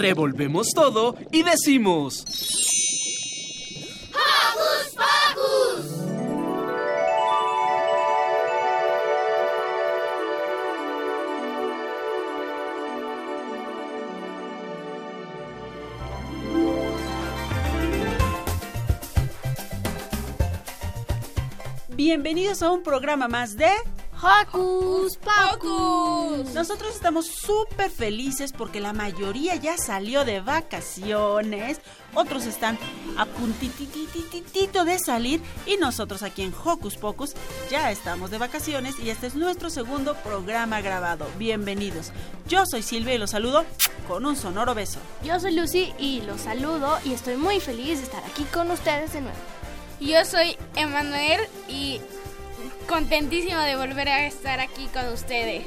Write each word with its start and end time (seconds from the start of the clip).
Revolvemos 0.00 0.68
todo 0.74 1.14
y 1.30 1.42
decimos... 1.42 2.24
¡Hocus 4.14 4.94
Pocus! 4.96 6.00
Bienvenidos 21.90 22.62
a 22.62 22.70
un 22.70 22.82
programa 22.82 23.28
más 23.28 23.58
de 23.58 23.68
Hocus 24.22 25.16
Pocus. 25.16 26.52
Nosotros 26.52 26.94
estamos 26.94 27.26
súper 27.26 27.90
felices 27.90 28.52
porque 28.52 28.78
la 28.78 28.92
mayoría 28.92 29.56
ya 29.56 29.78
salió 29.78 30.26
de 30.26 30.40
vacaciones, 30.40 31.80
otros 32.14 32.44
están 32.44 32.78
a 33.16 33.24
puntitititito 33.24 34.84
de 34.84 34.98
salir 34.98 35.40
y 35.64 35.78
nosotros 35.78 36.22
aquí 36.22 36.42
en 36.42 36.52
Hocus 36.52 36.98
Pocus 36.98 37.34
ya 37.70 37.90
estamos 37.90 38.30
de 38.30 38.36
vacaciones 38.36 38.98
y 38.98 39.08
este 39.08 39.26
es 39.26 39.36
nuestro 39.36 39.70
segundo 39.70 40.14
programa 40.16 40.82
grabado. 40.82 41.26
Bienvenidos. 41.38 42.12
Yo 42.46 42.66
soy 42.66 42.82
Silvia 42.82 43.14
y 43.14 43.18
los 43.18 43.30
saludo 43.30 43.64
con 44.06 44.26
un 44.26 44.36
sonoro 44.36 44.74
beso. 44.74 44.98
Yo 45.24 45.40
soy 45.40 45.54
Lucy 45.54 45.94
y 45.98 46.20
los 46.22 46.42
saludo 46.42 46.98
y 47.06 47.14
estoy 47.14 47.38
muy 47.38 47.58
feliz 47.58 47.98
de 47.98 48.04
estar 48.04 48.22
aquí 48.24 48.44
con 48.52 48.70
ustedes 48.70 49.14
de 49.14 49.22
nuevo. 49.22 49.38
Yo 49.98 50.24
soy 50.24 50.56
Emanuel 50.76 51.40
y 51.68 52.00
contentísimo 52.90 53.60
de 53.60 53.76
volver 53.76 54.08
a 54.08 54.26
estar 54.26 54.58
aquí 54.58 54.88
con 54.88 55.06
ustedes. 55.12 55.64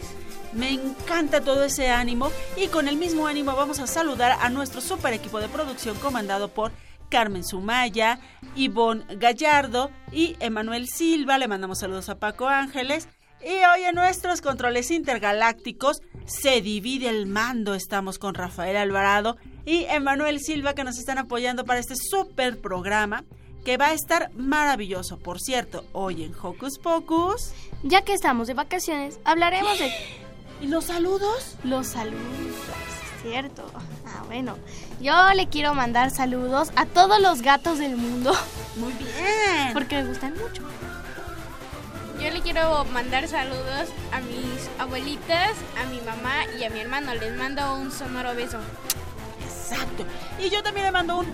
Me 0.52 0.72
encanta 0.72 1.40
todo 1.40 1.64
ese 1.64 1.90
ánimo 1.90 2.30
y 2.58 2.68
con 2.68 2.90
el 2.90 2.98
mismo 2.98 3.28
ánimo 3.28 3.56
vamos 3.56 3.80
a 3.80 3.88
saludar 3.88 4.38
a 4.42 4.50
nuestro 4.50 4.82
super 4.82 5.14
equipo 5.14 5.40
de 5.40 5.48
producción 5.48 5.98
comandado 6.00 6.50
por 6.50 6.74
Carmen 7.08 7.46
Sumaya, 7.46 8.20
Ivonne 8.58 9.06
Gallardo 9.16 9.90
y 10.12 10.36
Emanuel 10.42 10.90
Silva. 10.90 11.38
Le 11.38 11.48
mandamos 11.48 11.80
saludos 11.80 12.10
a 12.10 12.20
Paco 12.20 12.50
Ángeles. 12.50 13.08
Y 13.42 13.54
hoy 13.74 13.84
en 13.86 13.96
nuestros 13.96 14.42
controles 14.42 14.92
intergalácticos 14.92 16.02
se 16.26 16.60
divide 16.60 17.08
el 17.08 17.26
mando. 17.26 17.74
Estamos 17.74 18.20
con 18.20 18.36
Rafael 18.36 18.76
Alvarado 18.76 19.38
y 19.66 19.86
Emanuel 19.86 20.42
Silva 20.42 20.76
que 20.76 20.84
nos 20.84 20.98
están 20.98 21.20
apoyando 21.20 21.64
para 21.64 21.80
este 21.80 21.96
super 21.96 22.60
programa 22.60 23.24
que 23.64 23.78
va 23.78 23.88
a 23.88 23.94
estar 23.94 24.32
maravilloso. 24.36 25.18
Por 25.18 25.40
cierto, 25.40 25.86
hoy 25.94 26.24
en 26.24 26.34
Hocus 26.42 26.78
Pocus... 26.80 27.52
Ya 27.84 28.02
que 28.04 28.14
estamos 28.14 28.48
de 28.48 28.54
vacaciones, 28.54 29.20
hablaremos 29.26 29.78
de... 29.80 29.92
¿Y 30.62 30.68
los 30.68 30.86
saludos? 30.86 31.58
Los 31.64 31.88
saludos, 31.88 32.22
es 33.18 33.22
cierto. 33.24 33.66
Ah, 34.06 34.24
bueno. 34.26 34.58
Yo 35.02 35.14
le 35.36 35.48
quiero 35.48 35.74
mandar 35.74 36.12
saludos 36.12 36.72
a 36.78 36.86
todos 36.86 37.20
los 37.20 37.42
gatos 37.42 37.80
del 37.80 37.98
mundo. 37.98 38.34
Muy 38.78 38.94
bien. 38.94 39.74
Porque 39.74 40.02
me 40.02 40.08
gustan 40.08 40.34
mucho. 40.34 40.64
Yo 42.22 42.32
le 42.32 42.42
quiero 42.42 42.86
mandar 42.86 43.28
saludos 43.28 43.90
a 44.14 44.22
mis 44.22 44.70
abuelitas, 44.80 45.58
a 45.82 45.90
mi 45.90 46.00
mamá 46.00 46.46
y 46.58 46.64
a 46.64 46.70
mi 46.70 46.80
hermano. 46.80 47.14
Les 47.16 47.36
mando 47.36 47.76
un 47.76 47.92
sonoro 47.92 48.34
beso. 48.34 48.60
Exacto. 49.74 50.06
Y 50.40 50.50
yo 50.50 50.62
también 50.62 50.86
le 50.86 50.92
mando 50.92 51.20
un 51.20 51.28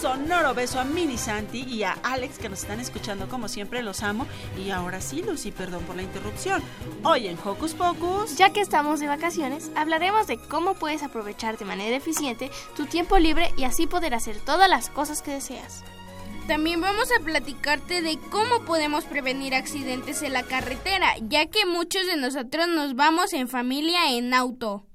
sonoro 0.00 0.54
beso 0.54 0.80
a 0.80 0.84
Mini 0.84 1.16
Santi 1.16 1.62
y 1.62 1.84
a 1.84 1.92
Alex 2.02 2.38
que 2.38 2.48
nos 2.48 2.62
están 2.62 2.80
escuchando 2.80 3.28
como 3.28 3.48
siempre, 3.48 3.82
los 3.82 4.02
amo. 4.02 4.26
Y 4.58 4.70
ahora 4.70 5.00
sí, 5.00 5.22
Lucy, 5.22 5.52
perdón 5.52 5.84
por 5.84 5.96
la 5.96 6.02
interrupción. 6.02 6.62
Hoy 7.04 7.28
en 7.28 7.38
Hocus 7.38 7.74
Pocus... 7.74 8.36
Ya 8.36 8.52
que 8.52 8.60
estamos 8.60 9.00
de 9.00 9.06
vacaciones, 9.06 9.70
hablaremos 9.76 10.26
de 10.26 10.38
cómo 10.38 10.74
puedes 10.74 11.02
aprovechar 11.02 11.58
de 11.58 11.64
manera 11.64 11.96
eficiente 11.96 12.50
tu 12.76 12.86
tiempo 12.86 13.18
libre 13.18 13.52
y 13.56 13.64
así 13.64 13.86
poder 13.86 14.14
hacer 14.14 14.40
todas 14.40 14.68
las 14.68 14.90
cosas 14.90 15.22
que 15.22 15.32
deseas. 15.32 15.84
También 16.46 16.80
vamos 16.80 17.08
a 17.10 17.24
platicarte 17.24 18.02
de 18.02 18.18
cómo 18.30 18.64
podemos 18.64 19.04
prevenir 19.04 19.54
accidentes 19.54 20.22
en 20.22 20.32
la 20.32 20.44
carretera, 20.44 21.14
ya 21.20 21.46
que 21.46 21.66
muchos 21.66 22.06
de 22.06 22.16
nosotros 22.16 22.68
nos 22.68 22.94
vamos 22.94 23.32
en 23.32 23.48
familia 23.48 24.12
en 24.12 24.32
auto. 24.32 24.86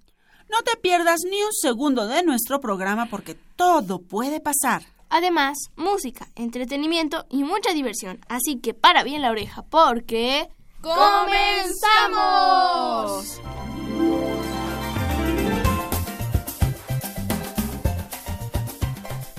No 0.51 0.63
te 0.63 0.75
pierdas 0.75 1.21
ni 1.23 1.41
un 1.41 1.53
segundo 1.53 2.07
de 2.07 2.23
nuestro 2.23 2.59
programa 2.59 3.05
porque 3.05 3.37
todo 3.55 3.99
puede 3.99 4.41
pasar. 4.41 4.83
Además, 5.09 5.57
música, 5.77 6.27
entretenimiento 6.35 7.25
y 7.29 7.45
mucha 7.45 7.71
diversión. 7.73 8.19
Así 8.27 8.59
que 8.59 8.73
para 8.73 9.03
bien 9.03 9.21
la 9.21 9.31
oreja 9.31 9.63
porque... 9.63 10.49
¡Comenzamos! 10.81 11.79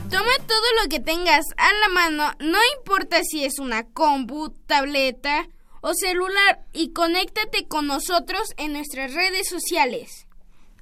Toma 0.09 0.33
todo 0.47 0.67
lo 0.83 0.89
que 0.89 1.01
tengas 1.01 1.45
a 1.59 1.75
la 1.75 1.89
mano, 1.91 2.33
no 2.39 2.59
importa 2.79 3.21
si 3.23 3.45
es 3.45 3.59
una 3.59 3.85
compu, 3.85 4.49
tableta 4.67 5.47
o 5.83 5.93
celular, 5.93 6.65
y 6.73 6.95
conéctate 6.95 7.69
con 7.69 7.87
nosotros 7.87 8.55
en 8.57 8.73
nuestras 8.73 9.13
redes 9.13 9.51
sociales. 9.51 10.22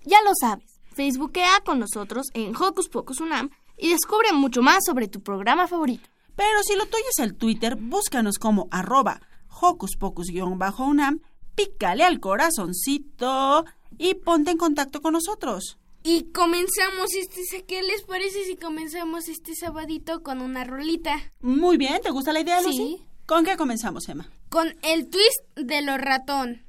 Ya 0.04 0.18
lo 0.22 0.32
sabes, 0.40 0.80
Facebookea 0.92 1.60
con 1.64 1.78
nosotros 1.78 2.28
en 2.34 2.54
Hocus 2.56 2.88
Pocus 2.88 3.20
Unam 3.20 3.50
y 3.76 3.90
descubre 3.90 4.32
mucho 4.32 4.62
más 4.62 4.84
sobre 4.84 5.08
tu 5.08 5.22
programa 5.22 5.66
favorito. 5.68 6.08
Pero 6.36 6.62
si 6.62 6.74
lo 6.74 6.86
tuyo 6.86 7.04
es 7.10 7.18
el 7.18 7.34
Twitter, 7.34 7.76
búscanos 7.76 8.38
como 8.38 8.68
arroba 8.70 9.20
Hocus 9.60 9.96
Pocus-Unam, 9.98 11.20
pícale 11.54 12.04
al 12.04 12.20
corazoncito 12.20 13.64
y 13.98 14.14
ponte 14.14 14.52
en 14.52 14.56
contacto 14.56 15.02
con 15.02 15.12
nosotros. 15.12 15.78
Y 16.02 16.32
comenzamos 16.32 17.14
este, 17.14 17.64
¿qué 17.66 17.82
les 17.82 18.02
parece 18.04 18.44
si 18.44 18.56
comenzamos 18.56 19.28
este 19.28 19.54
sabadito 19.54 20.22
con 20.22 20.40
una 20.40 20.64
rolita? 20.64 21.18
Muy 21.42 21.76
bien, 21.76 22.00
¿te 22.00 22.10
gusta 22.10 22.32
la 22.32 22.40
idea, 22.40 22.62
Lucy? 22.62 22.76
Sí. 22.76 23.06
¿Con 23.26 23.44
qué 23.44 23.56
comenzamos, 23.56 24.08
Emma? 24.08 24.30
Con 24.48 24.74
el 24.82 25.10
twist 25.10 25.42
de 25.56 25.82
los 25.82 25.98
ratón. 25.98 26.64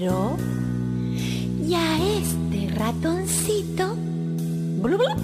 Miró, 0.00 0.36
y 1.68 1.74
a 1.74 1.98
este 2.16 2.74
ratoncito 2.74 3.94
blu, 4.80 4.96
blu, 4.96 5.14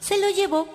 se 0.00 0.18
lo 0.18 0.30
llevó. 0.30 0.66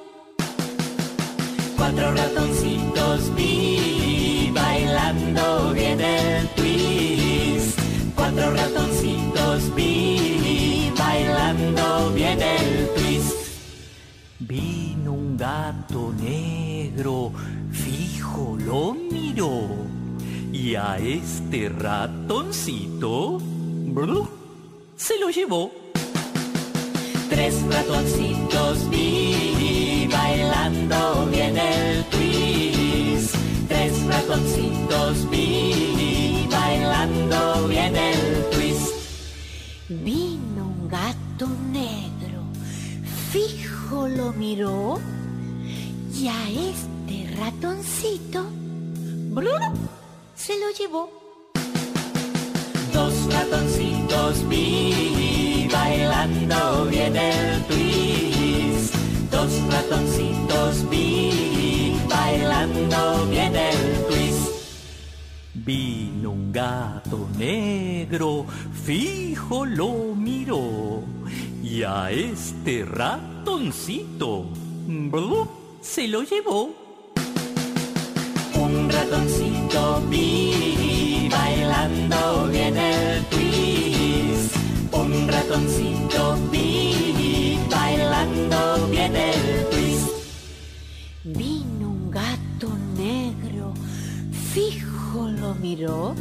Cuatro 1.76 2.14
ratoncitos 2.14 3.36
vi 3.36 4.52
bailando 4.54 5.74
bien 5.74 6.00
el 6.00 6.48
twist. 6.50 7.80
Cuatro 8.16 8.52
ratoncitos 8.52 9.76
vi 9.76 10.94
bailando 10.96 12.12
bien 12.14 12.40
el 12.40 12.90
twist. 12.96 13.38
Vino 14.40 15.14
un 15.14 15.36
gato 15.36 16.14
negro, 16.22 17.32
fijo 17.72 18.56
lo 18.64 18.94
miró. 18.94 20.01
Y 20.54 20.76
a 20.76 20.98
este 20.98 21.70
ratoncito 21.70 23.40
blu, 23.40 24.28
se 24.96 25.18
lo 25.20 25.30
llevó. 25.30 25.72
Tres 27.30 27.56
ratoncitos 27.70 28.90
vi 28.90 30.08
bailando 30.12 31.26
bien 31.32 31.58
el 31.58 32.04
twist. 32.06 33.36
Tres 33.70 34.06
ratoncitos 34.06 35.30
vi 35.30 36.48
bailando 36.52 37.68
bien 37.68 37.96
el 37.96 38.50
twist. 38.52 38.94
Vino 39.90 40.68
un 40.68 40.90
gato 40.90 41.48
negro, 41.72 42.44
fijo 43.32 44.08
lo 44.08 44.34
miró 44.34 45.00
y 46.14 46.28
a 46.28 46.50
este 46.50 47.36
ratoncito 47.38 48.46
¡brum! 49.32 50.01
Se 50.42 50.58
lo 50.60 50.72
llevó. 50.72 51.10
Dos 52.92 53.14
ratoncitos 53.32 54.50
vi 54.50 55.68
bailando 55.72 56.86
bien 56.90 57.16
el 57.16 57.64
twist. 57.66 58.96
Dos 59.30 59.52
ratoncitos 59.70 60.90
vi 60.90 61.96
bailando 62.10 63.28
bien 63.30 63.56
el 63.56 64.06
twist. 64.08 64.48
Vino 65.54 66.32
un 66.32 66.52
gato 66.52 67.28
negro, 67.38 68.48
fijo 68.84 69.66
lo 69.66 70.16
miró, 70.16 71.04
y 71.62 71.84
a 71.84 72.10
este 72.10 72.84
ratoncito 72.84 74.48
¡blup! 74.88 75.50
se 75.82 76.08
lo 76.08 76.24
llevó. 76.24 76.72
Un 78.56 78.90
ratoncito 78.90 79.51
vi 80.10 81.30
bailando 81.30 82.48
bien 82.52 82.78
el 82.78 83.24
twist. 83.26 84.56
Un 84.92 85.28
ratoncito 85.28 86.38
vi 86.52 87.60
bailando 87.70 88.88
bien 88.90 89.16
el 89.16 89.66
twist. 89.70 90.10
Vino 91.24 91.90
un 91.90 92.12
gato 92.12 92.70
negro, 92.98 93.74
fijo 94.54 95.28
lo 95.28 95.56
miró 95.56 96.16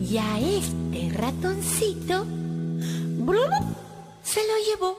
y 0.00 0.18
a 0.18 0.38
este 0.38 1.10
ratoncito 1.16 2.24
¡brum! 3.18 3.74
se 4.22 4.40
lo 4.48 4.56
llevó. 4.66 4.98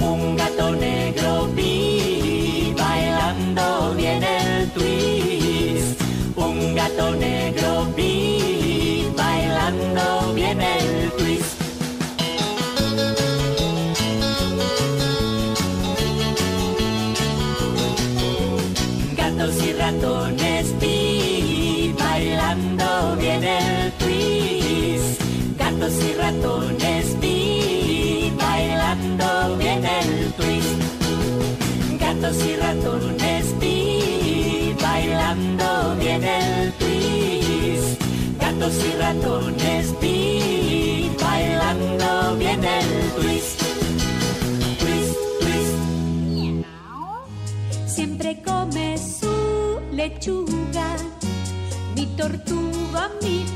Un 0.00 0.36
gato 0.36 0.70
negro 0.72 0.95
gato 6.96 7.14
negro 7.16 7.86
vi 7.94 9.06
bailando 9.16 10.32
bien 10.34 10.60
el 10.60 11.10
twist. 11.18 11.60
Gatos 19.16 19.62
y 19.62 19.72
ratones 19.74 20.74
vi 20.80 21.94
bailando 21.98 23.16
bien 23.18 23.44
el 23.44 23.92
twist. 23.98 25.20
Gatos 25.58 25.92
y 26.02 26.14
ratones 26.14 27.20
vi 27.20 28.32
bailando 28.38 29.56
bien 29.58 29.84
el 29.84 30.32
twist. 30.32 32.00
Gatos 32.00 32.36
y 32.42 32.56
ratones 32.56 33.25
Gatos 38.66 38.84
y 38.84 38.92
ratones 38.98 39.94
vi 40.00 41.08
bailando 41.22 42.36
bien 42.36 42.64
el 42.64 43.12
twist. 43.12 43.62
Twist, 44.80 45.14
twist. 45.40 45.76
Siempre 47.86 48.42
come 48.42 48.98
su 48.98 49.78
lechuga, 49.92 50.96
mi 51.94 52.06
tortuga, 52.16 53.08
mi 53.22 53.46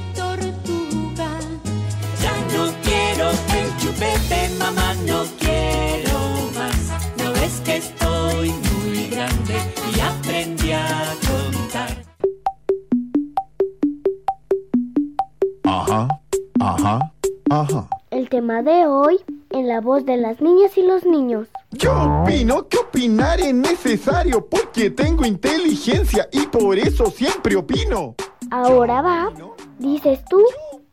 la 19.80 19.86
voz 19.86 20.04
de 20.04 20.18
las 20.18 20.42
niñas 20.42 20.76
y 20.76 20.82
los 20.82 21.06
niños. 21.06 21.48
Yo 21.70 22.22
opino 22.22 22.68
que 22.68 22.76
opinar 22.76 23.40
es 23.40 23.54
necesario 23.54 24.44
porque 24.44 24.90
tengo 24.90 25.24
inteligencia 25.24 26.28
y 26.32 26.46
por 26.48 26.76
eso 26.78 27.06
siempre 27.06 27.56
opino. 27.56 28.14
Ahora 28.50 29.00
va, 29.00 29.32
dices 29.78 30.22
tú, 30.28 30.44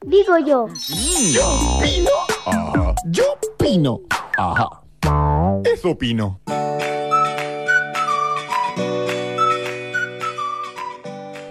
digo 0.05 0.37
yo. 0.37 0.67
Yo 1.33 1.45
opino. 1.75 2.09
Ajá. 2.45 2.95
Yo 3.07 3.23
opino. 3.55 3.99
Ajá. 4.37 4.81
Eso 5.65 5.89
opino. 5.89 6.39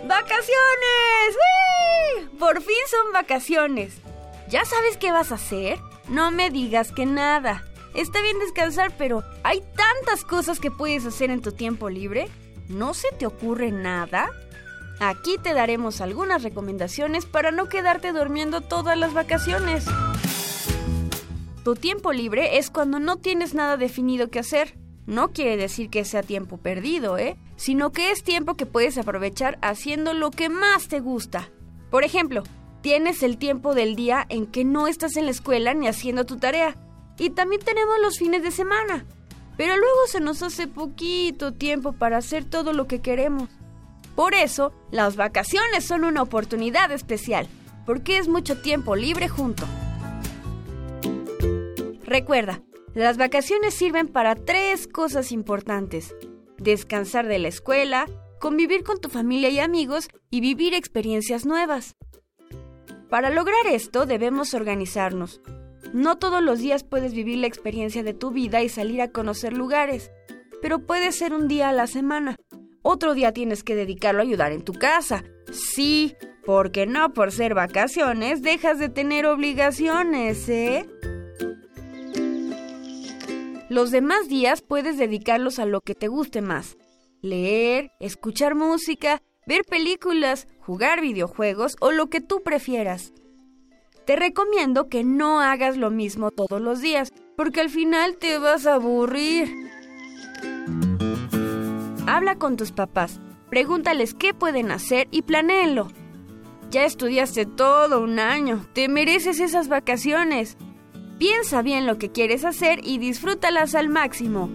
¡Vacaciones! 0.08 1.36
¡Uy! 1.36 2.38
Por 2.38 2.62
fin 2.62 2.76
son 2.90 3.12
vacaciones. 3.12 3.98
¿Ya 4.48 4.64
sabes 4.64 4.96
qué 4.96 5.12
vas 5.12 5.32
a 5.32 5.34
hacer? 5.34 5.78
No 6.08 6.30
me 6.30 6.50
digas 6.50 6.92
que 6.92 7.06
nada. 7.06 7.64
Está 7.94 8.20
bien 8.22 8.38
descansar, 8.38 8.92
pero 8.96 9.24
hay 9.42 9.60
tantas 9.74 10.24
cosas 10.24 10.60
que 10.60 10.70
puedes 10.70 11.06
hacer 11.06 11.30
en 11.30 11.42
tu 11.42 11.52
tiempo 11.52 11.88
libre. 11.90 12.28
¿No 12.68 12.94
se 12.94 13.08
te 13.18 13.26
ocurre 13.26 13.72
nada? 13.72 14.30
Aquí 15.00 15.36
te 15.42 15.54
daremos 15.54 16.00
algunas 16.00 16.42
recomendaciones 16.42 17.26
para 17.26 17.50
no 17.50 17.68
quedarte 17.68 18.12
durmiendo 18.12 18.60
todas 18.60 18.96
las 18.96 19.12
vacaciones. 19.12 19.84
Tu 21.64 21.74
tiempo 21.74 22.12
libre 22.12 22.58
es 22.58 22.70
cuando 22.70 22.98
no 23.00 23.16
tienes 23.16 23.52
nada 23.52 23.76
definido 23.76 24.30
que 24.30 24.38
hacer. 24.38 24.78
No 25.06 25.32
quiere 25.32 25.56
decir 25.56 25.90
que 25.90 26.04
sea 26.04 26.22
tiempo 26.22 26.58
perdido, 26.58 27.18
¿eh? 27.18 27.36
Sino 27.56 27.92
que 27.92 28.10
es 28.10 28.22
tiempo 28.22 28.54
que 28.54 28.66
puedes 28.66 28.98
aprovechar 28.98 29.58
haciendo 29.62 30.12
lo 30.12 30.30
que 30.30 30.48
más 30.48 30.88
te 30.88 31.00
gusta. 31.00 31.48
Por 31.90 32.04
ejemplo, 32.04 32.42
tienes 32.86 33.24
el 33.24 33.36
tiempo 33.36 33.74
del 33.74 33.96
día 33.96 34.24
en 34.28 34.46
que 34.46 34.64
no 34.64 34.86
estás 34.86 35.16
en 35.16 35.24
la 35.24 35.32
escuela 35.32 35.74
ni 35.74 35.88
haciendo 35.88 36.24
tu 36.24 36.36
tarea. 36.36 36.76
Y 37.18 37.30
también 37.30 37.60
tenemos 37.60 37.96
los 38.00 38.16
fines 38.16 38.44
de 38.44 38.52
semana. 38.52 39.04
Pero 39.56 39.76
luego 39.76 40.06
se 40.06 40.20
nos 40.20 40.40
hace 40.44 40.68
poquito 40.68 41.52
tiempo 41.52 41.94
para 41.94 42.18
hacer 42.18 42.44
todo 42.44 42.72
lo 42.72 42.86
que 42.86 43.00
queremos. 43.00 43.48
Por 44.14 44.34
eso, 44.34 44.72
las 44.92 45.16
vacaciones 45.16 45.84
son 45.84 46.04
una 46.04 46.22
oportunidad 46.22 46.92
especial, 46.92 47.48
porque 47.86 48.18
es 48.18 48.28
mucho 48.28 48.62
tiempo 48.62 48.94
libre 48.94 49.28
junto. 49.28 49.64
Recuerda, 52.04 52.62
las 52.94 53.16
vacaciones 53.16 53.74
sirven 53.74 54.06
para 54.06 54.36
tres 54.36 54.86
cosas 54.86 55.32
importantes. 55.32 56.14
Descansar 56.56 57.26
de 57.26 57.40
la 57.40 57.48
escuela, 57.48 58.06
convivir 58.38 58.84
con 58.84 59.00
tu 59.00 59.08
familia 59.08 59.48
y 59.48 59.58
amigos 59.58 60.06
y 60.30 60.40
vivir 60.40 60.72
experiencias 60.72 61.46
nuevas. 61.46 61.95
Para 63.10 63.30
lograr 63.30 63.66
esto 63.68 64.06
debemos 64.06 64.54
organizarnos. 64.54 65.40
No 65.92 66.18
todos 66.18 66.42
los 66.42 66.58
días 66.58 66.82
puedes 66.84 67.14
vivir 67.14 67.38
la 67.38 67.46
experiencia 67.46 68.02
de 68.02 68.14
tu 68.14 68.30
vida 68.30 68.62
y 68.62 68.68
salir 68.68 69.00
a 69.00 69.12
conocer 69.12 69.52
lugares, 69.52 70.10
pero 70.60 70.86
puede 70.86 71.12
ser 71.12 71.32
un 71.32 71.48
día 71.48 71.68
a 71.68 71.72
la 71.72 71.86
semana. 71.86 72.36
Otro 72.82 73.14
día 73.14 73.32
tienes 73.32 73.62
que 73.62 73.74
dedicarlo 73.74 74.20
a 74.20 74.24
ayudar 74.24 74.52
en 74.52 74.62
tu 74.62 74.72
casa. 74.72 75.24
Sí, 75.52 76.16
porque 76.44 76.86
no 76.86 77.12
por 77.12 77.32
ser 77.32 77.54
vacaciones 77.54 78.42
dejas 78.42 78.78
de 78.78 78.88
tener 78.88 79.26
obligaciones, 79.26 80.48
¿eh? 80.48 80.88
Los 83.68 83.90
demás 83.90 84.28
días 84.28 84.62
puedes 84.62 84.96
dedicarlos 84.96 85.58
a 85.58 85.66
lo 85.66 85.80
que 85.80 85.94
te 85.94 86.08
guste 86.08 86.40
más. 86.40 86.76
Leer, 87.20 87.90
escuchar 87.98 88.54
música, 88.54 89.22
ver 89.46 89.64
películas, 89.64 90.48
jugar 90.58 91.00
videojuegos 91.00 91.76
o 91.80 91.92
lo 91.92 92.08
que 92.08 92.20
tú 92.20 92.42
prefieras. 92.42 93.12
Te 94.04 94.16
recomiendo 94.16 94.88
que 94.88 95.04
no 95.04 95.40
hagas 95.40 95.76
lo 95.76 95.90
mismo 95.90 96.32
todos 96.32 96.60
los 96.60 96.80
días, 96.80 97.12
porque 97.36 97.60
al 97.60 97.70
final 97.70 98.16
te 98.18 98.38
vas 98.38 98.66
a 98.66 98.74
aburrir. 98.74 99.54
Habla 102.06 102.36
con 102.36 102.56
tus 102.56 102.72
papás, 102.72 103.20
pregúntales 103.48 104.14
qué 104.14 104.34
pueden 104.34 104.70
hacer 104.70 105.06
y 105.10 105.22
planéenlo. 105.22 105.88
Ya 106.70 106.84
estudiaste 106.84 107.46
todo 107.46 108.00
un 108.00 108.18
año, 108.18 108.66
te 108.72 108.88
mereces 108.88 109.38
esas 109.38 109.68
vacaciones. 109.68 110.56
Piensa 111.18 111.62
bien 111.62 111.86
lo 111.86 111.98
que 111.98 112.10
quieres 112.10 112.44
hacer 112.44 112.80
y 112.82 112.98
disfrútalas 112.98 113.74
al 113.74 113.88
máximo. 113.88 114.50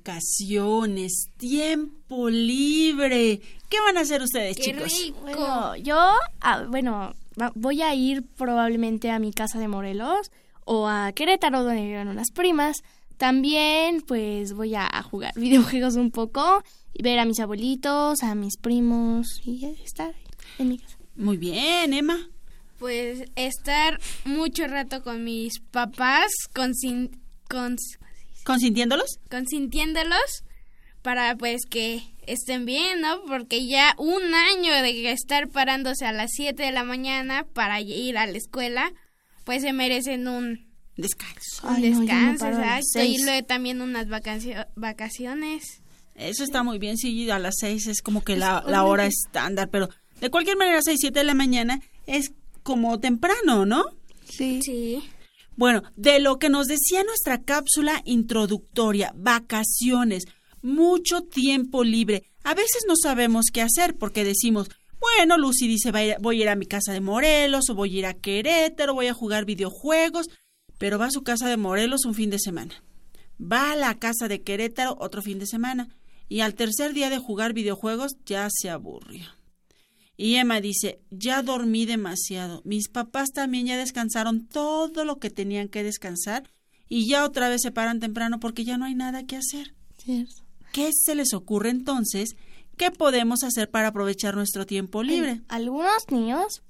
Vacaciones, 0.00 1.28
tiempo 1.36 2.30
libre. 2.30 3.40
¿Qué 3.68 3.80
van 3.84 3.96
a 3.98 4.00
hacer 4.00 4.22
ustedes, 4.22 4.56
chicos? 4.56 5.12
Bueno, 5.20 5.76
yo, 5.76 5.96
ah, 6.40 6.64
bueno, 6.68 7.14
voy 7.54 7.82
a 7.82 7.94
ir 7.94 8.22
probablemente 8.36 9.10
a 9.10 9.18
mi 9.18 9.32
casa 9.32 9.58
de 9.58 9.68
Morelos 9.68 10.30
o 10.64 10.88
a 10.88 11.12
Querétaro 11.12 11.62
donde 11.64 11.82
viven 11.82 12.08
unas 12.08 12.30
primas. 12.30 12.78
También, 13.18 14.00
pues, 14.00 14.54
voy 14.54 14.74
a 14.74 14.88
jugar 15.02 15.32
videojuegos 15.36 15.96
un 15.96 16.10
poco 16.10 16.62
y 16.94 17.02
ver 17.02 17.18
a 17.18 17.24
mis 17.26 17.38
abuelitos, 17.38 18.22
a 18.22 18.34
mis 18.34 18.56
primos 18.56 19.26
y 19.44 19.66
estar 19.84 20.14
en 20.58 20.68
mi 20.70 20.78
casa. 20.78 20.96
Muy 21.14 21.36
bien, 21.36 21.92
Emma. 21.92 22.18
Pues 22.78 23.24
estar 23.36 24.00
mucho 24.24 24.66
rato 24.66 25.02
con 25.02 25.22
mis 25.24 25.60
papás, 25.60 26.32
consin- 26.54 27.10
cons- 27.50 27.98
¿Consintiéndolos? 28.44 29.18
consintiéndolos 29.30 30.44
para 31.02 31.34
pues 31.36 31.62
que 31.68 32.02
estén 32.26 32.66
bien, 32.66 33.00
¿no? 33.00 33.22
Porque 33.26 33.66
ya 33.66 33.94
un 33.98 34.34
año 34.34 34.72
de 34.82 35.10
estar 35.12 35.48
parándose 35.48 36.04
a 36.06 36.12
las 36.12 36.30
7 36.34 36.62
de 36.62 36.72
la 36.72 36.84
mañana 36.84 37.44
para 37.54 37.80
ir 37.80 38.18
a 38.18 38.26
la 38.26 38.36
escuela, 38.36 38.92
pues 39.44 39.62
se 39.62 39.72
merecen 39.72 40.28
un 40.28 40.68
Descanso. 40.96 41.66
un 41.66 41.76
Ay, 41.76 41.90
no, 41.90 41.94
no 41.96 42.00
descanso, 42.02 42.46
exacto, 42.48 43.02
y 43.02 43.22
luego 43.22 43.46
también 43.46 43.80
unas 43.80 44.06
vacacio- 44.08 44.66
vacaciones. 44.76 45.80
Eso 46.14 46.44
está 46.44 46.62
muy 46.62 46.78
bien, 46.78 46.98
sí, 46.98 47.30
a 47.30 47.38
las 47.38 47.54
seis 47.58 47.86
es 47.86 48.02
como 48.02 48.22
que 48.22 48.36
la, 48.36 48.62
la 48.66 48.84
hora 48.84 49.06
estándar, 49.06 49.70
pero 49.70 49.88
de 50.20 50.28
cualquier 50.30 50.58
manera, 50.58 50.82
seis, 50.82 50.98
siete 51.00 51.20
de 51.20 51.24
la 51.24 51.32
mañana 51.34 51.80
es 52.06 52.32
como 52.62 53.00
temprano, 53.00 53.64
¿no? 53.64 53.84
Sí. 54.28 54.60
Sí. 54.62 55.02
Bueno, 55.60 55.82
de 55.94 56.20
lo 56.20 56.38
que 56.38 56.48
nos 56.48 56.68
decía 56.68 57.04
nuestra 57.04 57.42
cápsula 57.42 58.00
introductoria, 58.06 59.12
vacaciones, 59.14 60.24
mucho 60.62 61.20
tiempo 61.20 61.84
libre. 61.84 62.22
A 62.44 62.54
veces 62.54 62.84
no 62.88 62.94
sabemos 62.96 63.44
qué 63.52 63.60
hacer 63.60 63.98
porque 63.98 64.24
decimos, 64.24 64.70
bueno, 64.98 65.36
Lucy 65.36 65.68
dice, 65.68 65.92
"Va 65.92 65.98
a 65.98 66.04
ir- 66.04 66.16
voy 66.18 66.38
a 66.38 66.42
ir 66.44 66.48
a 66.48 66.56
mi 66.56 66.64
casa 66.64 66.94
de 66.94 67.02
Morelos 67.02 67.68
o 67.68 67.74
voy 67.74 67.94
a 67.94 67.98
ir 67.98 68.06
a 68.06 68.14
Querétaro, 68.14 68.94
voy 68.94 69.08
a 69.08 69.12
jugar 69.12 69.44
videojuegos, 69.44 70.30
pero 70.78 70.98
va 70.98 71.04
a 71.08 71.10
su 71.10 71.24
casa 71.24 71.46
de 71.46 71.58
Morelos 71.58 72.06
un 72.06 72.14
fin 72.14 72.30
de 72.30 72.38
semana. 72.38 72.82
Va 73.38 73.72
a 73.72 73.76
la 73.76 73.98
casa 73.98 74.28
de 74.28 74.40
Querétaro 74.40 74.96
otro 74.98 75.20
fin 75.20 75.38
de 75.38 75.46
semana 75.46 75.90
y 76.26 76.40
al 76.40 76.54
tercer 76.54 76.94
día 76.94 77.10
de 77.10 77.18
jugar 77.18 77.52
videojuegos 77.52 78.12
ya 78.24 78.48
se 78.50 78.70
aburrió. 78.70 79.26
Y 80.22 80.34
Emma 80.36 80.60
dice, 80.60 81.00
ya 81.10 81.42
dormí 81.42 81.86
demasiado. 81.86 82.60
Mis 82.66 82.90
papás 82.90 83.30
también 83.32 83.64
ya 83.64 83.78
descansaron 83.78 84.46
todo 84.46 85.06
lo 85.06 85.16
que 85.16 85.30
tenían 85.30 85.68
que 85.68 85.82
descansar 85.82 86.42
y 86.90 87.08
ya 87.08 87.24
otra 87.24 87.48
vez 87.48 87.62
se 87.62 87.70
paran 87.70 88.00
temprano 88.00 88.38
porque 88.38 88.62
ya 88.62 88.76
no 88.76 88.84
hay 88.84 88.94
nada 88.94 89.24
que 89.24 89.36
hacer. 89.36 89.72
Cierto. 89.96 90.42
¿Qué 90.74 90.90
se 90.92 91.14
les 91.14 91.32
ocurre 91.32 91.70
entonces? 91.70 92.36
¿Qué 92.76 92.90
podemos 92.90 93.42
hacer 93.44 93.70
para 93.70 93.88
aprovechar 93.88 94.34
nuestro 94.34 94.66
tiempo 94.66 95.02
libre? 95.02 95.40
Algunos 95.48 96.10
niños, 96.10 96.60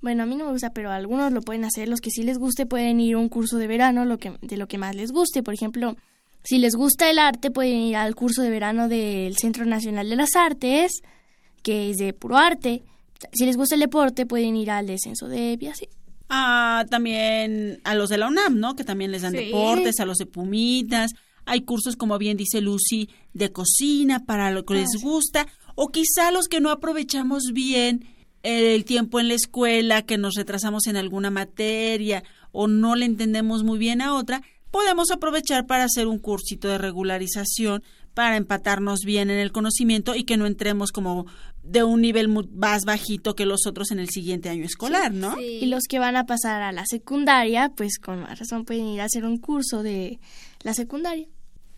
bueno, 0.00 0.22
a 0.22 0.26
mí 0.26 0.36
no 0.36 0.44
me 0.44 0.52
gusta, 0.52 0.70
pero 0.70 0.92
algunos 0.92 1.32
lo 1.32 1.42
pueden 1.42 1.64
hacer. 1.64 1.88
Los 1.88 2.00
que 2.00 2.10
sí 2.10 2.22
les 2.22 2.38
guste 2.38 2.66
pueden 2.66 3.00
ir 3.00 3.16
a 3.16 3.18
un 3.18 3.28
curso 3.28 3.58
de 3.58 3.66
verano 3.66 4.04
lo 4.04 4.18
que, 4.18 4.38
de 4.42 4.56
lo 4.56 4.68
que 4.68 4.78
más 4.78 4.94
les 4.94 5.10
guste. 5.10 5.42
Por 5.42 5.54
ejemplo, 5.54 5.96
si 6.44 6.58
les 6.58 6.76
gusta 6.76 7.10
el 7.10 7.18
arte, 7.18 7.50
pueden 7.50 7.78
ir 7.78 7.96
al 7.96 8.14
curso 8.14 8.42
de 8.42 8.50
verano 8.50 8.88
del 8.88 9.36
Centro 9.38 9.64
Nacional 9.64 10.08
de 10.08 10.14
las 10.14 10.36
Artes, 10.36 11.02
que 11.66 11.90
es 11.90 11.96
de 11.96 12.12
puro 12.12 12.36
arte. 12.36 12.84
Si 13.32 13.44
les 13.44 13.56
gusta 13.56 13.74
el 13.74 13.80
deporte, 13.80 14.24
pueden 14.24 14.54
ir 14.54 14.70
al 14.70 14.86
descenso 14.86 15.26
de 15.26 15.58
así. 15.68 15.88
Ah, 16.28 16.84
también 16.88 17.80
a 17.82 17.96
los 17.96 18.08
de 18.08 18.18
la 18.18 18.28
UNAM, 18.28 18.60
¿no? 18.60 18.76
Que 18.76 18.84
también 18.84 19.10
les 19.10 19.22
dan 19.22 19.32
Sí. 19.32 19.38
deportes, 19.46 19.98
a 19.98 20.04
los 20.06 20.18
de 20.18 20.26
Pumitas. 20.26 21.10
Hay 21.44 21.62
cursos, 21.62 21.96
como 21.96 22.18
bien 22.18 22.36
dice 22.36 22.60
Lucy, 22.60 23.08
de 23.32 23.50
cocina 23.50 24.24
para 24.24 24.52
lo 24.52 24.64
que 24.64 24.74
Ah, 24.74 24.76
les 24.78 25.02
gusta. 25.02 25.48
O 25.74 25.88
quizá 25.88 26.30
los 26.30 26.46
que 26.46 26.60
no 26.60 26.70
aprovechamos 26.70 27.50
bien 27.52 28.04
el 28.44 28.84
tiempo 28.84 29.18
en 29.18 29.26
la 29.26 29.34
escuela, 29.34 30.02
que 30.02 30.18
nos 30.18 30.34
retrasamos 30.36 30.86
en 30.86 30.96
alguna 30.96 31.30
materia 31.30 32.22
o 32.52 32.68
no 32.68 32.94
le 32.94 33.06
entendemos 33.06 33.64
muy 33.64 33.76
bien 33.80 34.00
a 34.00 34.14
otra, 34.14 34.42
podemos 34.70 35.10
aprovechar 35.10 35.66
para 35.66 35.82
hacer 35.82 36.06
un 36.06 36.20
cursito 36.20 36.68
de 36.68 36.78
regularización 36.78 37.82
para 38.16 38.38
empatarnos 38.38 39.00
bien 39.04 39.28
en 39.28 39.38
el 39.38 39.52
conocimiento 39.52 40.14
y 40.14 40.24
que 40.24 40.38
no 40.38 40.46
entremos 40.46 40.90
como 40.90 41.26
de 41.62 41.84
un 41.84 42.00
nivel 42.00 42.28
mu- 42.28 42.48
más 42.54 42.84
bajito 42.86 43.34
que 43.36 43.44
los 43.44 43.66
otros 43.66 43.90
en 43.90 43.98
el 43.98 44.08
siguiente 44.08 44.48
año 44.48 44.64
escolar, 44.64 45.12
¿no? 45.12 45.38
Y 45.38 45.66
los 45.66 45.82
que 45.86 45.98
van 45.98 46.16
a 46.16 46.24
pasar 46.24 46.62
a 46.62 46.72
la 46.72 46.84
secundaria, 46.86 47.68
pues 47.76 47.98
con 47.98 48.20
más 48.22 48.38
razón 48.38 48.64
pueden 48.64 48.86
ir 48.86 49.02
a 49.02 49.04
hacer 49.04 49.26
un 49.26 49.36
curso 49.36 49.82
de 49.82 50.18
la 50.62 50.72
secundaria. 50.72 51.26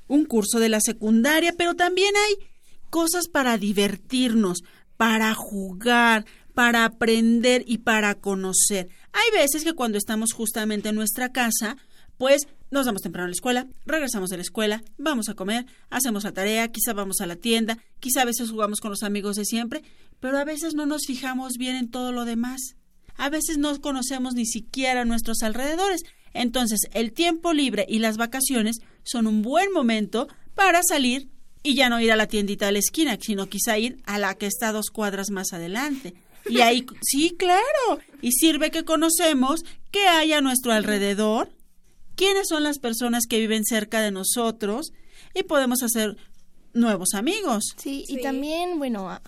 un 0.06 0.24
curso 0.26 0.60
de 0.60 0.68
la 0.68 0.80
secundaria, 0.80 1.54
pero 1.58 1.74
también 1.74 2.14
hay 2.28 2.46
cosas 2.88 3.26
para 3.26 3.58
divertirnos, 3.58 4.62
para 4.96 5.34
jugar, 5.34 6.24
para 6.54 6.84
aprender 6.84 7.64
y 7.66 7.78
para 7.78 8.14
conocer. 8.14 8.88
Hay 9.12 9.38
veces 9.38 9.64
que 9.64 9.72
cuando 9.74 9.98
estamos 9.98 10.32
justamente 10.32 10.88
en 10.90 10.94
nuestra 10.94 11.30
casa, 11.32 11.76
pues 12.18 12.46
nos 12.70 12.84
vamos 12.84 13.02
temprano 13.02 13.24
a 13.24 13.28
la 13.28 13.34
escuela, 13.34 13.66
regresamos 13.86 14.28
de 14.28 14.36
la 14.36 14.42
escuela, 14.42 14.82
vamos 14.98 15.28
a 15.28 15.34
comer, 15.34 15.64
hacemos 15.88 16.24
la 16.24 16.32
tarea, 16.32 16.68
quizá 16.68 16.92
vamos 16.92 17.20
a 17.20 17.26
la 17.26 17.36
tienda, 17.36 17.78
quizá 18.00 18.22
a 18.22 18.26
veces 18.26 18.50
jugamos 18.50 18.80
con 18.80 18.90
los 18.90 19.02
amigos 19.02 19.36
de 19.36 19.46
siempre, 19.46 19.82
pero 20.20 20.38
a 20.38 20.44
veces 20.44 20.74
no 20.74 20.84
nos 20.84 21.06
fijamos 21.06 21.54
bien 21.56 21.76
en 21.76 21.90
todo 21.90 22.12
lo 22.12 22.24
demás. 22.24 22.76
A 23.16 23.30
veces 23.30 23.58
no 23.58 23.80
conocemos 23.80 24.34
ni 24.34 24.46
siquiera 24.46 25.04
nuestros 25.04 25.42
alrededores. 25.42 26.02
Entonces, 26.34 26.80
el 26.92 27.12
tiempo 27.12 27.52
libre 27.52 27.86
y 27.88 27.98
las 27.98 28.16
vacaciones 28.16 28.76
son 29.02 29.26
un 29.26 29.42
buen 29.42 29.72
momento 29.72 30.28
para 30.54 30.82
salir 30.82 31.28
y 31.62 31.74
ya 31.74 31.88
no 31.88 32.00
ir 32.00 32.12
a 32.12 32.16
la 32.16 32.28
tiendita 32.28 32.66
de 32.66 32.72
la 32.72 32.78
esquina, 32.78 33.18
sino 33.20 33.48
quizá 33.48 33.78
ir 33.78 34.00
a 34.04 34.18
la 34.18 34.34
que 34.34 34.46
está 34.46 34.72
dos 34.72 34.90
cuadras 34.90 35.30
más 35.30 35.52
adelante. 35.52 36.14
Y 36.48 36.60
ahí, 36.60 36.86
sí, 37.02 37.34
claro, 37.36 38.00
y 38.22 38.32
sirve 38.32 38.70
que 38.70 38.84
conocemos 38.84 39.64
qué 39.90 40.06
hay 40.06 40.32
a 40.32 40.40
nuestro 40.40 40.72
alrededor, 40.72 41.50
quiénes 42.18 42.48
son 42.48 42.62
las 42.64 42.78
personas 42.78 43.24
que 43.26 43.38
viven 43.38 43.64
cerca 43.64 44.00
de 44.02 44.10
nosotros 44.10 44.92
y 45.34 45.44
podemos 45.44 45.82
hacer 45.82 46.16
nuevos 46.74 47.14
amigos. 47.14 47.62
Sí, 47.76 48.04
y 48.08 48.20
también, 48.20 48.78
bueno, 48.78 49.18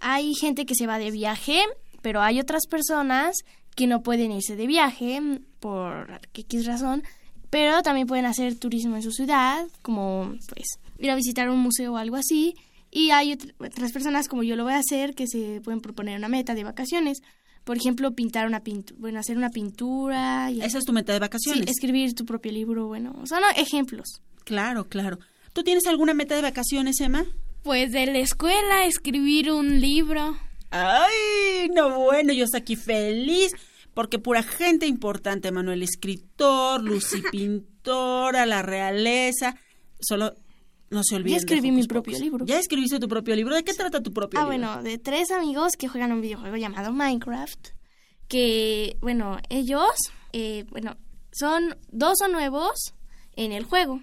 hay 0.00 0.34
gente 0.34 0.66
que 0.66 0.74
se 0.74 0.86
va 0.86 0.98
de 0.98 1.10
viaje, 1.10 1.62
pero 2.02 2.20
hay 2.20 2.40
otras 2.40 2.66
personas 2.66 3.36
que 3.76 3.86
no 3.86 4.02
pueden 4.02 4.32
irse 4.32 4.56
de 4.56 4.66
viaje 4.66 5.20
por 5.60 6.20
X 6.34 6.66
razón, 6.66 7.02
pero 7.48 7.82
también 7.82 8.06
pueden 8.06 8.26
hacer 8.26 8.56
turismo 8.58 8.96
en 8.96 9.02
su 9.02 9.12
ciudad, 9.12 9.66
como 9.82 10.34
pues 10.48 10.66
ir 10.98 11.10
a 11.10 11.14
visitar 11.16 11.48
un 11.48 11.58
museo 11.60 11.92
o 11.94 11.96
algo 11.96 12.16
así. 12.16 12.54
Y 12.90 13.10
hay 13.10 13.32
ot- 13.34 13.54
otras 13.58 13.92
personas, 13.92 14.28
como 14.28 14.42
yo 14.42 14.56
lo 14.56 14.64
voy 14.64 14.74
a 14.74 14.78
hacer, 14.78 15.14
que 15.14 15.26
se 15.26 15.60
pueden 15.62 15.80
proponer 15.80 16.18
una 16.18 16.28
meta 16.28 16.54
de 16.54 16.64
vacaciones. 16.64 17.22
Por 17.64 17.76
ejemplo, 17.76 18.10
pintar 18.12 18.46
una 18.46 18.60
pintura, 18.60 18.98
bueno, 19.00 19.20
hacer 19.20 19.36
una 19.36 19.50
pintura. 19.50 20.50
Y 20.50 20.60
Esa 20.60 20.78
es 20.78 20.84
tu 20.84 20.92
meta 20.92 21.12
de 21.12 21.20
vacaciones. 21.20 21.64
Sí, 21.64 21.70
escribir 21.70 22.14
tu 22.14 22.24
propio 22.24 22.50
libro, 22.50 22.86
bueno, 22.88 23.14
son 23.26 23.42
ejemplos. 23.56 24.20
Claro, 24.44 24.88
claro. 24.88 25.18
¿Tú 25.52 25.62
tienes 25.62 25.86
alguna 25.86 26.14
meta 26.14 26.34
de 26.34 26.42
vacaciones, 26.42 27.00
Emma? 27.00 27.24
Pues 27.62 27.92
de 27.92 28.06
la 28.06 28.18
escuela, 28.18 28.86
escribir 28.86 29.52
un 29.52 29.80
libro. 29.80 30.36
Ay, 30.70 31.68
no, 31.74 32.00
bueno, 32.00 32.32
yo 32.32 32.44
estoy 32.44 32.60
aquí 32.60 32.76
feliz 32.76 33.52
porque 33.94 34.18
pura 34.18 34.42
gente 34.42 34.86
importante, 34.86 35.52
Manuel 35.52 35.82
escritor, 35.82 36.82
Lucy 36.82 37.22
pintora, 37.30 38.46
la 38.46 38.62
realeza, 38.62 39.56
solo 40.00 40.34
no 40.92 41.02
se 41.02 41.16
olviden. 41.16 41.32
Ya 41.32 41.38
escribí 41.38 41.70
mi 41.72 41.82
propio 41.86 42.12
Pocus. 42.12 42.20
libro. 42.20 42.46
¿Ya 42.46 42.58
escribiste 42.58 42.98
tu 43.00 43.08
propio 43.08 43.34
libro? 43.34 43.54
¿De 43.56 43.64
qué 43.64 43.74
trata 43.74 44.00
tu 44.02 44.12
propio 44.12 44.38
Ah, 44.40 44.44
libro? 44.44 44.68
bueno, 44.68 44.82
de 44.82 44.98
tres 44.98 45.30
amigos 45.32 45.72
que 45.78 45.88
juegan 45.88 46.12
un 46.12 46.20
videojuego 46.20 46.56
llamado 46.56 46.92
Minecraft. 46.92 47.68
Que, 48.28 48.96
bueno, 49.00 49.38
ellos, 49.50 49.90
eh, 50.32 50.64
bueno, 50.70 50.96
son 51.32 51.76
dos 51.90 52.18
son 52.18 52.32
nuevos 52.32 52.94
en 53.36 53.52
el 53.52 53.64
juego. 53.64 54.00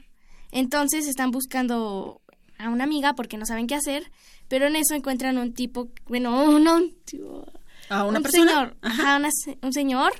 Entonces 0.51 1.07
están 1.07 1.31
buscando 1.31 2.21
a 2.57 2.69
una 2.69 2.83
amiga 2.83 3.13
porque 3.13 3.37
no 3.37 3.45
saben 3.45 3.67
qué 3.67 3.75
hacer. 3.75 4.11
Pero 4.47 4.65
en 4.67 4.75
eso 4.75 4.95
encuentran 4.95 5.37
un 5.37 5.53
tipo, 5.53 5.89
bueno, 6.07 6.43
un, 6.43 6.67
un, 6.67 6.95
¿A 7.89 8.03
una 8.05 8.17
un 8.17 8.23
persona? 8.23 8.45
señor, 8.51 8.77
ajá, 8.81 9.17
una 9.17 9.29
se- 9.31 9.57
un 9.61 9.73
señor 9.73 10.11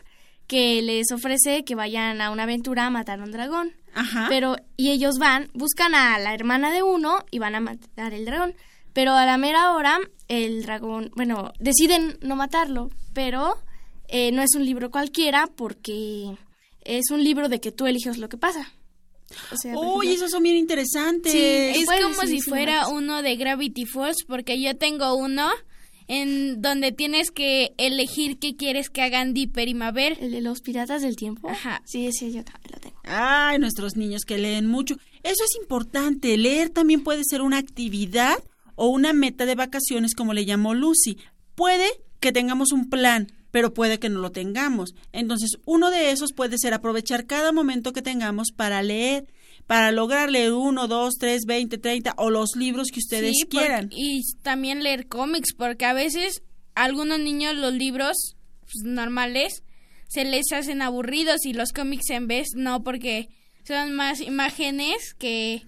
que 0.50 0.82
les 0.82 1.12
ofrece 1.14 1.64
que 1.64 1.76
vayan 1.76 2.20
a 2.22 2.32
una 2.32 2.44
aventura 2.44 2.88
a 2.88 2.90
matar 2.90 3.20
a 3.20 3.24
un 3.24 3.32
dragón. 3.32 3.72
Ajá. 3.94 4.26
Pero, 4.30 4.56
y 4.76 4.90
ellos 4.90 5.16
van, 5.20 5.50
buscan 5.54 5.94
a 5.96 6.18
la 6.20 6.34
hermana 6.34 6.72
de 6.72 6.82
uno 6.84 7.24
y 7.32 7.38
van 7.40 7.54
a 7.56 7.60
matar 7.60 8.14
el 8.14 8.26
dragón. 8.26 8.56
Pero 8.92 9.14
a 9.14 9.26
la 9.28 9.38
mera 9.38 9.74
hora, 9.74 10.00
el 10.28 10.64
dragón, 10.64 11.12
bueno, 11.16 11.54
deciden 11.60 12.18
no 12.22 12.36
matarlo, 12.36 12.90
pero 13.14 13.60
eh, 14.08 14.32
no 14.32 14.42
es 14.42 14.50
un 14.56 14.66
libro 14.66 14.90
cualquiera 14.90 15.46
porque 15.56 16.36
es 16.82 17.12
un 17.12 17.24
libro 17.24 17.48
de 17.48 17.62
que 17.62 17.72
tú 17.72 17.86
eliges 17.86 18.18
lo 18.18 18.28
que 18.28 18.38
pasa. 18.38 18.74
O 19.52 19.56
sea, 19.58 19.74
ejemplo- 19.76 20.02
esos 20.04 20.32
son 20.32 20.42
bien 20.42 20.56
interesantes. 20.58 21.32
Sí, 21.32 21.40
es 21.40 21.86
como 22.02 22.24
si 22.26 22.42
fuera 22.42 22.88
uno 22.88 23.22
de 23.22 23.36
Gravity 23.36 23.86
Falls, 23.86 24.24
porque 24.28 24.60
yo 24.60 24.76
tengo 24.76 25.14
uno 25.14 25.48
en 26.10 26.60
donde 26.62 26.92
tienes 26.92 27.30
que 27.30 27.74
elegir 27.78 28.40
qué 28.40 28.56
quieres 28.56 28.90
que 28.90 29.04
hagan 29.04 29.36
Dipper 29.36 29.68
y 29.68 29.76
Mabel. 29.76 30.18
¿El 30.20 30.32
de 30.32 30.42
los 30.42 30.60
piratas 30.60 31.04
del 31.04 31.16
tiempo? 31.16 31.48
Ajá. 31.48 31.84
Sí, 31.86 32.12
sí, 32.12 32.34
yo 32.34 32.44
también 32.44 32.72
lo 32.74 32.80
tengo. 32.80 32.98
Ay, 33.04 33.60
nuestros 33.60 33.96
niños 33.96 34.24
que 34.26 34.40
leen 34.40 34.66
mucho. 34.66 34.96
Eso 35.22 35.44
es 35.44 35.56
importante. 35.62 36.36
Leer 36.36 36.72
también 36.72 37.04
puede 37.04 37.22
ser 37.24 37.42
una 37.42 37.60
actividad 37.60 38.44
o 38.76 38.88
una 38.88 39.14
meta 39.14 39.46
de 39.46 39.54
vacaciones, 39.54 40.16
como 40.16 40.34
le 40.34 40.46
llamó 40.46 40.74
Lucy. 40.74 41.20
Puede 41.54 41.88
que 42.20 42.32
tengamos 42.32 42.72
un 42.72 42.90
plan, 42.90 43.32
pero 43.52 43.76
puede 43.76 44.00
que 44.00 44.10
no 44.10 44.20
lo 44.20 44.32
tengamos. 44.32 44.96
Entonces, 45.12 45.60
uno 45.66 45.92
de 45.92 46.10
esos 46.10 46.34
puede 46.34 46.58
ser 46.58 46.74
aprovechar 46.74 47.28
cada 47.28 47.52
momento 47.52 47.94
que 47.94 48.02
tengamos 48.02 48.52
para 48.52 48.82
leer, 48.82 49.28
para 49.70 49.92
lograr 49.92 50.32
leer 50.32 50.54
uno, 50.54 50.88
dos, 50.88 51.14
tres, 51.20 51.44
veinte, 51.46 51.78
treinta 51.78 52.16
o 52.18 52.32
los 52.32 52.56
libros 52.56 52.88
que 52.92 52.98
ustedes 52.98 53.36
Sí, 53.40 53.46
quieran. 53.48 53.90
y 53.92 54.24
también 54.42 54.82
leer 54.82 55.06
cómics, 55.08 55.54
porque 55.56 55.86
a 55.86 55.94
veces 55.94 56.42
algunos 56.74 57.20
niños 57.20 57.54
los 57.56 57.72
libros 57.72 58.16
pues, 58.62 58.84
normales 58.84 59.62
se 60.08 60.26
les 60.26 60.52
hacen 60.54 60.82
aburridos 60.82 61.46
y 61.46 61.54
los 61.54 61.72
cómics 61.72 62.10
en 62.10 62.26
vez 62.26 62.48
no 62.56 62.82
porque 62.84 63.30
son 63.64 63.94
más 63.94 64.22
imágenes 64.22 65.14
que 65.20 65.62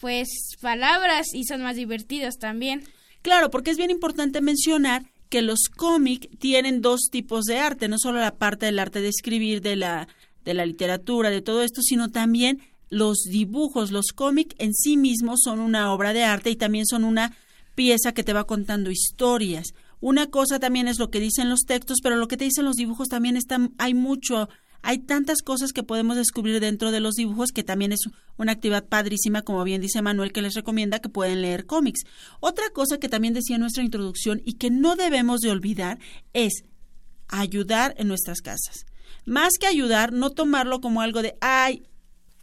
pues 0.00 0.28
palabras 0.60 1.28
y 1.32 1.44
son 1.44 1.62
más 1.62 1.76
divertidos 1.76 2.38
también. 2.38 2.82
Claro, 3.22 3.48
porque 3.52 3.70
es 3.70 3.76
bien 3.76 3.92
importante 3.92 4.40
mencionar 4.40 5.04
que 5.28 5.42
los 5.42 5.68
cómics 5.68 6.26
tienen 6.40 6.82
dos 6.82 7.10
tipos 7.12 7.44
de 7.44 7.58
arte, 7.58 7.86
no 7.86 8.00
solo 8.00 8.18
la 8.18 8.34
parte 8.34 8.66
del 8.66 8.80
arte 8.80 9.00
de 9.00 9.08
escribir, 9.08 9.60
de 9.60 9.76
la, 9.76 10.08
de 10.44 10.52
la 10.52 10.66
literatura, 10.66 11.30
de 11.30 11.42
todo 11.42 11.62
esto, 11.62 11.80
sino 11.80 12.10
también 12.10 12.60
los 12.88 13.18
dibujos, 13.28 13.90
los 13.90 14.06
cómics 14.14 14.54
en 14.58 14.74
sí 14.74 14.96
mismos 14.96 15.40
son 15.42 15.60
una 15.60 15.92
obra 15.92 16.12
de 16.12 16.24
arte 16.24 16.50
y 16.50 16.56
también 16.56 16.86
son 16.86 17.04
una 17.04 17.36
pieza 17.74 18.12
que 18.12 18.24
te 18.24 18.32
va 18.32 18.44
contando 18.44 18.90
historias. 18.90 19.74
Una 20.00 20.26
cosa 20.28 20.58
también 20.58 20.88
es 20.88 20.98
lo 20.98 21.10
que 21.10 21.20
dicen 21.20 21.48
los 21.48 21.60
textos, 21.60 21.98
pero 22.02 22.16
lo 22.16 22.28
que 22.28 22.36
te 22.36 22.44
dicen 22.44 22.64
los 22.64 22.76
dibujos 22.76 23.08
también 23.08 23.36
está, 23.36 23.58
hay 23.78 23.94
mucho, 23.94 24.48
hay 24.82 24.98
tantas 24.98 25.42
cosas 25.42 25.72
que 25.72 25.82
podemos 25.82 26.16
descubrir 26.16 26.60
dentro 26.60 26.90
de 26.90 27.00
los 27.00 27.14
dibujos 27.14 27.50
que 27.50 27.64
también 27.64 27.92
es 27.92 28.00
una 28.36 28.52
actividad 28.52 28.86
padrísima, 28.86 29.42
como 29.42 29.64
bien 29.64 29.80
dice 29.80 30.02
Manuel, 30.02 30.32
que 30.32 30.42
les 30.42 30.54
recomienda 30.54 31.00
que 31.00 31.08
pueden 31.08 31.42
leer 31.42 31.66
cómics. 31.66 32.04
Otra 32.40 32.70
cosa 32.70 32.98
que 32.98 33.08
también 33.08 33.34
decía 33.34 33.56
en 33.56 33.62
nuestra 33.62 33.84
introducción 33.84 34.42
y 34.44 34.54
que 34.54 34.70
no 34.70 34.96
debemos 34.96 35.40
de 35.40 35.50
olvidar 35.50 35.98
es 36.34 36.64
ayudar 37.28 37.94
en 37.98 38.08
nuestras 38.08 38.40
casas. 38.40 38.86
Más 39.24 39.54
que 39.58 39.66
ayudar, 39.66 40.12
no 40.12 40.30
tomarlo 40.30 40.80
como 40.80 41.00
algo 41.00 41.22
de, 41.22 41.36
ay, 41.40 41.82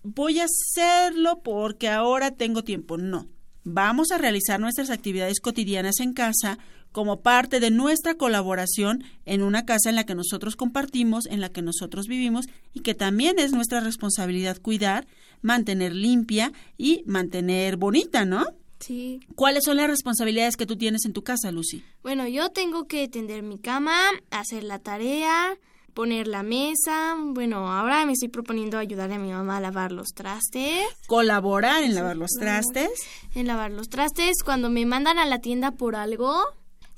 voy 0.03 0.39
a 0.39 0.45
hacerlo 0.45 1.41
porque 1.43 1.89
ahora 1.89 2.31
tengo 2.31 2.63
tiempo. 2.63 2.97
No. 2.97 3.27
Vamos 3.63 4.11
a 4.11 4.17
realizar 4.17 4.59
nuestras 4.59 4.89
actividades 4.89 5.39
cotidianas 5.39 5.99
en 5.99 6.13
casa 6.13 6.59
como 6.91 7.21
parte 7.21 7.59
de 7.59 7.71
nuestra 7.71 8.15
colaboración 8.15 9.03
en 9.25 9.41
una 9.41 9.65
casa 9.65 9.89
en 9.89 9.95
la 9.95 10.05
que 10.05 10.15
nosotros 10.15 10.55
compartimos, 10.55 11.25
en 11.25 11.41
la 11.41 11.49
que 11.49 11.61
nosotros 11.61 12.07
vivimos 12.07 12.45
y 12.73 12.81
que 12.81 12.93
también 12.93 13.39
es 13.39 13.51
nuestra 13.51 13.79
responsabilidad 13.79 14.61
cuidar, 14.61 15.07
mantener 15.41 15.95
limpia 15.95 16.53
y 16.77 17.03
mantener 17.05 17.77
bonita, 17.77 18.25
¿no? 18.25 18.45
Sí. 18.79 19.21
¿Cuáles 19.35 19.63
son 19.63 19.77
las 19.77 19.87
responsabilidades 19.87 20.57
que 20.57 20.65
tú 20.65 20.75
tienes 20.75 21.05
en 21.05 21.13
tu 21.13 21.23
casa, 21.23 21.51
Lucy? 21.51 21.83
Bueno, 22.03 22.27
yo 22.27 22.49
tengo 22.49 22.85
que 22.85 23.07
tender 23.07 23.41
mi 23.41 23.57
cama, 23.57 23.97
hacer 24.29 24.63
la 24.63 24.79
tarea, 24.79 25.57
poner 25.93 26.27
la 26.27 26.43
mesa. 26.43 27.15
Bueno, 27.19 27.71
ahora 27.71 28.05
me 28.05 28.13
estoy 28.13 28.29
proponiendo 28.29 28.77
ayudar 28.77 29.11
a 29.11 29.19
mi 29.19 29.31
mamá 29.31 29.57
a 29.57 29.61
lavar 29.61 29.91
los 29.91 30.09
trastes. 30.09 30.83
Colaborar 31.07 31.83
en 31.83 31.95
lavar 31.95 32.17
los 32.17 32.31
trastes. 32.31 32.89
En 33.35 33.47
lavar 33.47 33.71
los 33.71 33.89
trastes. 33.89 34.43
Cuando 34.43 34.69
me 34.69 34.85
mandan 34.85 35.17
a 35.17 35.25
la 35.25 35.39
tienda 35.39 35.71
por 35.71 35.95
algo, 35.95 36.35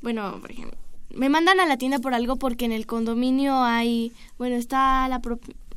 bueno, 0.01 0.39
por 0.39 0.51
ejemplo, 0.51 0.77
me 1.09 1.29
mandan 1.29 1.59
a 1.59 1.65
la 1.65 1.77
tienda 1.77 1.99
por 1.99 2.13
algo 2.13 2.35
porque 2.35 2.65
en 2.65 2.71
el 2.71 2.85
condominio 2.85 3.63
hay, 3.63 4.11
bueno, 4.37 4.55
está 4.55 5.07
la, 5.07 5.21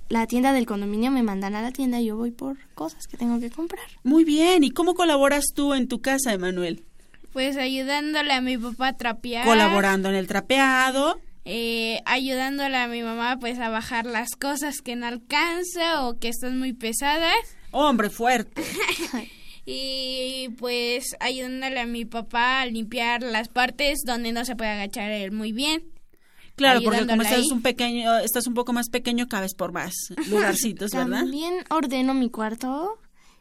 la 0.09 0.27
tienda 0.27 0.53
del 0.53 0.67
condominio, 0.67 1.11
me 1.11 1.23
mandan 1.23 1.55
a 1.55 1.63
la 1.63 1.73
tienda 1.73 2.01
y 2.01 2.07
yo 2.07 2.17
voy 2.17 2.31
por 2.31 2.57
cosas 2.75 3.07
que 3.07 3.17
tengo 3.17 3.39
que 3.41 3.51
comprar. 3.51 3.87
Muy 4.03 4.25
bien, 4.25 4.65
¿y 4.65 4.71
cómo 4.71 4.95
colaboras 4.95 5.45
tú 5.55 5.75
en 5.75 5.89
tu 5.89 6.01
casa, 6.01 6.33
Emanuel? 6.33 6.85
Pues 7.33 7.57
ayudándole 7.57 8.33
a 8.33 8.41
mi 8.41 8.59
papá 8.59 8.89
a 8.89 8.97
trapear. 8.97 9.47
Colaborando 9.47 10.09
en 10.09 10.15
el 10.15 10.27
trapeado. 10.27 11.21
Eh, 11.51 12.03
ayudándole 12.05 12.77
a 12.77 12.89
mi 12.89 13.03
mamá 13.03 13.39
pues 13.41 13.59
a 13.59 13.71
bajar 13.71 14.05
las 14.05 14.37
cosas 14.39 14.83
que 14.83 14.97
no 14.97 15.07
alcanza 15.07 16.07
o 16.07 16.19
que 16.19 16.29
están 16.29 16.59
muy 16.59 16.75
pesadas. 16.75 17.39
Hombre 17.71 18.11
fuerte. 18.11 18.63
y 19.65 20.51
pues 20.59 21.17
ayudándole 21.21 21.81
a 21.81 21.87
mi 21.87 22.05
papá 22.05 22.61
a 22.61 22.67
limpiar 22.67 23.23
las 23.23 23.49
partes 23.49 24.01
donde 24.05 24.33
no 24.33 24.45
se 24.45 24.57
puede 24.57 24.73
agachar 24.73 25.11
él 25.11 25.33
muy 25.33 25.53
bien. 25.53 25.85
Claro, 26.55 26.83
porque 26.83 27.07
como 27.07 27.23
estás 27.23 27.51
un 27.51 27.63
pequeño, 27.63 28.19
estás 28.19 28.47
un 28.47 28.53
poco 28.53 28.75
más 28.75 28.91
pequeño, 28.91 29.27
cabes 29.27 29.55
por 29.55 29.73
más 29.73 29.95
lugarcitos, 30.29 30.91
¿verdad? 30.91 31.21
También 31.21 31.65
ordeno 31.71 32.13
mi 32.13 32.29
cuarto 32.29 32.99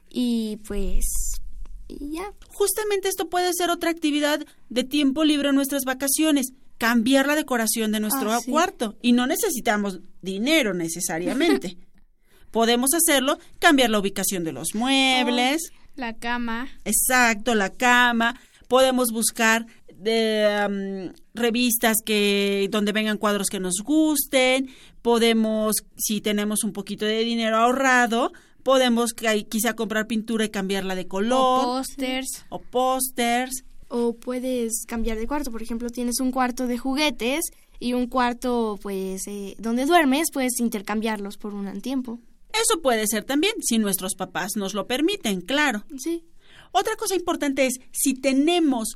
y 0.09 0.59
pues 0.65 1.41
y 1.89 2.13
ya. 2.13 2.31
Justamente 2.47 3.09
esto 3.09 3.27
puede 3.27 3.51
ser 3.53 3.69
otra 3.69 3.89
actividad 3.89 4.45
de 4.69 4.83
tiempo 4.85 5.25
libre 5.25 5.49
en 5.49 5.55
nuestras 5.55 5.83
vacaciones, 5.83 6.53
cambiar 6.77 7.27
la 7.27 7.35
decoración 7.35 7.91
de 7.91 7.99
nuestro 7.99 8.31
Ah, 8.31 8.39
cuarto 8.47 8.95
y 9.01 9.11
no 9.13 9.27
necesitamos 9.27 9.99
dinero 10.21 10.73
necesariamente. 10.73 11.77
Podemos 12.51 12.93
hacerlo, 12.93 13.37
cambiar 13.59 13.89
la 13.89 13.99
ubicación 13.99 14.43
de 14.43 14.53
los 14.53 14.73
muebles. 14.73 15.71
La 15.95 16.13
cama. 16.13 16.69
Exacto, 16.85 17.55
la 17.55 17.71
cama. 17.71 18.39
Podemos 18.67 19.11
buscar 19.11 19.65
de, 19.93 20.65
um, 20.67 21.13
revistas 21.33 21.97
que 22.05 22.67
donde 22.71 22.91
vengan 22.91 23.17
cuadros 23.17 23.47
que 23.47 23.59
nos 23.59 23.81
gusten. 23.83 24.69
Podemos, 25.01 25.75
si 25.97 26.21
tenemos 26.21 26.63
un 26.63 26.73
poquito 26.73 27.05
de 27.05 27.19
dinero 27.23 27.57
ahorrado, 27.57 28.31
podemos 28.63 29.13
quizá 29.49 29.75
comprar 29.75 30.07
pintura 30.07 30.45
y 30.45 30.49
cambiarla 30.49 30.95
de 30.95 31.07
color. 31.07 31.61
O 31.61 31.63
pósters. 31.63 32.45
O 32.49 32.59
pósters. 32.59 33.63
O 33.89 34.13
puedes 34.13 34.85
cambiar 34.85 35.17
de 35.17 35.27
cuarto. 35.27 35.51
Por 35.51 35.61
ejemplo, 35.61 35.89
tienes 35.89 36.19
un 36.19 36.31
cuarto 36.31 36.67
de 36.67 36.77
juguetes 36.77 37.45
y 37.79 37.93
un 37.93 38.07
cuarto, 38.07 38.79
pues, 38.81 39.27
eh, 39.27 39.55
donde 39.59 39.85
duermes, 39.85 40.31
puedes 40.31 40.59
intercambiarlos 40.59 41.37
por 41.37 41.53
un 41.53 41.81
tiempo. 41.81 42.19
Eso 42.53 42.81
puede 42.81 43.05
ser 43.07 43.23
también, 43.23 43.53
si 43.61 43.77
nuestros 43.77 44.15
papás 44.15 44.55
nos 44.55 44.73
lo 44.73 44.87
permiten, 44.87 45.41
claro. 45.41 45.83
Sí. 45.97 46.25
Otra 46.71 46.95
cosa 46.95 47.15
importante 47.15 47.65
es, 47.65 47.79
si 47.91 48.13
tenemos 48.13 48.95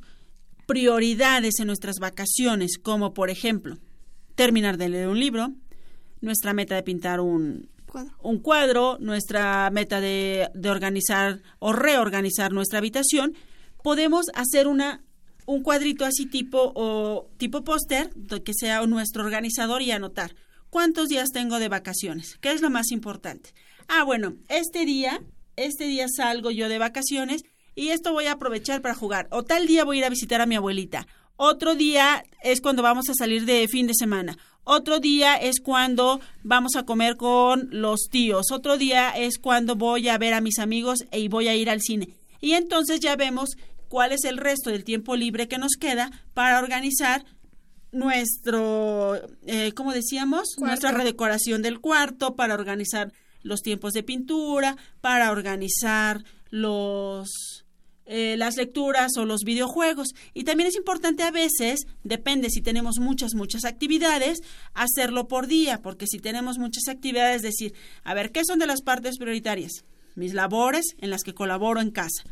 prioridades 0.66 1.60
en 1.60 1.66
nuestras 1.66 1.96
vacaciones, 1.98 2.78
como 2.78 3.14
por 3.14 3.30
ejemplo, 3.30 3.78
terminar 4.34 4.78
de 4.78 4.88
leer 4.88 5.08
un 5.08 5.20
libro, 5.20 5.52
nuestra 6.20 6.54
meta 6.54 6.74
de 6.74 6.82
pintar 6.82 7.20
un 7.20 7.68
cuadro, 7.86 8.14
un 8.22 8.38
cuadro 8.38 8.96
nuestra 9.00 9.70
meta 9.70 10.00
de, 10.00 10.48
de 10.54 10.70
organizar 10.70 11.42
o 11.58 11.72
reorganizar 11.72 12.52
nuestra 12.52 12.78
habitación, 12.78 13.34
podemos 13.82 14.26
hacer 14.34 14.66
una 14.66 15.02
un 15.44 15.62
cuadrito 15.62 16.04
así 16.04 16.26
tipo 16.26 16.72
o 16.74 17.28
tipo 17.36 17.64
póster 17.64 18.10
que 18.44 18.54
sea 18.54 18.86
nuestro 18.86 19.24
organizador 19.24 19.82
y 19.82 19.90
anotar 19.90 20.34
cuántos 20.70 21.08
días 21.08 21.30
tengo 21.30 21.58
de 21.58 21.68
vacaciones, 21.68 22.38
qué 22.40 22.52
es 22.52 22.62
lo 22.62 22.70
más 22.70 22.90
importante. 22.92 23.52
Ah, 23.88 24.04
bueno, 24.04 24.34
este 24.48 24.86
día, 24.86 25.20
este 25.56 25.84
día 25.84 26.06
salgo 26.08 26.50
yo 26.50 26.68
de 26.68 26.78
vacaciones 26.78 27.44
y 27.74 27.88
esto 27.88 28.12
voy 28.12 28.26
a 28.26 28.32
aprovechar 28.32 28.80
para 28.82 28.94
jugar. 28.94 29.28
O 29.30 29.42
tal 29.42 29.66
día 29.66 29.84
voy 29.84 29.96
a 29.96 29.98
ir 30.00 30.04
a 30.06 30.10
visitar 30.10 30.40
a 30.40 30.46
mi 30.46 30.54
abuelita. 30.54 31.06
Otro 31.36 31.74
día 31.74 32.24
es 32.42 32.60
cuando 32.60 32.82
vamos 32.82 33.08
a 33.08 33.14
salir 33.14 33.44
de 33.44 33.66
fin 33.68 33.86
de 33.86 33.94
semana. 33.94 34.38
Otro 34.64 35.00
día 35.00 35.36
es 35.36 35.60
cuando 35.60 36.20
vamos 36.42 36.76
a 36.76 36.84
comer 36.84 37.16
con 37.16 37.68
los 37.70 38.08
tíos. 38.10 38.52
Otro 38.52 38.78
día 38.78 39.10
es 39.10 39.38
cuando 39.38 39.74
voy 39.74 40.08
a 40.08 40.18
ver 40.18 40.34
a 40.34 40.40
mis 40.40 40.58
amigos 40.58 41.04
y 41.12 41.28
voy 41.28 41.48
a 41.48 41.54
ir 41.54 41.68
al 41.68 41.80
cine. 41.80 42.08
Y 42.40 42.52
entonces 42.52 43.00
ya 43.00 43.16
vemos 43.16 43.56
cuál 43.92 44.12
es 44.12 44.24
el 44.24 44.38
resto 44.38 44.70
del 44.70 44.84
tiempo 44.84 45.16
libre 45.16 45.48
que 45.48 45.58
nos 45.58 45.72
queda 45.78 46.10
para 46.32 46.58
organizar 46.60 47.26
nuestro, 47.90 49.20
eh, 49.44 49.72
¿cómo 49.74 49.92
decíamos? 49.92 50.54
Cuarto. 50.56 50.66
Nuestra 50.66 50.92
redecoración 50.92 51.60
del 51.60 51.78
cuarto, 51.78 52.34
para 52.34 52.54
organizar 52.54 53.12
los 53.42 53.60
tiempos 53.60 53.92
de 53.92 54.02
pintura, 54.02 54.78
para 55.02 55.30
organizar 55.30 56.24
los 56.48 57.66
eh, 58.06 58.36
las 58.38 58.56
lecturas 58.56 59.12
o 59.18 59.26
los 59.26 59.42
videojuegos. 59.44 60.14
Y 60.32 60.44
también 60.44 60.68
es 60.68 60.76
importante 60.76 61.22
a 61.22 61.30
veces, 61.30 61.86
depende 62.02 62.48
si 62.48 62.62
tenemos 62.62 62.98
muchas, 62.98 63.34
muchas 63.34 63.66
actividades, 63.66 64.40
hacerlo 64.72 65.28
por 65.28 65.48
día, 65.48 65.82
porque 65.82 66.06
si 66.06 66.18
tenemos 66.18 66.56
muchas 66.56 66.88
actividades, 66.88 67.42
decir, 67.42 67.74
a 68.04 68.14
ver, 68.14 68.32
¿qué 68.32 68.42
son 68.46 68.58
de 68.58 68.66
las 68.66 68.80
partes 68.80 69.18
prioritarias? 69.18 69.84
Mis 70.14 70.32
labores 70.32 70.94
en 70.96 71.10
las 71.10 71.24
que 71.24 71.34
colaboro 71.34 71.82
en 71.82 71.90
casa. 71.90 72.22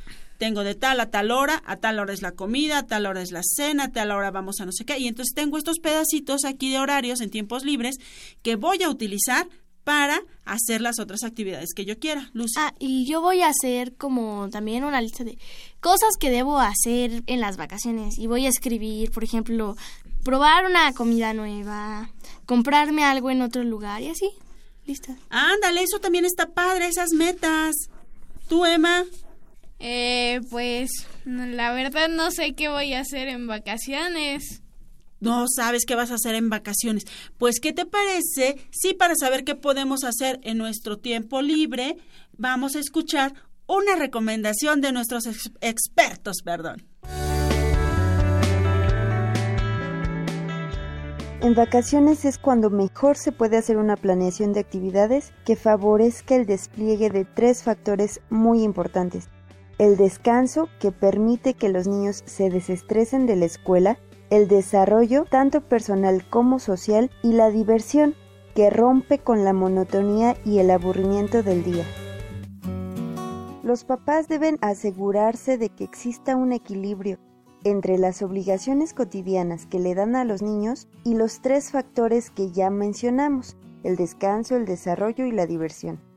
Tengo 0.40 0.64
de 0.64 0.74
tal 0.74 0.98
a 1.00 1.10
tal 1.10 1.32
hora, 1.32 1.62
a 1.66 1.76
tal 1.76 1.98
hora 1.98 2.14
es 2.14 2.22
la 2.22 2.32
comida, 2.32 2.78
a 2.78 2.86
tal 2.86 3.04
hora 3.04 3.20
es 3.20 3.30
la 3.30 3.42
cena, 3.44 3.84
a 3.84 3.92
tal 3.92 4.10
hora 4.10 4.30
vamos 4.30 4.58
a 4.58 4.64
no 4.64 4.72
sé 4.72 4.86
qué. 4.86 4.98
Y 4.98 5.06
entonces 5.06 5.34
tengo 5.34 5.58
estos 5.58 5.80
pedacitos 5.80 6.46
aquí 6.46 6.70
de 6.70 6.78
horarios 6.78 7.20
en 7.20 7.28
tiempos 7.28 7.62
libres 7.62 7.96
que 8.42 8.56
voy 8.56 8.82
a 8.82 8.88
utilizar 8.88 9.46
para 9.84 10.22
hacer 10.46 10.80
las 10.80 10.98
otras 10.98 11.24
actividades 11.24 11.74
que 11.76 11.84
yo 11.84 11.98
quiera. 11.98 12.30
Lucy. 12.32 12.54
Ah, 12.56 12.72
y 12.78 13.04
yo 13.04 13.20
voy 13.20 13.42
a 13.42 13.48
hacer 13.48 13.94
como 13.96 14.48
también 14.48 14.84
una 14.84 15.02
lista 15.02 15.24
de 15.24 15.36
cosas 15.80 16.16
que 16.18 16.30
debo 16.30 16.58
hacer 16.58 17.22
en 17.26 17.40
las 17.40 17.58
vacaciones. 17.58 18.18
Y 18.18 18.26
voy 18.26 18.46
a 18.46 18.48
escribir, 18.48 19.10
por 19.10 19.24
ejemplo, 19.24 19.76
probar 20.24 20.64
una 20.64 20.90
comida 20.94 21.34
nueva, 21.34 22.08
comprarme 22.46 23.04
algo 23.04 23.30
en 23.30 23.42
otro 23.42 23.62
lugar 23.62 24.00
y 24.00 24.08
así. 24.08 24.30
Lista. 24.86 25.18
Ándale, 25.28 25.82
eso 25.82 25.98
también 25.98 26.24
está 26.24 26.46
padre, 26.46 26.88
esas 26.88 27.10
metas. 27.12 27.74
¿Tú, 28.48 28.64
Emma? 28.64 29.04
Eh, 29.80 30.40
pues 30.50 30.90
la 31.24 31.72
verdad 31.72 32.08
no 32.10 32.30
sé 32.30 32.52
qué 32.54 32.68
voy 32.68 32.92
a 32.92 33.00
hacer 33.00 33.28
en 33.28 33.46
vacaciones. 33.46 34.62
No 35.20 35.46
sabes 35.54 35.84
qué 35.86 35.94
vas 35.94 36.10
a 36.10 36.14
hacer 36.14 36.34
en 36.34 36.48
vacaciones. 36.48 37.04
Pues, 37.36 37.60
¿qué 37.60 37.72
te 37.72 37.84
parece? 37.84 38.56
Sí, 38.70 38.94
para 38.94 39.14
saber 39.14 39.44
qué 39.44 39.54
podemos 39.54 40.02
hacer 40.04 40.40
en 40.42 40.56
nuestro 40.56 40.98
tiempo 40.98 41.42
libre, 41.42 41.98
vamos 42.38 42.74
a 42.74 42.80
escuchar 42.80 43.34
una 43.66 43.96
recomendación 43.96 44.80
de 44.80 44.92
nuestros 44.92 45.26
ex 45.26 45.50
expertos, 45.60 46.38
perdón. 46.42 46.86
En 51.42 51.54
vacaciones 51.54 52.26
es 52.26 52.36
cuando 52.36 52.68
mejor 52.68 53.16
se 53.16 53.32
puede 53.32 53.56
hacer 53.56 53.78
una 53.78 53.96
planeación 53.96 54.52
de 54.52 54.60
actividades 54.60 55.32
que 55.46 55.56
favorezca 55.56 56.34
el 56.36 56.44
despliegue 56.44 57.08
de 57.08 57.24
tres 57.24 57.62
factores 57.62 58.20
muy 58.28 58.62
importantes. 58.62 59.28
El 59.80 59.96
descanso, 59.96 60.68
que 60.78 60.92
permite 60.92 61.54
que 61.54 61.70
los 61.70 61.88
niños 61.88 62.22
se 62.26 62.50
desestresen 62.50 63.24
de 63.24 63.34
la 63.34 63.46
escuela, 63.46 63.98
el 64.28 64.46
desarrollo, 64.46 65.24
tanto 65.24 65.62
personal 65.62 66.22
como 66.28 66.58
social, 66.58 67.10
y 67.22 67.32
la 67.32 67.48
diversión, 67.48 68.14
que 68.54 68.68
rompe 68.68 69.20
con 69.20 69.42
la 69.42 69.54
monotonía 69.54 70.36
y 70.44 70.58
el 70.58 70.70
aburrimiento 70.70 71.42
del 71.42 71.64
día. 71.64 71.86
Los 73.62 73.84
papás 73.84 74.28
deben 74.28 74.58
asegurarse 74.60 75.56
de 75.56 75.70
que 75.70 75.84
exista 75.84 76.36
un 76.36 76.52
equilibrio 76.52 77.18
entre 77.64 77.96
las 77.96 78.20
obligaciones 78.20 78.92
cotidianas 78.92 79.64
que 79.64 79.78
le 79.78 79.94
dan 79.94 80.14
a 80.14 80.26
los 80.26 80.42
niños 80.42 80.88
y 81.04 81.14
los 81.14 81.40
tres 81.40 81.70
factores 81.70 82.28
que 82.28 82.50
ya 82.50 82.68
mencionamos, 82.68 83.56
el 83.82 83.96
descanso, 83.96 84.56
el 84.56 84.66
desarrollo 84.66 85.24
y 85.24 85.32
la 85.32 85.46
diversión. 85.46 86.09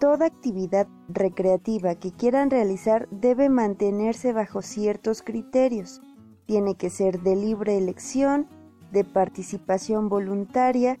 Toda 0.00 0.24
actividad 0.24 0.88
recreativa 1.10 1.94
que 1.94 2.10
quieran 2.10 2.48
realizar 2.48 3.06
debe 3.10 3.50
mantenerse 3.50 4.32
bajo 4.32 4.62
ciertos 4.62 5.20
criterios. 5.20 6.00
Tiene 6.46 6.74
que 6.74 6.88
ser 6.88 7.20
de 7.20 7.36
libre 7.36 7.76
elección, 7.76 8.48
de 8.92 9.04
participación 9.04 10.08
voluntaria, 10.08 10.98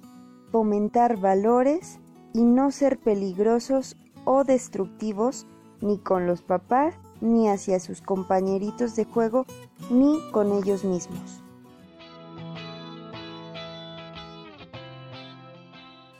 fomentar 0.52 1.16
valores 1.16 1.98
y 2.34 2.42
no 2.42 2.70
ser 2.72 2.98
peligrosos 2.98 3.96
o 4.26 4.44
destructivos 4.44 5.46
ni 5.80 5.96
con 5.96 6.26
los 6.26 6.42
papás, 6.42 6.94
ni 7.22 7.48
hacia 7.48 7.80
sus 7.80 8.02
compañeritos 8.02 8.96
de 8.96 9.06
juego, 9.06 9.46
ni 9.90 10.18
con 10.30 10.52
ellos 10.52 10.84
mismos. 10.84 11.42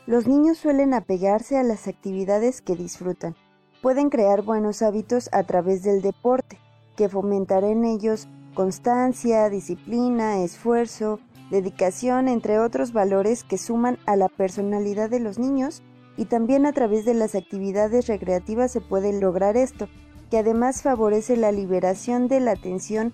Los 0.07 0.27
niños 0.27 0.57
suelen 0.57 0.93
apegarse 0.93 1.57
a 1.57 1.63
las 1.63 1.87
actividades 1.87 2.61
que 2.61 2.75
disfrutan. 2.75 3.35
Pueden 3.81 4.09
crear 4.09 4.41
buenos 4.41 4.81
hábitos 4.81 5.29
a 5.31 5.43
través 5.43 5.83
del 5.83 6.01
deporte, 6.01 6.57
que 6.95 7.07
fomentará 7.07 7.67
en 7.67 7.85
ellos 7.85 8.27
constancia, 8.55 9.49
disciplina, 9.49 10.43
esfuerzo, 10.43 11.19
dedicación, 11.51 12.27
entre 12.27 12.59
otros 12.59 12.93
valores 12.93 13.43
que 13.43 13.57
suman 13.57 13.99
a 14.05 14.15
la 14.15 14.27
personalidad 14.27 15.09
de 15.09 15.19
los 15.19 15.37
niños 15.37 15.83
y 16.17 16.25
también 16.25 16.65
a 16.65 16.73
través 16.73 17.05
de 17.05 17.13
las 17.13 17.35
actividades 17.35 18.07
recreativas 18.07 18.71
se 18.71 18.81
puede 18.81 19.19
lograr 19.19 19.55
esto, 19.55 19.87
que 20.29 20.39
además 20.39 20.81
favorece 20.81 21.37
la 21.37 21.51
liberación 21.51 22.27
de 22.27 22.39
la 22.39 22.55
tensión 22.55 23.13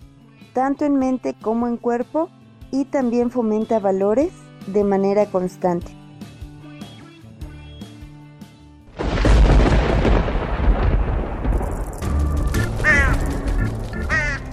tanto 0.54 0.86
en 0.86 0.95
mente 0.95 1.36
como 1.41 1.67
en 1.67 1.78
cuerpo 1.78 2.30
y 2.71 2.86
también 2.86 3.30
fomenta 3.30 3.80
valores 3.80 4.32
de 4.67 4.84
manera 4.84 5.26
constante. 5.28 5.97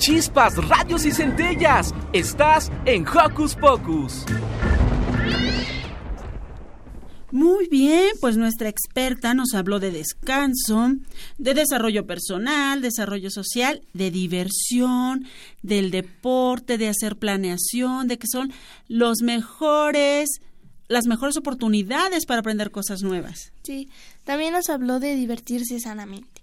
Chispas, 0.05 0.57
radios 0.69 1.07
y 1.07 1.13
centellas. 1.13 1.95
Estás 2.13 2.71
en 2.85 3.07
Hocus 3.09 3.55
Pocus. 3.55 4.27
Muy 7.33 7.69
bien, 7.69 8.11
pues 8.21 8.37
nuestra 8.37 8.69
experta 8.69 9.33
nos 9.33 9.55
habló 9.55 9.81
de 9.81 9.91
descanso, 9.91 10.91
de 11.39 11.55
desarrollo 11.55 12.07
personal, 12.07 12.83
desarrollo 12.83 13.31
social, 13.31 13.81
de 13.95 14.11
diversión, 14.11 15.25
del 15.63 15.91
deporte, 15.91 16.77
de 16.77 16.91
hacer 16.91 17.17
planeación, 17.17 18.07
de 18.07 18.19
que 18.19 18.27
son 18.31 18.53
los 18.89 19.23
mejores, 19.23 20.29
las 20.87 21.07
mejores 21.07 21.39
oportunidades 21.39 22.27
para 22.27 22.41
aprender 22.41 22.71
cosas 22.71 23.01
nuevas. 23.01 23.53
Sí, 23.63 23.89
también 24.25 24.53
nos 24.53 24.69
habló 24.69 25.01
de 25.01 25.17
divertirse 25.17 25.81
sanamente. 25.81 26.34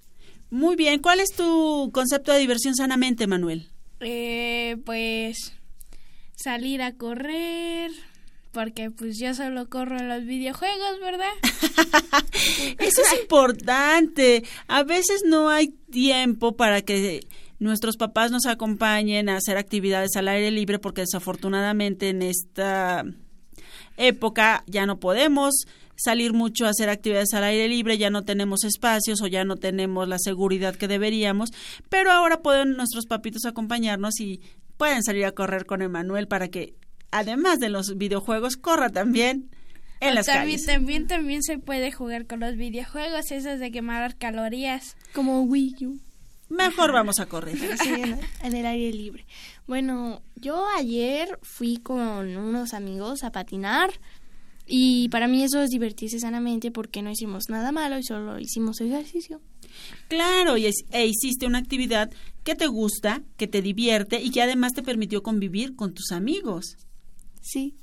Muy 0.51 0.75
bien, 0.75 0.99
¿cuál 0.99 1.21
es 1.21 1.29
tu 1.29 1.89
concepto 1.93 2.33
de 2.33 2.39
diversión 2.39 2.75
sanamente, 2.75 3.25
Manuel? 3.25 3.69
Eh, 4.01 4.75
pues 4.85 5.53
salir 6.35 6.81
a 6.81 6.93
correr, 6.97 7.89
porque 8.51 8.91
pues 8.91 9.17
yo 9.17 9.33
solo 9.33 9.69
corro 9.69 9.97
en 9.97 10.09
los 10.09 10.25
videojuegos, 10.25 10.99
¿verdad? 10.99 11.31
Eso 12.79 13.01
es 13.01 13.21
importante. 13.21 14.43
A 14.67 14.83
veces 14.83 15.23
no 15.25 15.49
hay 15.49 15.69
tiempo 15.89 16.57
para 16.57 16.81
que 16.81 17.21
nuestros 17.59 17.95
papás 17.95 18.29
nos 18.29 18.45
acompañen 18.45 19.29
a 19.29 19.37
hacer 19.37 19.55
actividades 19.55 20.17
al 20.17 20.27
aire 20.27 20.51
libre 20.51 20.79
porque 20.79 21.01
desafortunadamente 21.01 22.09
en 22.09 22.23
esta 22.23 23.05
época 23.95 24.65
ya 24.67 24.85
no 24.85 24.99
podemos 24.99 25.65
salir 26.01 26.33
mucho 26.33 26.65
a 26.65 26.69
hacer 26.69 26.89
actividades 26.89 27.33
al 27.33 27.43
aire 27.43 27.67
libre, 27.67 27.97
ya 27.97 28.09
no 28.09 28.23
tenemos 28.23 28.63
espacios 28.63 29.21
o 29.21 29.27
ya 29.27 29.43
no 29.43 29.55
tenemos 29.55 30.07
la 30.07 30.17
seguridad 30.19 30.75
que 30.75 30.87
deberíamos, 30.87 31.51
pero 31.89 32.11
ahora 32.11 32.41
pueden 32.41 32.75
nuestros 32.75 33.05
papitos 33.05 33.45
acompañarnos 33.45 34.19
y 34.19 34.41
pueden 34.77 35.03
salir 35.03 35.25
a 35.25 35.31
correr 35.31 35.65
con 35.65 35.81
Emanuel 35.81 36.27
para 36.27 36.47
que 36.47 36.73
además 37.11 37.59
de 37.59 37.69
los 37.69 37.97
videojuegos, 37.97 38.57
corra 38.57 38.89
también 38.89 39.51
en 39.99 40.15
las 40.15 40.25
también, 40.25 40.45
calles. 40.45 40.65
También, 40.65 41.07
también 41.07 41.43
se 41.43 41.59
puede 41.59 41.91
jugar 41.91 42.25
con 42.25 42.39
los 42.39 42.55
videojuegos, 42.55 43.31
esos 43.31 43.59
de 43.59 43.71
quemar 43.71 44.17
calorías. 44.17 44.97
Como 45.13 45.41
Wii 45.43 45.75
U. 45.85 45.99
Mejor 46.49 46.91
vamos 46.91 47.19
a 47.19 47.27
correr. 47.27 47.57
Sí, 47.81 47.89
en, 47.89 48.19
en 48.43 48.55
el 48.55 48.65
aire 48.65 48.91
libre. 48.91 49.25
Bueno, 49.67 50.21
yo 50.35 50.65
ayer 50.77 51.39
fui 51.43 51.77
con 51.77 52.35
unos 52.35 52.73
amigos 52.73 53.23
a 53.23 53.31
patinar 53.31 53.91
y 54.73 55.09
para 55.09 55.27
mí 55.27 55.43
eso 55.43 55.61
es 55.61 55.69
divertirse 55.69 56.19
sanamente 56.19 56.71
porque 56.71 57.01
no 57.01 57.11
hicimos 57.11 57.49
nada 57.49 57.73
malo 57.73 57.99
y 57.99 58.03
solo 58.03 58.39
hicimos 58.39 58.79
ejercicio. 58.79 59.41
Claro, 60.07 60.55
y 60.57 60.65
es- 60.67 60.85
e 60.91 61.05
hiciste 61.05 61.45
una 61.45 61.57
actividad 61.57 62.09
que 62.45 62.55
te 62.55 62.67
gusta, 62.67 63.21
que 63.37 63.47
te 63.47 63.61
divierte 63.61 64.21
y 64.21 64.31
que 64.31 64.41
además 64.41 64.71
te 64.73 64.81
permitió 64.83 65.21
convivir 65.23 65.75
con 65.75 65.93
tus 65.93 66.11
amigos. 66.11 66.77
Sí. 67.41 67.75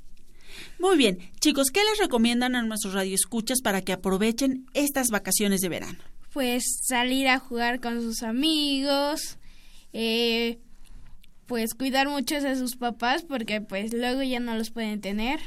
Muy 0.79 0.97
bien, 0.97 1.19
chicos, 1.39 1.67
¿qué 1.71 1.81
les 1.83 1.99
recomiendan 1.99 2.55
a 2.55 2.63
nuestros 2.63 2.93
radioescuchas 2.95 3.61
para 3.61 3.81
que 3.81 3.93
aprovechen 3.93 4.65
estas 4.73 5.09
vacaciones 5.09 5.61
de 5.61 5.69
verano? 5.69 5.99
Pues 6.33 6.63
salir 6.87 7.27
a 7.27 7.37
jugar 7.39 7.79
con 7.81 8.01
sus 8.01 8.23
amigos, 8.23 9.37
eh, 9.93 10.57
pues 11.45 11.73
cuidar 11.73 12.07
mucho 12.09 12.39
de 12.41 12.55
sus 12.55 12.75
papás 12.77 13.23
porque 13.23 13.61
pues 13.61 13.93
luego 13.93 14.23
ya 14.23 14.39
no 14.39 14.55
los 14.55 14.69
pueden 14.71 15.01
tener. 15.01 15.39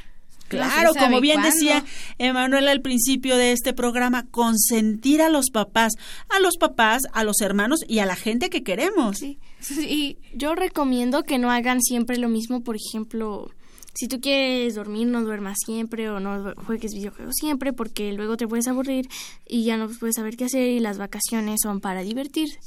Claro, 0.57 0.93
como 0.95 1.21
bien 1.21 1.41
cuándo. 1.41 1.55
decía 1.55 1.85
Emanuel 2.19 2.69
al 2.69 2.81
principio 2.81 3.37
de 3.37 3.53
este 3.53 3.73
programa, 3.73 4.27
consentir 4.31 5.23
a 5.23 5.29
los 5.29 5.51
papás, 5.51 5.93
a 6.29 6.41
los 6.41 6.57
papás, 6.57 7.03
a 7.13 7.25
los 7.25 7.41
hermanos 7.41 7.81
y 7.89 7.99
a 7.99 8.07
la 8.07 8.17
gente 8.17 8.51
que 8.51 8.63
queremos. 8.63 9.19
Sí. 9.19 9.39
Sí, 9.61 10.19
yo 10.35 10.55
recomiendo 10.55 11.23
que 11.23 11.39
no 11.39 11.51
hagan 11.51 11.81
siempre 11.81 12.19
lo 12.19 12.29
mismo, 12.29 12.65
por 12.65 12.75
ejemplo, 12.77 13.49
si 13.95 14.09
tú 14.09 14.21
quieres 14.21 14.75
dormir, 14.75 15.07
no 15.07 15.23
duermas 15.23 15.59
siempre 15.65 16.09
o 16.11 16.19
no 16.19 16.55
juegues 16.67 16.95
videojuegos 16.95 17.35
siempre 17.39 17.73
porque 17.73 18.13
luego 18.13 18.37
te 18.37 18.49
puedes 18.49 18.67
aburrir 18.67 19.09
y 19.47 19.65
ya 19.65 19.77
no 19.77 19.89
puedes 19.89 20.17
saber 20.17 20.37
qué 20.37 20.47
hacer 20.47 20.69
y 20.69 20.81
las 20.81 20.99
vacaciones 20.99 21.61
son 21.63 21.81
para 21.81 22.03
divertirse. 22.03 22.59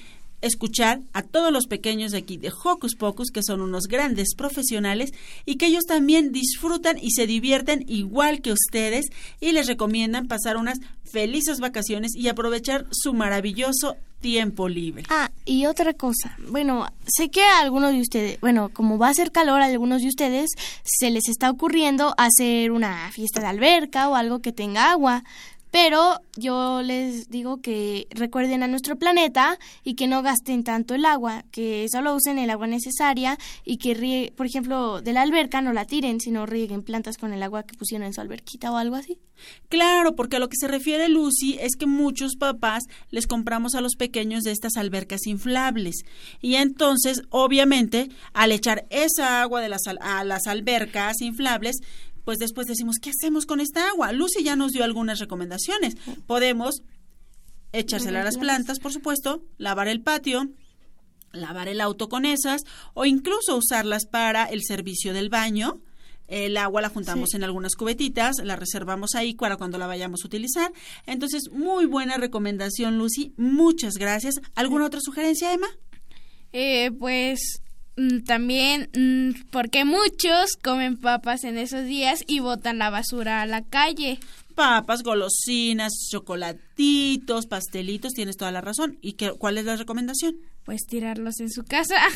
escuchar 0.40 1.00
a 1.12 1.22
todos 1.22 1.52
los 1.52 1.66
pequeños 1.66 2.12
de 2.12 2.18
aquí 2.18 2.36
de 2.36 2.52
Hocus 2.52 2.94
Pocus, 2.94 3.30
que 3.30 3.42
son 3.42 3.60
unos 3.60 3.84
grandes 3.84 4.34
profesionales 4.36 5.12
y 5.44 5.56
que 5.56 5.66
ellos 5.66 5.84
también 5.84 6.32
disfrutan 6.32 6.98
y 7.00 7.10
se 7.10 7.26
divierten 7.26 7.84
igual 7.88 8.40
que 8.40 8.52
ustedes 8.52 9.06
y 9.40 9.52
les 9.52 9.66
recomiendan 9.66 10.28
pasar 10.28 10.56
unas 10.56 10.78
felices 11.04 11.60
vacaciones 11.60 12.14
y 12.14 12.28
aprovechar 12.28 12.86
su 12.90 13.14
maravilloso 13.14 13.96
tiempo 14.20 14.68
libre. 14.68 15.04
Ah, 15.08 15.30
y 15.44 15.66
otra 15.66 15.94
cosa. 15.94 16.36
Bueno, 16.48 16.88
sé 17.06 17.30
que 17.30 17.42
a 17.42 17.60
algunos 17.60 17.92
de 17.92 18.00
ustedes, 18.00 18.40
bueno, 18.40 18.68
como 18.72 18.98
va 18.98 19.08
a 19.08 19.10
hacer 19.10 19.30
calor, 19.32 19.62
a 19.62 19.66
algunos 19.66 20.02
de 20.02 20.08
ustedes 20.08 20.50
se 20.84 21.10
les 21.10 21.28
está 21.28 21.50
ocurriendo 21.50 22.14
hacer 22.18 22.72
una 22.72 23.10
fiesta 23.12 23.40
de 23.40 23.46
alberca 23.46 24.08
o 24.08 24.14
algo 24.14 24.40
que 24.40 24.52
tenga 24.52 24.90
agua. 24.90 25.24
Pero 25.70 26.20
yo 26.36 26.82
les 26.82 27.28
digo 27.28 27.60
que 27.60 28.06
recuerden 28.10 28.62
a 28.62 28.68
nuestro 28.68 28.96
planeta 28.96 29.58
y 29.84 29.94
que 29.94 30.06
no 30.06 30.22
gasten 30.22 30.64
tanto 30.64 30.94
el 30.94 31.04
agua, 31.04 31.44
que 31.50 31.86
solo 31.90 32.14
usen 32.14 32.38
el 32.38 32.50
agua 32.50 32.66
necesaria 32.66 33.38
y 33.64 33.78
que, 33.78 33.94
rie 33.94 34.32
por 34.36 34.46
ejemplo, 34.46 35.02
de 35.02 35.12
la 35.12 35.22
alberca 35.22 35.60
no 35.60 35.72
la 35.72 35.84
tiren, 35.84 36.20
sino 36.20 36.46
rieguen 36.46 36.82
plantas 36.82 37.18
con 37.18 37.32
el 37.32 37.42
agua 37.42 37.64
que 37.64 37.76
pusieron 37.76 38.06
en 38.06 38.14
su 38.14 38.20
alberquita 38.20 38.72
o 38.72 38.76
algo 38.76 38.96
así. 38.96 39.18
Claro, 39.68 40.16
porque 40.16 40.36
a 40.36 40.38
lo 40.38 40.48
que 40.48 40.56
se 40.58 40.68
refiere 40.68 41.08
Lucy 41.08 41.58
es 41.60 41.76
que 41.76 41.86
muchos 41.86 42.36
papás 42.36 42.84
les 43.10 43.26
compramos 43.26 43.74
a 43.74 43.80
los 43.80 43.94
pequeños 43.96 44.42
de 44.42 44.52
estas 44.52 44.76
albercas 44.76 45.26
inflables. 45.26 46.04
Y 46.40 46.54
entonces, 46.56 47.22
obviamente, 47.30 48.08
al 48.32 48.52
echar 48.52 48.86
esa 48.90 49.42
agua 49.42 49.60
de 49.60 49.68
las, 49.68 49.82
a 50.00 50.24
las 50.24 50.46
albercas 50.46 51.20
inflables, 51.20 51.76
pues 52.28 52.38
después 52.38 52.66
decimos, 52.66 52.96
¿qué 53.00 53.08
hacemos 53.08 53.46
con 53.46 53.58
esta 53.58 53.88
agua? 53.88 54.12
Lucy 54.12 54.44
ya 54.44 54.54
nos 54.54 54.72
dio 54.72 54.84
algunas 54.84 55.18
recomendaciones. 55.18 55.94
Podemos 56.26 56.82
echársela 57.72 58.20
a 58.20 58.24
las 58.24 58.36
plantas, 58.36 58.80
por 58.80 58.92
supuesto, 58.92 59.46
lavar 59.56 59.88
el 59.88 60.02
patio, 60.02 60.50
lavar 61.32 61.68
el 61.68 61.80
auto 61.80 62.10
con 62.10 62.26
esas 62.26 62.64
o 62.92 63.06
incluso 63.06 63.56
usarlas 63.56 64.04
para 64.04 64.44
el 64.44 64.62
servicio 64.62 65.14
del 65.14 65.30
baño. 65.30 65.80
El 66.26 66.58
agua 66.58 66.82
la 66.82 66.90
juntamos 66.90 67.32
en 67.32 67.44
algunas 67.44 67.76
cubetitas, 67.76 68.36
la 68.44 68.56
reservamos 68.56 69.14
ahí 69.14 69.32
para 69.32 69.56
cuando 69.56 69.78
la 69.78 69.86
vayamos 69.86 70.22
a 70.22 70.26
utilizar. 70.26 70.70
Entonces, 71.06 71.50
muy 71.50 71.86
buena 71.86 72.18
recomendación, 72.18 72.98
Lucy. 72.98 73.32
Muchas 73.38 73.94
gracias. 73.94 74.34
¿Alguna 74.54 74.84
otra 74.84 75.00
sugerencia, 75.00 75.54
Emma? 75.54 75.68
Eh, 76.52 76.90
pues 76.90 77.62
también 78.24 78.90
mm, 78.94 79.48
porque 79.50 79.84
muchos 79.84 80.56
comen 80.62 80.96
papas 80.96 81.44
en 81.44 81.58
esos 81.58 81.84
días 81.84 82.24
y 82.26 82.40
botan 82.40 82.78
la 82.78 82.90
basura 82.90 83.42
a 83.42 83.46
la 83.46 83.62
calle. 83.62 84.20
Papas, 84.54 85.02
golosinas, 85.02 85.92
chocolatitos, 86.10 87.46
pastelitos, 87.46 88.12
tienes 88.12 88.36
toda 88.36 88.52
la 88.52 88.60
razón. 88.60 88.98
¿Y 89.00 89.12
qué, 89.12 89.32
cuál 89.32 89.58
es 89.58 89.64
la 89.64 89.76
recomendación? 89.76 90.36
Pues 90.64 90.82
tirarlos 90.88 91.40
en 91.40 91.50
su 91.50 91.64
casa. 91.64 91.96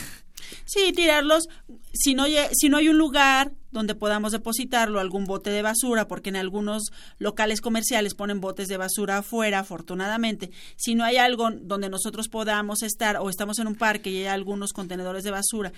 Sí, 0.66 0.92
tirarlos. 0.92 1.48
Si 1.92 2.14
no, 2.14 2.24
si 2.52 2.68
no 2.68 2.78
hay 2.78 2.88
un 2.88 2.98
lugar 2.98 3.52
donde 3.72 3.94
podamos 3.94 4.32
depositarlo, 4.32 5.00
algún 5.00 5.24
bote 5.24 5.50
de 5.50 5.62
basura, 5.62 6.06
porque 6.06 6.28
en 6.28 6.36
algunos 6.36 6.92
locales 7.18 7.60
comerciales 7.60 8.14
ponen 8.14 8.40
botes 8.40 8.68
de 8.68 8.76
basura 8.76 9.18
afuera, 9.18 9.58
afortunadamente. 9.60 10.50
Si 10.76 10.94
no 10.94 11.04
hay 11.04 11.16
algo 11.16 11.50
donde 11.50 11.88
nosotros 11.88 12.28
podamos 12.28 12.82
estar 12.82 13.16
o 13.16 13.28
estamos 13.28 13.58
en 13.58 13.66
un 13.66 13.74
parque 13.74 14.10
y 14.10 14.18
hay 14.18 14.26
algunos 14.26 14.72
contenedores 14.72 15.24
de 15.24 15.30
basura 15.30 15.72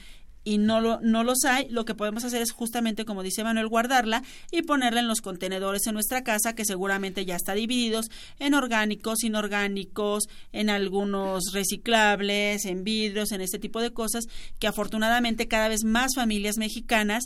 y 0.45 0.59
no, 0.59 0.81
lo, 0.81 1.01
no 1.01 1.25
los 1.25 1.45
hay, 1.45 1.69
lo 1.71 1.85
que 1.85 1.95
podemos 1.95 2.23
hacer 2.25 2.43
es 2.43 2.53
justamente, 2.53 3.07
como 3.07 3.23
dice 3.23 3.43
Manuel, 3.43 3.69
guardarla 3.69 4.23
y 4.53 4.63
ponerla 4.63 5.01
en 5.01 5.09
los 5.09 5.23
contenedores 5.23 5.87
en 5.87 5.95
nuestra 5.95 6.23
casa, 6.23 6.55
que 6.55 6.67
seguramente 6.67 7.25
ya 7.25 7.35
está 7.35 7.55
divididos 7.55 8.11
en 8.39 8.53
orgánicos, 8.53 9.25
inorgánicos, 9.25 10.25
en 10.53 10.69
algunos 10.69 11.45
reciclables, 11.53 12.67
en 12.67 12.85
vidrios, 12.85 13.33
en 13.33 13.41
este 13.41 13.59
tipo 13.59 13.81
de 13.81 13.93
cosas, 13.93 14.25
que 14.59 14.67
afortunadamente 14.67 15.49
cada 15.49 15.69
vez 15.69 15.85
más 15.85 16.15
familias 16.15 16.59
mexicanas 16.59 17.25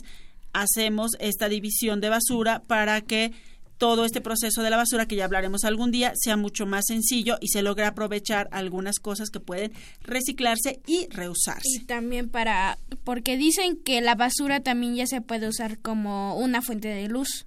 hacemos 0.53 1.11
esta 1.19 1.49
división 1.49 2.01
de 2.01 2.09
basura 2.09 2.61
para 2.67 3.01
que 3.01 3.31
todo 3.79 4.03
este 4.03 4.19
proceso 4.19 4.61
de 4.61 4.69
la 4.69 4.77
basura, 4.77 5.07
que 5.07 5.15
ya 5.15 5.25
hablaremos 5.25 5.63
algún 5.63 5.89
día, 5.89 6.11
sea 6.15 6.35
mucho 6.35 6.65
más 6.65 6.85
sencillo 6.87 7.37
y 7.39 7.47
se 7.47 7.63
logra 7.63 7.87
aprovechar 7.87 8.49
algunas 8.51 8.99
cosas 8.99 9.29
que 9.29 9.39
pueden 9.39 9.71
reciclarse 10.01 10.81
y 10.85 11.07
reusarse. 11.09 11.79
Y 11.81 11.85
también 11.85 12.29
para, 12.29 12.77
porque 13.05 13.37
dicen 13.37 13.77
que 13.77 14.01
la 14.01 14.15
basura 14.15 14.59
también 14.59 14.95
ya 14.95 15.07
se 15.07 15.21
puede 15.21 15.47
usar 15.47 15.79
como 15.79 16.37
una 16.37 16.61
fuente 16.61 16.89
de 16.89 17.07
luz. 17.07 17.45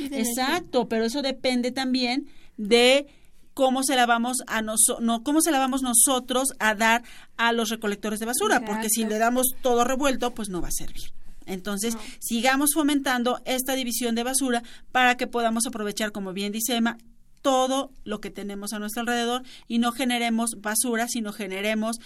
Exacto, 0.00 0.88
pero 0.88 1.04
eso 1.04 1.20
depende 1.20 1.70
también 1.70 2.28
de 2.56 3.06
cómo 3.52 3.84
se 3.84 3.94
la 3.94 4.06
vamos 4.06 4.38
a 4.46 4.62
no, 4.62 4.74
cómo 5.22 5.42
se 5.42 5.50
la 5.50 5.58
vamos 5.58 5.82
nosotros 5.82 6.48
a 6.58 6.74
dar 6.74 7.02
a 7.36 7.52
los 7.52 7.68
recolectores 7.68 8.20
de 8.20 8.26
basura, 8.26 8.64
porque 8.64 8.88
si 8.88 9.04
le 9.04 9.18
damos 9.18 9.48
todo 9.60 9.84
revuelto, 9.84 10.34
pues 10.34 10.48
no 10.48 10.62
va 10.62 10.68
a 10.68 10.72
servir. 10.72 11.12
Entonces, 11.46 11.96
sigamos 12.20 12.70
fomentando 12.74 13.40
esta 13.44 13.74
división 13.74 14.14
de 14.14 14.22
basura 14.22 14.62
para 14.92 15.16
que 15.16 15.26
podamos 15.26 15.66
aprovechar, 15.66 16.12
como 16.12 16.32
bien 16.32 16.52
dice 16.52 16.76
Emma, 16.76 16.98
todo 17.42 17.90
lo 18.04 18.20
que 18.20 18.30
tenemos 18.30 18.72
a 18.72 18.78
nuestro 18.78 19.00
alrededor 19.02 19.42
y 19.68 19.78
no 19.78 19.92
generemos 19.92 20.62
basura, 20.62 21.08
sino 21.08 21.32
generemos 21.32 21.98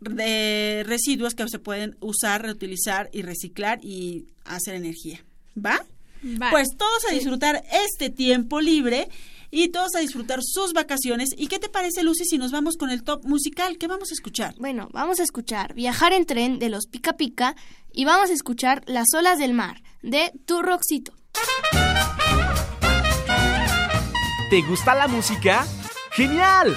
de 0.00 0.80
eh, 0.80 0.84
residuos 0.84 1.34
que 1.34 1.48
se 1.48 1.58
pueden 1.58 1.96
usar, 2.00 2.42
reutilizar 2.42 3.08
y 3.12 3.22
reciclar 3.22 3.78
y 3.82 4.26
hacer 4.44 4.74
energía. 4.74 5.24
¿Va? 5.56 5.84
Pues 6.50 6.68
todos 6.76 7.04
a 7.08 7.12
disfrutar 7.12 7.64
este 7.86 8.08
tiempo 8.08 8.60
libre 8.60 9.08
y 9.54 9.68
todos 9.68 9.94
a 9.94 10.00
disfrutar 10.00 10.40
sus 10.42 10.72
vacaciones. 10.72 11.30
¿Y 11.36 11.46
qué 11.46 11.60
te 11.60 11.68
parece, 11.68 12.02
Lucy, 12.02 12.24
si 12.24 12.38
nos 12.38 12.50
vamos 12.50 12.76
con 12.76 12.90
el 12.90 13.04
top 13.04 13.24
musical? 13.24 13.78
¿Qué 13.78 13.86
vamos 13.86 14.10
a 14.10 14.14
escuchar? 14.14 14.56
Bueno, 14.58 14.88
vamos 14.92 15.20
a 15.20 15.22
escuchar 15.22 15.74
Viajar 15.74 16.12
en 16.12 16.26
tren 16.26 16.58
de 16.58 16.68
los 16.68 16.86
Pica 16.86 17.12
Pica 17.12 17.54
y 17.92 18.04
vamos 18.04 18.30
a 18.30 18.32
escuchar 18.32 18.82
Las 18.86 19.14
olas 19.16 19.38
del 19.38 19.54
mar 19.54 19.80
de 20.02 20.32
Tu 20.44 20.60
Roxito. 20.60 21.14
¿Te 24.50 24.62
gusta 24.62 24.96
la 24.96 25.06
música? 25.06 25.64
¡Genial! 26.10 26.76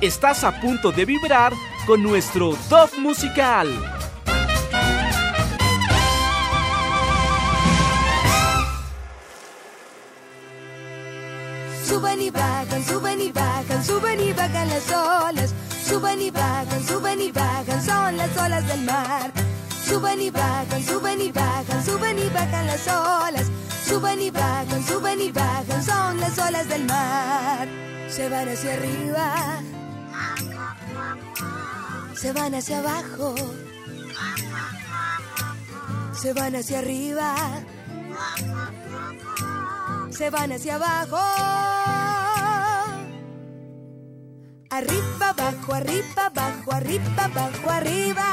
Estás 0.00 0.44
a 0.44 0.60
punto 0.60 0.92
de 0.92 1.06
vibrar 1.06 1.54
con 1.88 2.04
nuestro 2.04 2.56
top 2.68 2.96
musical. 2.98 3.68
Suben 11.88 12.20
y 12.20 12.30
bajan, 12.30 12.84
suben 12.84 13.20
y 13.20 13.30
bajan, 13.30 13.84
suben 13.84 14.20
y 14.20 14.32
bajan 14.32 14.68
las 14.68 14.90
olas. 14.90 15.54
Suben 15.88 16.20
y 16.20 16.30
bajan, 16.32 16.84
suben 16.84 17.20
y 17.20 17.30
bajan, 17.30 17.80
son 17.80 18.16
las 18.16 18.36
olas 18.36 18.66
del 18.66 18.82
mar. 18.82 19.32
Suben 19.86 20.20
y 20.20 20.30
bajan, 20.30 20.82
suben 20.82 21.20
y 21.20 21.30
bajan, 21.30 21.84
suben 21.84 22.18
y 22.18 22.28
bajan 22.28 22.66
las 22.66 22.88
olas. 22.88 23.46
Suben 23.86 24.20
y 24.20 24.30
bajan, 24.30 24.84
suben 24.84 25.20
y 25.20 25.30
bajan, 25.30 25.84
son 25.84 26.18
las 26.18 26.36
olas 26.38 26.68
del 26.68 26.86
mar. 26.86 27.68
Se 28.08 28.28
van 28.28 28.48
hacia 28.48 28.74
arriba, 28.74 29.60
se 32.16 32.32
van 32.32 32.54
hacia 32.54 32.78
abajo, 32.80 33.34
se 36.20 36.32
van 36.32 36.56
hacia 36.56 36.80
arriba 36.80 37.34
se 40.16 40.30
van 40.30 40.50
hacia 40.50 40.76
abajo. 40.76 41.18
Arriba, 44.70 45.28
abajo, 45.28 45.74
arriba, 45.74 46.26
abajo, 46.26 46.72
arriba, 46.72 47.24
abajo, 47.24 47.70
arriba. 47.70 48.24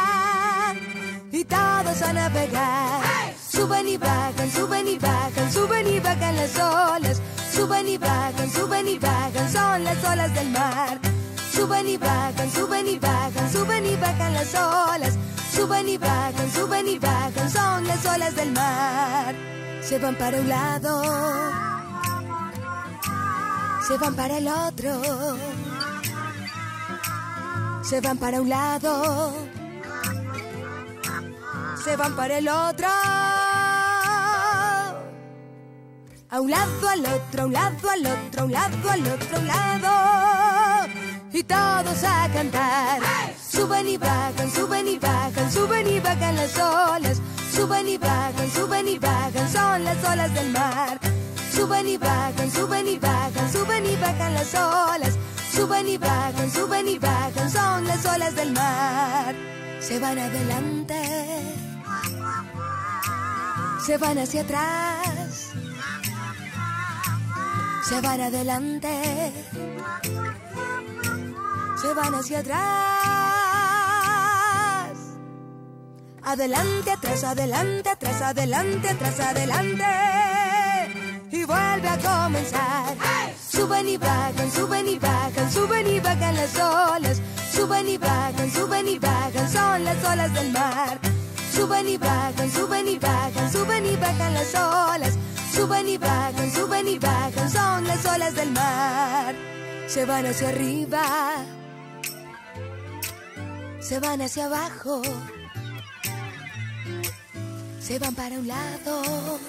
Y 1.31 1.43
todos 1.43 2.01
a 2.01 2.13
navegar. 2.13 3.01
Suben 3.49 3.87
y 3.89 3.97
bajan, 3.97 4.49
suben 4.49 4.87
y 4.87 4.97
bajan, 4.97 5.51
suben 5.51 5.87
y 5.87 5.99
bajan 5.99 6.35
las 6.37 6.57
olas. 6.57 7.21
Suben 7.51 7.87
y 7.87 7.97
bajan, 7.97 8.49
suben 8.49 8.87
y 8.87 8.97
bajan, 8.97 9.51
son 9.51 9.83
las 9.83 10.03
olas 10.05 10.33
del 10.33 10.49
mar. 10.51 10.99
Suben 11.51 11.87
y 11.87 11.97
bajan, 11.97 12.49
suben 12.51 12.87
y 12.87 12.97
bajan, 12.97 13.51
suben 13.51 13.85
y 13.85 13.95
bajan 13.97 14.33
las 14.33 14.55
olas. 14.55 15.17
Suben 15.53 15.89
y 15.89 15.97
bajan, 15.97 16.51
suben 16.51 16.87
y 16.87 16.97
bajan, 16.97 17.49
son 17.51 17.87
las 17.87 18.05
olas 18.05 18.35
del 18.35 18.51
mar. 18.53 19.35
Se 19.81 19.99
van 19.99 20.15
para 20.15 20.39
un 20.39 20.47
lado 20.47 21.72
se 23.87 23.97
van 23.97 24.15
para 24.15 24.37
el 24.37 24.47
otro, 24.47 25.01
se 27.83 27.99
van 27.99 28.17
para 28.17 28.41
un 28.41 28.49
lado, 28.49 29.33
se 31.83 31.95
van 31.97 32.15
para 32.15 32.37
el 32.37 32.47
otro. 32.47 32.87
A 36.29 36.41
un 36.41 36.49
lado, 36.49 36.89
al 36.89 37.05
otro, 37.05 37.43
a 37.43 37.45
un 37.45 37.53
lado, 37.53 37.89
al 37.91 38.05
otro, 38.07 38.41
a 38.41 38.45
un 38.45 38.51
lado, 38.51 38.89
al 38.89 39.07
otro 39.07 39.41
lado. 39.41 40.89
Y 41.31 41.43
todos 41.43 42.03
a 42.03 42.29
cantar. 42.33 43.01
Suben 43.37 43.87
y 43.87 43.97
bajan, 43.97 44.49
suben 44.49 44.87
y 44.87 44.97
bajan, 44.97 45.51
suben 45.51 45.87
y 45.87 45.99
bajan 45.99 46.35
las 46.35 46.57
olas. 46.57 47.21
Suben 47.53 47.87
y 47.87 47.97
bajan, 47.97 48.49
suben 48.49 48.87
y 48.87 48.97
bajan, 48.97 49.51
son 49.51 49.83
las 49.83 50.03
olas 50.09 50.33
del 50.33 50.51
mar 50.51 51.12
Suben 51.63 51.87
y 51.87 51.95
bajan, 51.95 52.51
suben 52.51 52.87
y 52.89 52.99
bajan, 52.99 53.49
suben 53.49 53.85
y 53.85 53.95
bajan 53.95 54.33
las 54.33 54.53
olas. 54.53 55.17
Suben 55.49 55.87
y 55.87 55.97
bajan, 55.97 56.51
suben 56.51 56.89
y 56.89 56.99
bajan, 56.99 57.49
son 57.49 57.87
las 57.87 58.05
olas 58.05 58.35
del 58.35 58.51
mar. 58.51 59.33
Se 59.79 59.97
van 59.97 60.19
adelante, 60.19 61.01
se 63.85 63.97
van 63.97 64.17
hacia 64.17 64.41
atrás, 64.41 65.53
se 67.87 68.01
van 68.01 68.19
adelante, 68.19 69.31
se 71.81 71.93
van 71.93 72.13
hacia 72.13 72.39
atrás. 72.39 72.59
Adelante, 76.23 76.91
atrás, 76.91 77.23
adelante, 77.23 77.89
atrás, 77.89 78.21
adelante, 78.21 78.89
atrás, 78.89 79.19
adelante 79.21 80.42
y 81.33 81.43
vuelve 81.45 81.89
a 81.89 81.97
comenzar. 81.97 82.95
Suben 83.49 83.63
Suben 83.63 83.87
y 83.87 83.97
bajan, 83.97 84.51
suben 84.51 84.87
y 84.87 84.99
bajan, 84.99 85.51
suben 85.51 85.87
y 85.87 85.99
bajan 85.99 86.35
las 86.35 86.55
olas. 86.55 87.21
Suben 87.51 87.89
y 87.89 87.97
bajan, 87.97 88.51
suben 88.51 88.87
y 88.87 88.99
bajan, 88.99 89.49
son 89.49 89.83
las 89.83 90.03
olas 90.03 90.33
del 90.33 90.51
mar. 90.51 90.99
Suben 91.53 91.87
y 91.87 91.97
bajan, 91.97 92.51
suben 92.51 92.87
y 92.87 92.99
bajan, 92.99 93.51
suben 93.51 93.85
y 93.85 93.95
bajan 93.95 94.33
las 94.33 94.55
olas. 94.55 95.17
Suben 95.53 95.87
y 95.87 95.97
bajan, 95.97 96.51
suben 96.51 96.87
y 96.87 96.99
bajan, 96.99 97.49
son 97.49 97.87
las 97.87 98.05
olas 98.05 98.35
del 98.35 98.51
mar. 98.51 99.35
Se 99.87 100.05
van 100.05 100.25
hacia 100.25 100.49
arriba, 100.49 101.03
se 103.79 103.99
van 103.99 104.21
hacia 104.21 104.45
abajo, 104.45 105.01
se 107.79 107.99
van 107.99 108.15
para 108.15 108.39
un 108.39 108.47
lado, 108.47 109.39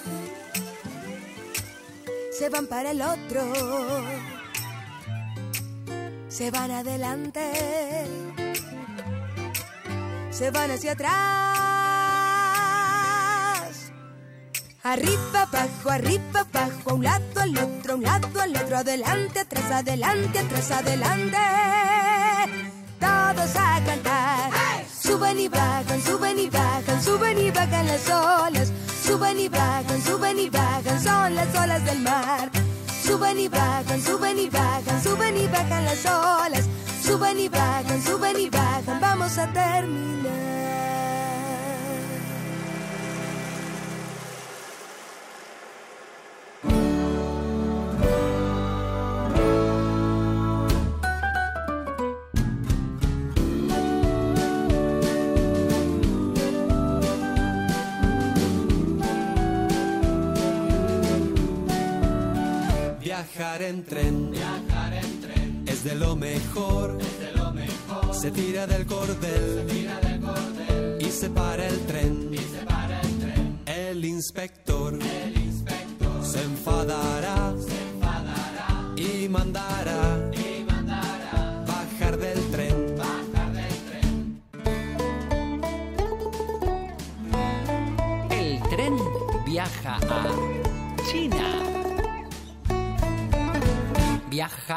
se 2.35 2.49
van 2.49 2.67
para 2.67 2.91
el 2.91 3.01
otro, 3.01 3.43
se 6.29 6.51
van 6.51 6.73
adelante, 6.73 7.41
se 10.31 10.51
van 10.51 10.73
hacia 10.73 10.93
atrás. 10.93 11.13
Arriba, 14.83 15.43
abajo, 15.43 15.91
arriba, 15.91 16.41
abajo, 16.41 16.91
a 16.91 16.95
un 16.95 17.05
lado, 17.05 17.41
al 17.41 17.57
otro, 17.57 17.93
a 17.93 17.97
un 17.97 18.03
lado, 18.03 18.41
al 18.41 18.57
otro, 18.57 18.79
adelante, 18.79 19.39
atrás, 19.39 19.71
adelante, 19.71 20.39
atrás, 20.41 20.71
adelante. 20.73 21.39
Todos 22.99 23.57
a 23.57 23.81
cantar. 23.87 24.51
Suben 25.01 25.39
y 25.39 25.49
bajan, 25.49 26.03
suben 26.03 26.39
y 26.39 26.51
bajan, 26.51 27.03
suben 27.03 27.39
y 27.39 27.51
bajan 27.53 27.87
las 27.87 28.11
olas. 28.11 28.73
Suben 29.07 29.39
y 29.39 29.49
bajan, 29.49 30.03
suben 30.03 30.39
y 30.39 30.49
bajan, 30.49 30.99
son 31.03 31.35
las 31.35 31.55
olas 31.55 31.85
del 31.85 32.01
mar. 32.01 32.51
Suben 33.07 33.39
y 33.39 33.49
bajan, 33.49 34.01
suben 34.01 34.39
y 34.39 34.49
bajan, 34.49 35.03
suben 35.03 35.37
y 35.37 35.47
bajan 35.47 35.85
las 35.85 36.07
olas. 36.07 36.65
Suben 37.03 37.39
y 37.39 37.49
bajan, 37.51 38.03
suben 38.03 38.41
y 38.41 38.49
bajan, 38.49 39.01
vamos 39.03 39.37
a 39.37 39.47
terminar. 39.53 40.15
Viajar 63.65 63.77
en 63.77 63.85
tren, 63.85 65.65
es 65.67 65.85
de 65.85 65.95
lo 65.95 66.17
mejor. 66.17 66.99
Se 68.13 68.31
tira 68.31 68.67
del 68.67 68.85
cordel, 68.85 69.34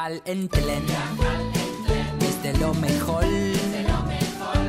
Viaja 0.07 0.21
en 0.25 0.47
tren. 0.47 0.85
Es 2.21 2.43
de 2.43 2.53
lo 2.59 2.73
mejor. 2.73 3.25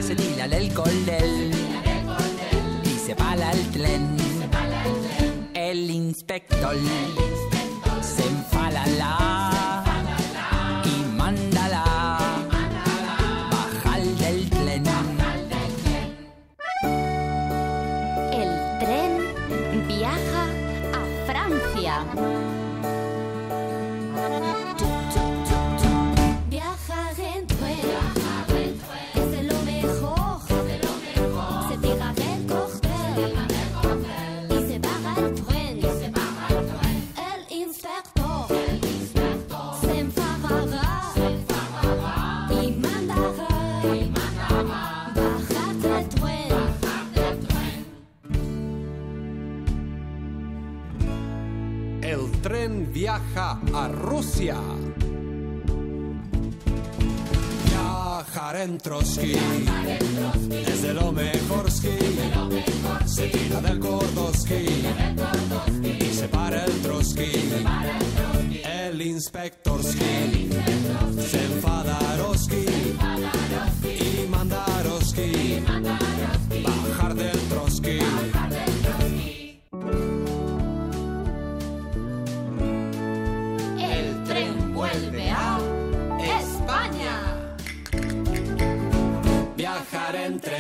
Se 0.01 0.17
tira 0.17 0.49
del 0.49 0.73
cordel. 0.73 1.53
Y 2.85 2.99
se 2.99 3.15
para 3.15 3.53
el 3.53 3.71
tren. 3.71 4.17
El 5.55 5.91
inspector 5.91 6.77
se 6.77 7.58
Rusia. 54.19 54.57
Viajar 57.67 58.57
en 58.57 58.79
Trotsky 58.79 59.37
es 60.67 60.83
de 60.83 60.93
lo 60.93 61.13
mejor 61.13 61.71
ski. 61.71 61.99
Se 63.07 63.29
tira 63.29 63.61
del 63.61 63.79
Kordoski 63.79 64.67
y 65.85 66.13
se 66.13 66.27
para 66.27 66.65
el 66.65 66.73
Trotsky. 66.83 67.31
El 68.65 69.01
inspector 69.03 69.85
ski 69.85 70.51
se 71.31 71.45
enfadaroski 71.45 72.67
y 73.85 74.27
mandaroski. 74.29 75.61
Bajar 75.61 75.78
Viajar 90.29 90.58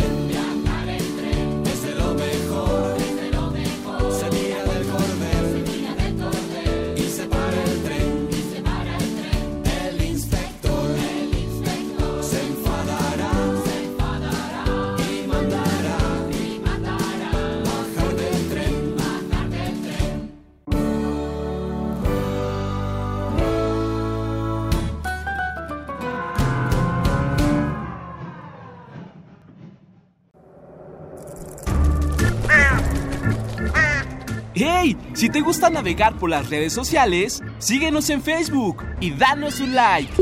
¡Hey! 34.88 34.96
Si 35.12 35.28
te 35.28 35.40
gusta 35.40 35.68
navegar 35.68 36.18
por 36.18 36.30
las 36.30 36.48
redes 36.48 36.72
sociales, 36.72 37.42
síguenos 37.58 38.08
en 38.10 38.22
Facebook 38.22 38.84
y 39.00 39.10
danos 39.10 39.60
un 39.60 39.74
like. 39.74 40.12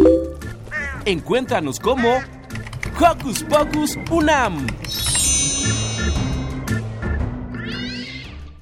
Encuéntranos 1.05 1.79
como 1.79 2.09
Hocus 2.98 3.44
Pocus 3.44 3.96
Unam. 4.11 4.66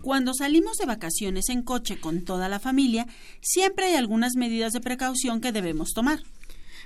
Cuando 0.03 0.35
salimos 0.35 0.77
de 0.77 0.85
vacaciones 0.85 1.49
en 1.49 1.63
coche 1.63 1.99
con 1.99 2.25
toda 2.25 2.51
la 2.51 2.61
familia, 2.61 3.07
siempre 3.41 3.87
hay 3.87 3.95
algunas 3.95 4.33
medidas 4.37 4.75
de 4.75 4.81
precaución 4.81 5.41
que 5.41 5.53
debemos 5.53 5.93
tomar. 5.95 6.19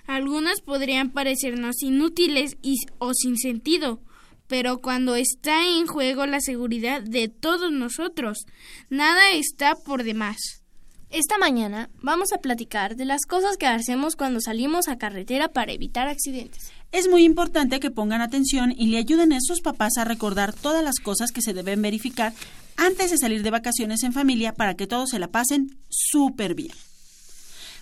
Algunas 0.07 0.61
podrían 0.61 1.11
parecernos 1.11 1.83
inútiles 1.83 2.57
y, 2.63 2.77
o 2.99 3.13
sin 3.15 3.37
sentido, 3.37 4.01
pero 4.49 4.79
cuando 4.79 5.15
está 5.15 5.69
en 5.69 5.87
juego 5.87 6.27
la 6.27 6.41
seguridad 6.41 7.03
de 7.03 7.29
todos 7.29 7.71
nosotros, 7.71 8.47
nada 8.91 9.31
está 9.33 9.77
por 9.77 10.03
demás. 10.03 10.63
Esta 11.11 11.39
mañana 11.39 11.89
vamos 12.03 12.33
a 12.33 12.39
platicar 12.39 12.97
de 12.97 13.07
las 13.07 13.25
cosas 13.25 13.57
que 13.57 13.67
hacemos 13.67 14.17
cuando 14.17 14.41
salimos 14.41 14.89
a 14.89 14.99
carretera 14.99 15.49
para 15.49 15.73
evitar 15.73 16.07
accidentes. 16.09 16.71
Es 16.93 17.09
muy 17.09 17.25
importante 17.25 17.81
que 17.81 17.91
pongan 17.91 18.21
atención 18.21 18.75
y 18.77 18.89
le 18.89 18.99
ayuden 18.99 19.33
a 19.33 19.41
sus 19.41 19.61
papás 19.61 19.97
a 19.97 20.05
recordar 20.05 20.53
todas 20.53 20.83
las 20.83 20.97
cosas 20.97 21.33
que 21.33 21.43
se 21.43 21.55
deben 21.55 21.81
verificar 21.81 22.33
antes 22.77 23.11
de 23.11 23.19
salir 23.19 23.43
de 23.43 23.51
vacaciones 23.51 24.03
en 24.03 24.13
familia 24.13 24.55
para 24.55 24.75
que 24.75 24.87
todos 24.87 25.11
se 25.11 25.19
la 25.19 25.29
pasen 25.29 25.79
súper 25.89 26.55
bien. 26.55 26.73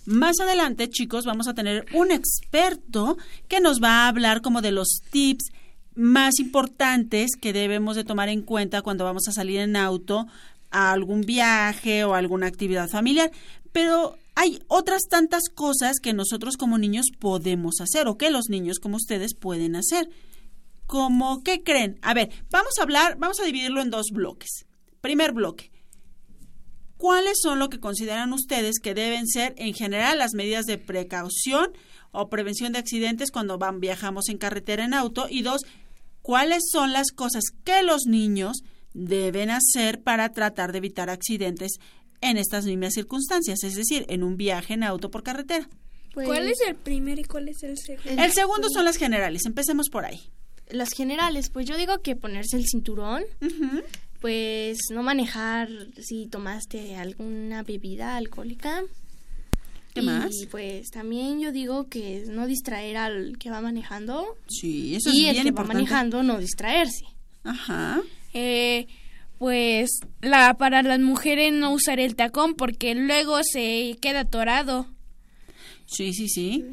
Más 0.07 0.39
adelante, 0.39 0.89
chicos, 0.89 1.25
vamos 1.25 1.49
a 1.49 1.55
tener 1.55 1.85
un 1.93 2.13
experto 2.13 3.19
que 3.49 3.59
nos 3.61 3.83
va 3.83 4.05
a 4.05 4.09
hablar 4.09 4.41
como 4.41 4.63
de 4.63 4.71
los 4.71 5.01
tips 5.11 5.51
más 5.97 6.39
importantes 6.39 7.33
que 7.41 7.53
debemos 7.53 7.97
de 7.97 8.05
tomar 8.05 8.29
en 8.29 8.43
cuenta 8.43 8.83
cuando 8.83 9.05
vamos 9.05 9.27
a 9.29 9.33
salir 9.33 9.61
en 9.61 9.77
auto 9.77 10.27
a 10.71 10.93
algún 10.93 11.23
viaje 11.23 12.05
o 12.05 12.15
alguna 12.15 12.47
actividad 12.47 12.89
familiar. 12.89 13.31
Pero 13.73 14.17
hay 14.35 14.61
otras 14.69 15.03
tantas 15.09 15.49
cosas 15.55 15.99
que 16.01 16.13
nosotros 16.13 16.57
como 16.57 16.79
niños 16.79 17.07
podemos 17.19 17.81
hacer 17.81 18.07
o 18.07 18.19
que 18.19 18.31
los 18.31 18.49
niños 18.49 18.79
como 18.79 18.97
ustedes 18.97 19.35
pueden 19.35 19.77
hacer. 19.77 20.11
Como, 20.87 21.43
¿qué 21.43 21.63
creen? 21.63 21.99
A 22.03 22.15
ver, 22.15 22.31
vamos 22.51 22.79
a 22.79 22.83
hablar, 22.83 23.17
vamos 23.19 23.41
a 23.41 23.45
dividirlo 23.45 23.81
en 23.81 23.91
dos 23.91 24.09
bloques. 24.13 24.67
Primer 25.01 25.33
bloque. 25.33 25.73
¿Cuáles 26.97 27.39
son 27.43 27.59
lo 27.59 27.69
que 27.69 27.81
consideran 27.81 28.33
ustedes 28.33 28.79
que 28.79 28.95
deben 28.95 29.27
ser 29.27 29.55
en 29.59 29.75
general 29.75 30.19
las 30.19 30.33
medidas 30.35 30.67
de 30.67 30.79
precaución 30.79 31.73
o 32.13 32.29
prevención 32.29 32.73
de 32.73 32.79
accidentes 32.79 33.31
cuando 33.31 33.59
van 33.59 33.81
viajamos 33.81 34.29
en 34.29 34.39
carretera 34.39 34.85
en 34.85 34.95
auto? 34.95 35.27
Y 35.29 35.43
dos, 35.43 35.63
¿cuáles 36.27 36.65
son 36.73 36.93
las 36.93 37.13
cosas 37.13 37.45
que 37.63 37.85
los 37.85 38.07
niños 38.07 38.65
deben 38.93 39.49
hacer 39.49 40.03
para 40.03 40.33
tratar 40.33 40.73
de 40.73 40.79
evitar 40.79 41.09
accidentes 41.09 41.79
en 42.21 42.37
estas 42.37 42.65
mismas 42.65 42.95
circunstancias, 42.95 43.63
es 43.63 43.77
decir, 43.77 44.05
en 44.09 44.25
un 44.25 44.37
viaje 44.37 44.75
en 44.75 44.83
auto 44.83 45.09
por 45.09 45.23
carretera? 45.23 45.69
¿Cuál 46.15 46.49
es 46.49 46.59
el 46.67 46.75
primero 46.75 47.21
y 47.21 47.25
cuál 47.25 47.49
es 47.49 47.63
el 47.63 47.79
segundo? 47.79 48.21
El 48.21 48.33
segundo 48.33 48.69
son 48.71 48.85
las 48.85 48.97
generales, 48.97 49.47
empecemos 49.47 49.89
por 49.89 50.05
ahí. 50.05 50.21
Las 50.69 50.91
generales, 50.91 51.49
pues 51.49 51.65
yo 51.65 51.77
digo 51.77 52.03
que 52.03 52.17
ponerse 52.17 52.57
el 52.57 52.67
cinturón, 52.67 53.23
pues 54.21 54.79
no 54.91 55.05
manejar 55.05 55.69
si 56.03 56.27
tomaste 56.27 56.97
alguna 56.97 57.63
bebida 57.63 58.17
alcohólica. 58.17 58.83
¿Qué 59.97 60.03
y 60.03 60.05
más? 60.07 60.47
pues 60.51 60.91
también 60.91 61.41
yo 61.41 61.53
digo 61.53 61.89
que 61.89 62.25
no 62.29 62.47
distraer 62.47 62.97
al 62.97 63.37
que 63.39 63.51
va 63.51 63.61
manejando. 63.61 64.25
Sí, 64.49 64.95
eso 64.95 65.11
y 65.11 65.25
es 65.25 65.29
el 65.29 65.33
bien 65.33 65.43
que 65.43 65.49
importante. 65.49 65.75
va 65.75 65.81
manejando 65.81 66.23
no 66.23 66.39
distraerse. 66.39 67.05
Ajá. 67.45 68.01
Eh, 68.35 68.87
pues 69.39 69.91
la 70.21 70.55
para 70.55 70.83
las 70.83 71.01
mujeres 71.01 71.53
no 71.53 71.73
usar 71.73 72.01
el 72.01 72.15
tacón 72.17 72.55
porque 72.55 72.95
luego 72.95 73.39
se 73.43 73.97
queda 74.01 74.21
atorado. 74.21 74.87
Sí, 75.87 76.13
sí, 76.13 76.29
sí. 76.29 76.65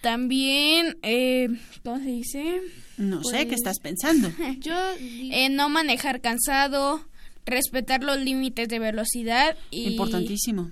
También, 0.00 0.96
eh, 1.02 1.48
¿cómo 1.84 1.98
se 1.98 2.04
dice? 2.06 2.60
No 2.96 3.22
sé, 3.22 3.38
¿qué 3.40 3.46
Pues- 3.46 3.56
estás 3.58 3.78
pensando? 3.80 4.30
Yo 4.60 4.74
eh, 4.98 5.48
no 5.50 5.68
manejar 5.68 6.20
cansado, 6.20 7.04
respetar 7.44 8.02
los 8.02 8.18
límites 8.18 8.68
de 8.68 8.78
velocidad 8.78 9.56
y 9.70 9.88
Importantísimo. 9.88 10.70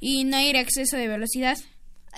Y 0.00 0.24
no 0.24 0.40
ir 0.40 0.56
a 0.56 0.60
exceso 0.60 0.96
de 0.96 1.08
velocidad. 1.08 1.56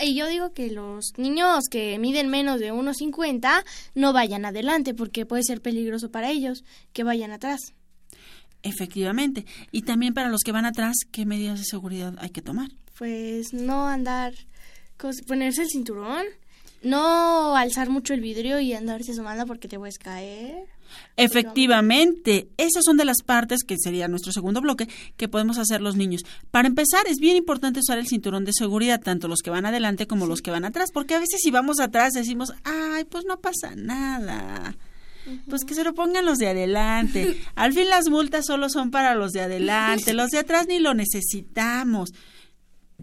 Y 0.00 0.14
yo 0.14 0.26
digo 0.28 0.54
que 0.54 0.70
los 0.70 1.12
niños 1.18 1.64
que 1.70 1.98
miden 1.98 2.28
menos 2.28 2.60
de 2.60 2.72
1.50 2.72 3.64
no 3.94 4.12
vayan 4.12 4.44
adelante 4.46 4.94
porque 4.94 5.26
puede 5.26 5.42
ser 5.42 5.60
peligroso 5.60 6.10
para 6.10 6.30
ellos 6.30 6.64
que 6.94 7.04
vayan 7.04 7.30
atrás. 7.30 7.74
Efectivamente. 8.62 9.44
Y 9.70 9.82
también 9.82 10.14
para 10.14 10.30
los 10.30 10.40
que 10.42 10.52
van 10.52 10.64
atrás, 10.64 10.96
¿qué 11.10 11.26
medidas 11.26 11.58
de 11.58 11.64
seguridad 11.66 12.14
hay 12.18 12.30
que 12.30 12.42
tomar? 12.42 12.70
Pues 12.96 13.52
no 13.52 13.86
andar, 13.86 14.32
ponerse 15.26 15.62
el 15.62 15.68
cinturón, 15.68 16.24
no 16.82 17.56
alzar 17.56 17.90
mucho 17.90 18.14
el 18.14 18.20
vidrio 18.20 18.60
y 18.60 18.72
andarse 18.72 19.12
asomando 19.12 19.46
porque 19.46 19.68
te 19.68 19.78
puedes 19.78 19.98
caer. 19.98 20.64
Efectivamente, 21.16 22.48
esas 22.56 22.84
son 22.84 22.96
de 22.96 23.04
las 23.04 23.22
partes 23.24 23.64
que 23.64 23.76
sería 23.78 24.08
nuestro 24.08 24.32
segundo 24.32 24.60
bloque 24.60 24.88
que 25.16 25.28
podemos 25.28 25.58
hacer 25.58 25.80
los 25.80 25.96
niños. 25.96 26.22
Para 26.50 26.68
empezar, 26.68 27.06
es 27.06 27.18
bien 27.18 27.36
importante 27.36 27.80
usar 27.80 27.98
el 27.98 28.06
cinturón 28.06 28.44
de 28.44 28.52
seguridad, 28.52 29.00
tanto 29.00 29.28
los 29.28 29.40
que 29.40 29.50
van 29.50 29.66
adelante 29.66 30.06
como 30.06 30.26
los 30.26 30.40
que 30.40 30.50
van 30.50 30.64
atrás, 30.64 30.90
porque 30.92 31.14
a 31.14 31.20
veces 31.20 31.40
si 31.42 31.50
vamos 31.50 31.80
atrás 31.80 32.12
decimos, 32.12 32.52
ay, 32.64 33.04
pues 33.04 33.24
no 33.24 33.40
pasa 33.40 33.74
nada. 33.76 34.76
Pues 35.48 35.64
que 35.64 35.74
se 35.74 35.84
lo 35.84 35.94
pongan 35.94 36.26
los 36.26 36.38
de 36.38 36.48
adelante. 36.48 37.40
Al 37.54 37.72
fin 37.72 37.88
las 37.88 38.08
multas 38.08 38.46
solo 38.46 38.68
son 38.68 38.90
para 38.90 39.14
los 39.14 39.32
de 39.32 39.42
adelante, 39.42 40.12
los 40.14 40.30
de 40.30 40.38
atrás 40.38 40.66
ni 40.66 40.78
lo 40.78 40.94
necesitamos. 40.94 42.12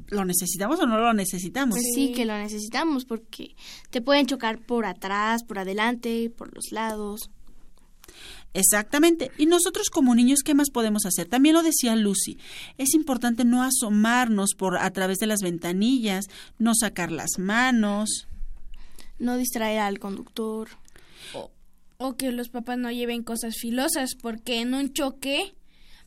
¿Lo 0.08 0.26
necesitamos 0.26 0.80
o 0.80 0.88
no 0.88 0.98
lo 0.98 1.14
necesitamos? 1.14 1.76
Pues 1.76 1.92
sí 1.94 2.14
que 2.14 2.26
lo 2.26 2.38
necesitamos 2.38 3.06
porque 3.06 3.56
te 3.90 4.02
pueden 4.02 4.26
chocar 4.26 4.60
por 4.60 4.86
atrás, 4.86 5.44
por 5.44 5.60
adelante, 5.60 6.32
por 6.36 6.54
los 6.54 6.72
lados. 6.72 7.30
Exactamente. 8.54 9.32
Y 9.38 9.46
nosotros 9.46 9.90
como 9.90 10.16
niños, 10.16 10.40
¿qué 10.44 10.56
más 10.56 10.70
podemos 10.70 11.06
hacer? 11.06 11.28
También 11.28 11.56
lo 11.56 11.64
decía 11.64 11.96
Lucy. 11.96 12.38
Es 12.78 12.94
importante 12.94 13.46
no 13.46 13.64
asomarnos 13.64 14.56
por 14.58 14.78
a 14.78 14.90
través 14.92 15.20
de 15.20 15.28
las 15.28 15.42
ventanillas, 15.42 16.26
no 16.58 16.74
sacar 16.74 17.12
las 17.12 17.38
manos. 17.38 18.28
No 19.20 19.38
distraer 19.38 19.80
al 19.80 20.00
conductor. 20.00 20.70
O 21.98 22.16
que 22.16 22.32
los 22.32 22.48
papás 22.48 22.78
no 22.78 22.92
lleven 22.92 23.24
cosas 23.24 23.56
filosas 23.58 24.12
porque 24.16 24.62
en 24.62 24.74
un 24.74 24.94
choque 24.94 25.54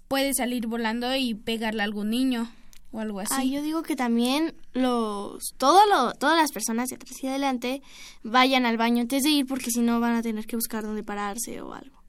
puede 0.09 0.33
salir 0.33 0.67
volando 0.67 1.15
y 1.15 1.35
pegarle 1.35 1.83
a 1.83 1.85
algún 1.85 2.09
niño 2.09 2.51
o 2.93 3.01
algo 3.01 3.21
así. 3.21 3.35
Ah, 3.37 3.45
yo 3.45 3.63
digo 3.63 3.83
que 3.83 3.95
también 3.95 4.55
los 4.73 5.55
todo 5.59 5.87
lo, 5.87 6.13
todas 6.15 6.37
las 6.37 6.51
personas 6.51 6.89
de 6.89 6.97
atrás 6.97 7.23
y 7.23 7.27
adelante 7.27 7.83
vayan 8.23 8.65
al 8.65 8.79
baño 8.79 9.03
antes 9.03 9.23
de 9.23 9.31
ir 9.31 9.47
porque 9.47 9.71
si 9.71 9.81
no 9.81 10.01
van 10.01 10.15
a 10.15 10.23
tener 10.23 10.47
que 10.47 10.57
buscar 10.57 10.83
dónde 10.83 11.03
pararse 11.03 11.61
o 11.61 11.75
algo. 11.75 12.02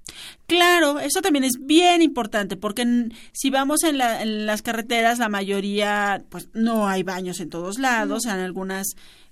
Claro, 0.48 1.00
eso 1.00 1.22
también 1.22 1.44
es 1.46 1.54
bien 1.60 2.02
importante 2.02 2.58
porque 2.58 2.86
si 3.32 3.50
vamos 3.50 3.84
en, 3.84 3.98
la- 3.98 4.22
en 4.22 4.46
las 4.46 4.62
carreteras, 4.62 5.18
la 5.20 5.30
mayoría, 5.30 6.24
pues 6.30 6.50
no 6.54 6.88
hay 6.88 7.04
baños 7.04 7.40
en 7.40 7.50
todos 7.50 7.80
lados, 7.80 8.26
en 8.26 8.32
algunas 8.32 8.88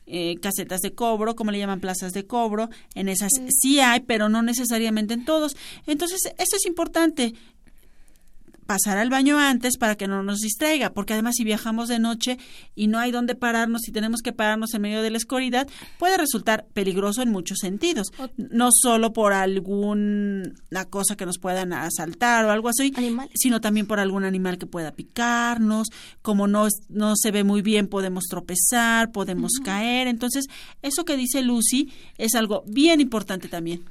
eh, 0.08 0.36
casetas 0.42 0.80
de 0.82 0.94
cobro, 0.94 1.36
como 1.36 1.52
le 1.52 1.60
llaman 1.60 1.80
plazas 1.80 2.14
de 2.14 2.26
cobro, 2.26 2.70
en 2.96 3.08
esas 3.10 3.32
sí 3.62 3.80
hay, 3.80 4.00
pero 4.02 4.30
no 4.30 4.42
necesariamente 4.42 5.14
en 5.14 5.26
todos. 5.26 5.56
Entonces, 5.86 6.20
eso 6.38 6.56
es 6.56 6.66
importante 6.66 7.34
pasar 8.72 8.98
al 8.98 9.10
baño 9.10 9.38
antes 9.38 9.78
para 9.78 9.98
que 9.98 10.08
no 10.08 10.24
nos 10.24 10.40
distraiga, 10.40 10.94
porque 10.94 11.12
además 11.12 11.36
si 11.36 11.44
viajamos 11.44 11.90
de 11.90 12.00
noche 12.00 12.38
y 12.74 12.88
no 12.88 13.00
hay 13.00 13.12
dónde 13.12 13.36
pararnos 13.36 13.86
y 13.86 13.92
tenemos 13.92 14.22
que 14.22 14.32
pararnos 14.32 14.74
en 14.74 14.82
medio 14.82 15.02
de 15.02 15.10
la 15.10 15.18
oscuridad, 15.18 15.68
puede 16.00 16.16
resultar 16.16 16.68
peligroso 16.74 17.22
en 17.22 17.32
muchos 17.32 17.58
sentidos, 17.58 18.14
no 18.38 18.70
solo 18.72 19.12
por 19.12 19.34
alguna 19.34 20.86
cosa 20.90 21.18
que 21.18 21.26
nos 21.26 21.38
puedan 21.38 21.74
asaltar 21.74 22.46
o 22.46 22.52
algo 22.52 22.70
así, 22.70 22.94
sino 23.34 23.60
también 23.60 23.88
por 23.88 24.00
algún 24.00 24.24
animal 24.24 24.58
que 24.58 24.68
pueda 24.68 24.94
picarnos, 24.94 25.90
como 26.22 26.48
no 26.48 26.70
no 26.88 27.18
se 27.18 27.32
ve 27.32 27.44
muy 27.44 27.62
bien 27.62 27.90
podemos 27.90 28.24
tropezar, 28.30 29.12
podemos 29.12 29.52
caer, 29.66 30.08
entonces 30.08 30.46
eso 30.82 31.04
que 31.04 31.18
dice 31.18 31.42
Lucy 31.42 31.92
es 32.18 32.36
algo 32.36 32.64
bien 32.68 33.02
importante 33.02 33.50
también. 33.50 33.84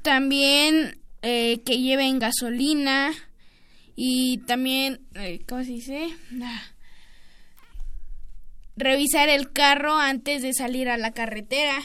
También 0.00 0.96
eh, 1.20 1.60
que 1.66 1.80
lleven 1.80 2.18
gasolina 2.18 3.12
y 3.96 4.38
también, 4.46 5.00
eh, 5.14 5.42
¿cómo 5.48 5.64
se 5.64 5.70
dice? 5.70 6.08
Ah. 6.42 6.62
Revisar 8.76 9.30
el 9.30 9.50
carro 9.52 9.96
antes 9.96 10.42
de 10.42 10.52
salir 10.52 10.90
a 10.90 10.98
la 10.98 11.12
carretera. 11.12 11.78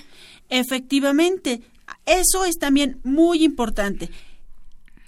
Efectivamente, 0.50 1.62
eso 2.06 2.44
es 2.44 2.58
también 2.58 3.00
muy 3.06 3.46
importante. 3.46 4.10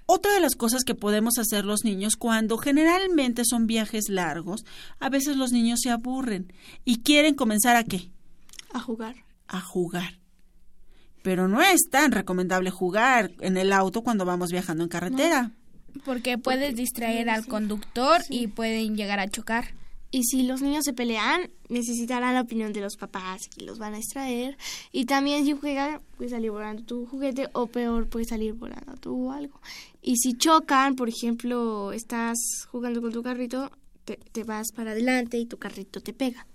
Otra 0.05 0.33
de 0.33 0.39
las 0.39 0.55
cosas 0.55 0.83
que 0.85 0.95
podemos 0.95 1.37
hacer 1.37 1.65
los 1.65 1.83
niños 1.83 2.15
cuando 2.15 2.57
generalmente 2.57 3.43
son 3.45 3.67
viajes 3.67 4.09
largos, 4.09 4.65
a 4.99 5.09
veces 5.09 5.35
los 5.35 5.51
niños 5.51 5.79
se 5.81 5.89
aburren 5.89 6.53
y 6.85 7.01
quieren 7.01 7.35
comenzar 7.35 7.75
a 7.75 7.83
qué? 7.83 8.09
A 8.71 8.79
jugar. 8.79 9.15
A 9.47 9.59
jugar. 9.59 10.19
Pero 11.21 11.47
no 11.47 11.61
es 11.61 11.89
tan 11.89 12.11
recomendable 12.11 12.69
jugar 12.69 13.31
en 13.39 13.57
el 13.57 13.71
auto 13.73 14.03
cuando 14.03 14.25
vamos 14.25 14.51
viajando 14.51 14.83
en 14.83 14.89
carretera. 14.89 15.51
Porque 16.05 16.37
puedes 16.37 16.75
distraer 16.75 17.29
al 17.29 17.45
conductor 17.45 18.21
y 18.29 18.47
pueden 18.47 18.95
llegar 18.95 19.19
a 19.19 19.27
chocar. 19.27 19.73
Y 20.11 20.25
si 20.25 20.43
los 20.43 20.61
niños 20.61 20.85
se 20.85 20.93
pelean, 20.93 21.49
necesitarán 21.69 22.35
la 22.35 22.41
opinión 22.41 22.71
de 22.71 22.81
los 22.81 22.97
papás 22.97 23.49
y 23.57 23.63
los 23.63 23.79
van 23.79 23.95
a 23.95 23.97
extraer. 23.97 24.57
Y 24.91 25.05
también 25.05 25.43
si 25.43 25.53
juegan, 25.53 26.01
puede 26.17 26.29
salir 26.29 26.51
volando 26.51 26.83
tu 26.83 27.07
juguete 27.07 27.49
o 27.53 27.65
peor, 27.65 28.07
puede 28.07 28.25
salir 28.25 28.53
volando 28.53 28.93
tú 28.97 29.29
o 29.29 29.31
algo. 29.31 29.59
Y 30.03 30.17
si 30.17 30.37
chocan, 30.37 30.95
por 30.95 31.09
ejemplo, 31.09 31.93
estás 31.93 32.37
jugando 32.69 33.01
con 33.01 33.11
tu 33.11 33.23
carrito, 33.23 33.71
te, 34.05 34.17
te 34.17 34.43
vas 34.43 34.71
para 34.71 34.91
adelante 34.91 35.39
y 35.39 35.47
tu 35.47 35.57
carrito 35.57 35.99
te 35.99 36.13
pega. 36.13 36.45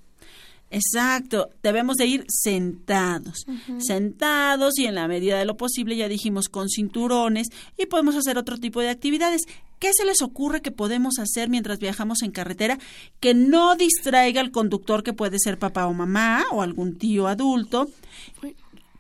Exacto, 0.71 1.49
debemos 1.63 1.97
de 1.97 2.07
ir 2.07 2.25
sentados, 2.29 3.47
sentados 3.79 4.79
y 4.79 4.85
en 4.85 4.97
la 4.97 5.09
medida 5.09 5.39
de 5.39 5.47
lo 5.47 5.57
posible, 5.57 5.97
ya 5.97 6.09
dijimos, 6.09 6.49
con 6.49 6.69
cinturones 6.69 7.49
y 7.79 7.87
podemos 7.87 8.17
hacer 8.17 8.37
otro 8.37 8.59
tipo 8.59 8.81
de 8.81 8.91
actividades. 8.91 9.43
¿Qué 9.79 9.93
se 9.95 10.05
les 10.05 10.21
ocurre 10.23 10.61
que 10.61 10.71
podemos 10.71 11.19
hacer 11.19 11.49
mientras 11.49 11.79
viajamos 11.79 12.23
en 12.23 12.33
carretera 12.33 12.79
que 13.21 13.33
no 13.33 13.77
distraiga 13.77 14.41
al 14.41 14.51
conductor 14.51 15.03
que 15.03 15.13
puede 15.13 15.39
ser 15.39 15.59
papá 15.59 15.87
o 15.87 15.95
mamá 15.95 16.45
o 16.51 16.61
algún 16.63 16.99
tío 16.99 17.29
adulto? 17.29 17.89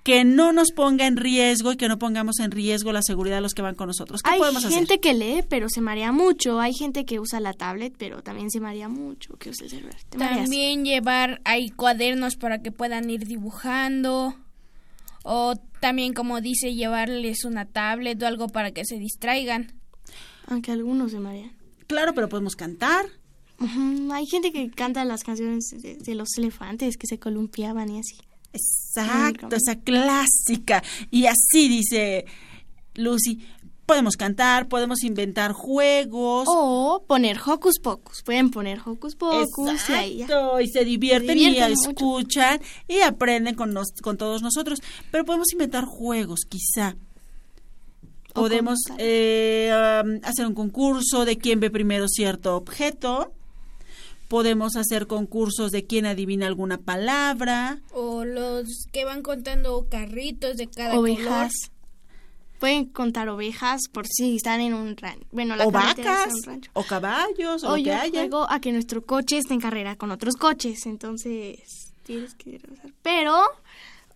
Que 0.09 0.25
no 0.25 0.55
nos 0.55 0.73
ponga 0.73 1.07
en 1.07 1.19
riesgo 1.19 1.71
y 1.73 1.77
que 1.77 1.87
no 1.87 1.99
pongamos 1.99 2.39
en 2.39 2.51
riesgo 2.51 2.93
la 2.93 3.03
seguridad 3.03 3.37
de 3.37 3.43
los 3.43 3.53
que 3.53 3.61
van 3.61 3.75
con 3.75 3.89
nosotros. 3.89 4.23
¿Qué 4.23 4.31
Hay 4.31 4.39
podemos 4.39 4.67
gente 4.67 5.01
que 5.01 5.13
lee, 5.13 5.45
pero 5.47 5.69
se 5.69 5.83
marea 5.83 6.13
mucho. 6.13 6.61
Hay 6.61 6.73
gente 6.73 7.05
que 7.05 7.21
usa 7.21 7.41
la 7.41 7.53
tablet, 7.53 7.95
pero 7.99 8.23
también 8.23 8.51
se 8.51 8.59
marea 8.59 8.89
mucho. 8.89 9.37
Que 9.37 9.51
usa 9.51 9.65
el 9.65 9.71
celular. 9.71 9.99
¿Te 10.09 10.17
mareas? 10.17 10.39
También 10.45 10.87
llevar 10.87 11.43
ahí 11.45 11.69
cuadernos 11.69 12.37
para 12.37 12.63
que 12.63 12.73
puedan 12.73 13.11
ir 13.11 13.27
dibujando. 13.27 14.35
O 15.25 15.57
también, 15.79 16.15
como 16.15 16.41
dice, 16.41 16.73
llevarles 16.73 17.45
una 17.45 17.67
tablet 17.67 18.23
o 18.23 18.27
algo 18.27 18.49
para 18.49 18.71
que 18.71 18.87
se 18.87 18.99
distraigan. 18.99 19.75
Aunque 20.47 20.73
algunos 20.73 21.11
se 21.11 21.21
marean. 21.21 21.53
Claro, 21.87 22.15
pero 22.15 22.31
podemos 22.31 22.57
cantar. 22.57 23.05
Hay 24.11 24.27
gente 24.27 24.53
que 24.53 24.71
canta 24.71 25.05
las 25.05 25.23
canciones 25.23 25.69
de, 25.69 25.97
de 25.97 26.15
los 26.15 26.29
elefantes 26.39 26.97
que 26.97 27.07
se 27.07 27.19
columpiaban 27.19 27.91
y 27.91 27.99
así. 28.01 28.17
Exacto, 28.53 29.55
esa 29.57 29.77
clásica. 29.77 30.83
Y 31.11 31.27
así 31.27 31.69
dice 31.69 32.25
Lucy, 32.95 33.41
podemos 33.87 34.17
cantar, 34.17 34.69
podemos 34.69 35.03
inventar 35.05 35.53
juegos. 35.53 36.47
O 36.51 37.05
poner 37.07 37.39
hocus 37.47 37.79
pocus. 37.83 38.23
Pueden 38.23 38.51
poner 38.51 38.81
hocus 38.85 39.15
pocus 39.15 39.89
y 39.89 39.93
ahí 39.93 40.17
ya. 40.19 40.25
Exacto, 40.25 40.61
y 40.61 40.69
se 40.69 40.85
divierten, 40.85 41.29
Se 41.29 41.35
divierten 41.35 41.73
y 41.73 41.77
mucho. 41.77 41.91
escuchan 41.91 42.61
y 42.87 43.01
aprenden 43.01 43.55
con, 43.55 43.73
nos- 43.73 43.93
con 44.03 44.17
todos 44.17 44.43
nosotros. 44.43 44.81
Pero 45.11 45.25
podemos 45.25 45.53
inventar 45.53 45.85
juegos, 45.85 46.41
quizá. 46.49 46.97
O 48.35 48.43
Podemos 48.43 48.79
eh, 48.99 49.73
um, 50.05 50.21
hacer 50.23 50.47
un 50.47 50.55
concurso 50.55 51.25
de 51.25 51.39
quién 51.39 51.61
ve 51.61 51.71
primero 51.71 52.07
cierto 52.09 52.57
objeto. 52.57 53.33
Podemos 54.29 54.77
hacer 54.77 55.07
concursos 55.07 55.71
de 55.71 55.87
quién 55.87 56.05
adivina 56.07 56.47
alguna 56.47 56.77
palabra. 56.79 57.81
O 57.93 58.25
los 58.25 58.87
que 58.93 59.05
van 59.05 59.23
contando 59.23 59.87
carritos 59.91 60.57
de 60.59 60.67
cada 60.69 60.99
Ovejas. 60.99 61.53
color. 61.63 61.79
Pueden 62.59 62.87
contar 62.87 63.29
ovejas 63.29 63.83
por 63.93 64.07
si 64.09 64.37
están 64.37 64.61
en 64.61 64.75
un 64.75 64.97
rancho. 64.97 65.25
Bueno, 65.31 65.55
la 65.55 65.65
o 65.67 65.71
vacas, 65.71 66.33
un 66.35 66.43
rancho. 66.43 66.71
o 66.75 66.83
caballos, 66.83 67.63
o, 67.63 67.69
O 67.69 67.71
lo 67.71 67.77
que 67.77 67.83
yo 67.85 67.95
haya. 67.97 68.21
juego 68.23 68.51
a 68.51 68.61
que 68.61 68.73
nuestro 68.73 69.07
coche 69.07 69.39
esté 69.39 69.55
en 69.55 69.61
carrera 69.61 69.95
con 69.97 70.11
otros 70.11 70.35
coches. 70.35 70.85
Entonces, 70.87 71.61
tienes 72.03 72.35
que 72.35 72.59
regresar. 72.59 72.91
Pero, 73.03 73.41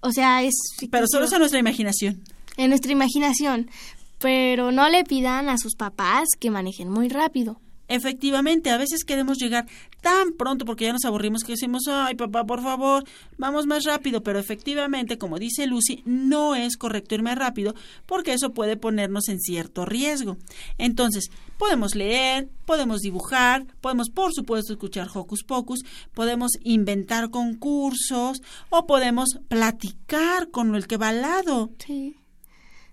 o 0.00 0.10
sea, 0.12 0.42
es... 0.42 0.54
Pero 0.90 1.06
solo 1.06 1.26
es 1.26 1.32
a 1.32 1.38
nuestra 1.38 1.60
imaginación. 1.60 2.20
En 2.56 2.68
nuestra 2.70 2.90
imaginación. 2.92 3.70
Pero 4.18 4.72
no 4.72 4.88
le 4.88 5.04
pidan 5.04 5.48
a 5.48 5.56
sus 5.56 5.76
papás 5.76 6.24
que 6.40 6.50
manejen 6.50 6.88
muy 6.90 7.08
rápido. 7.08 7.60
Efectivamente, 7.88 8.70
a 8.70 8.78
veces 8.78 9.04
queremos 9.04 9.38
llegar 9.38 9.66
tan 10.00 10.32
pronto 10.32 10.64
porque 10.64 10.86
ya 10.86 10.92
nos 10.92 11.04
aburrimos 11.04 11.44
que 11.44 11.52
decimos, 11.52 11.82
ay 11.88 12.14
papá, 12.14 12.44
por 12.44 12.62
favor, 12.62 13.04
vamos 13.38 13.66
más 13.66 13.84
rápido, 13.84 14.22
pero 14.22 14.38
efectivamente, 14.38 15.18
como 15.18 15.38
dice 15.38 15.66
Lucy, 15.66 16.02
no 16.04 16.54
es 16.54 16.76
correcto 16.76 17.14
ir 17.14 17.22
más 17.22 17.36
rápido 17.36 17.74
porque 18.06 18.32
eso 18.32 18.52
puede 18.52 18.76
ponernos 18.76 19.28
en 19.28 19.38
cierto 19.40 19.84
riesgo. 19.84 20.36
Entonces, 20.78 21.30
podemos 21.58 21.94
leer, 21.94 22.48
podemos 22.64 23.00
dibujar, 23.00 23.66
podemos 23.80 24.10
por 24.10 24.32
supuesto 24.32 24.72
escuchar 24.72 25.08
Hocus 25.12 25.44
Pocus, 25.44 25.80
podemos 26.14 26.52
inventar 26.62 27.30
concursos 27.30 28.42
o 28.70 28.86
podemos 28.86 29.38
platicar 29.48 30.50
con 30.50 30.74
el 30.74 30.86
que 30.86 30.96
va 30.96 31.08
al 31.08 31.22
lado. 31.22 31.70
Sí. 31.84 32.16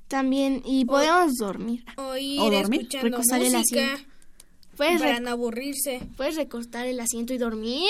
También, 0.08 0.64
y 0.66 0.86
podemos 0.86 1.36
dormir. 1.36 1.86
O 1.96 2.18
ir 2.18 2.42
¿O 2.42 2.50
dormir? 2.50 2.82
escuchando 2.82 3.20
música. 3.20 4.00
Puedes, 4.80 5.00
para 5.02 5.20
no 5.20 5.30
aburrirse. 5.30 6.02
puedes 6.18 6.36
recostar 6.36 6.88
el 6.88 7.00
asiento 7.00 7.34
y 7.34 7.38
dormir, 7.38 7.88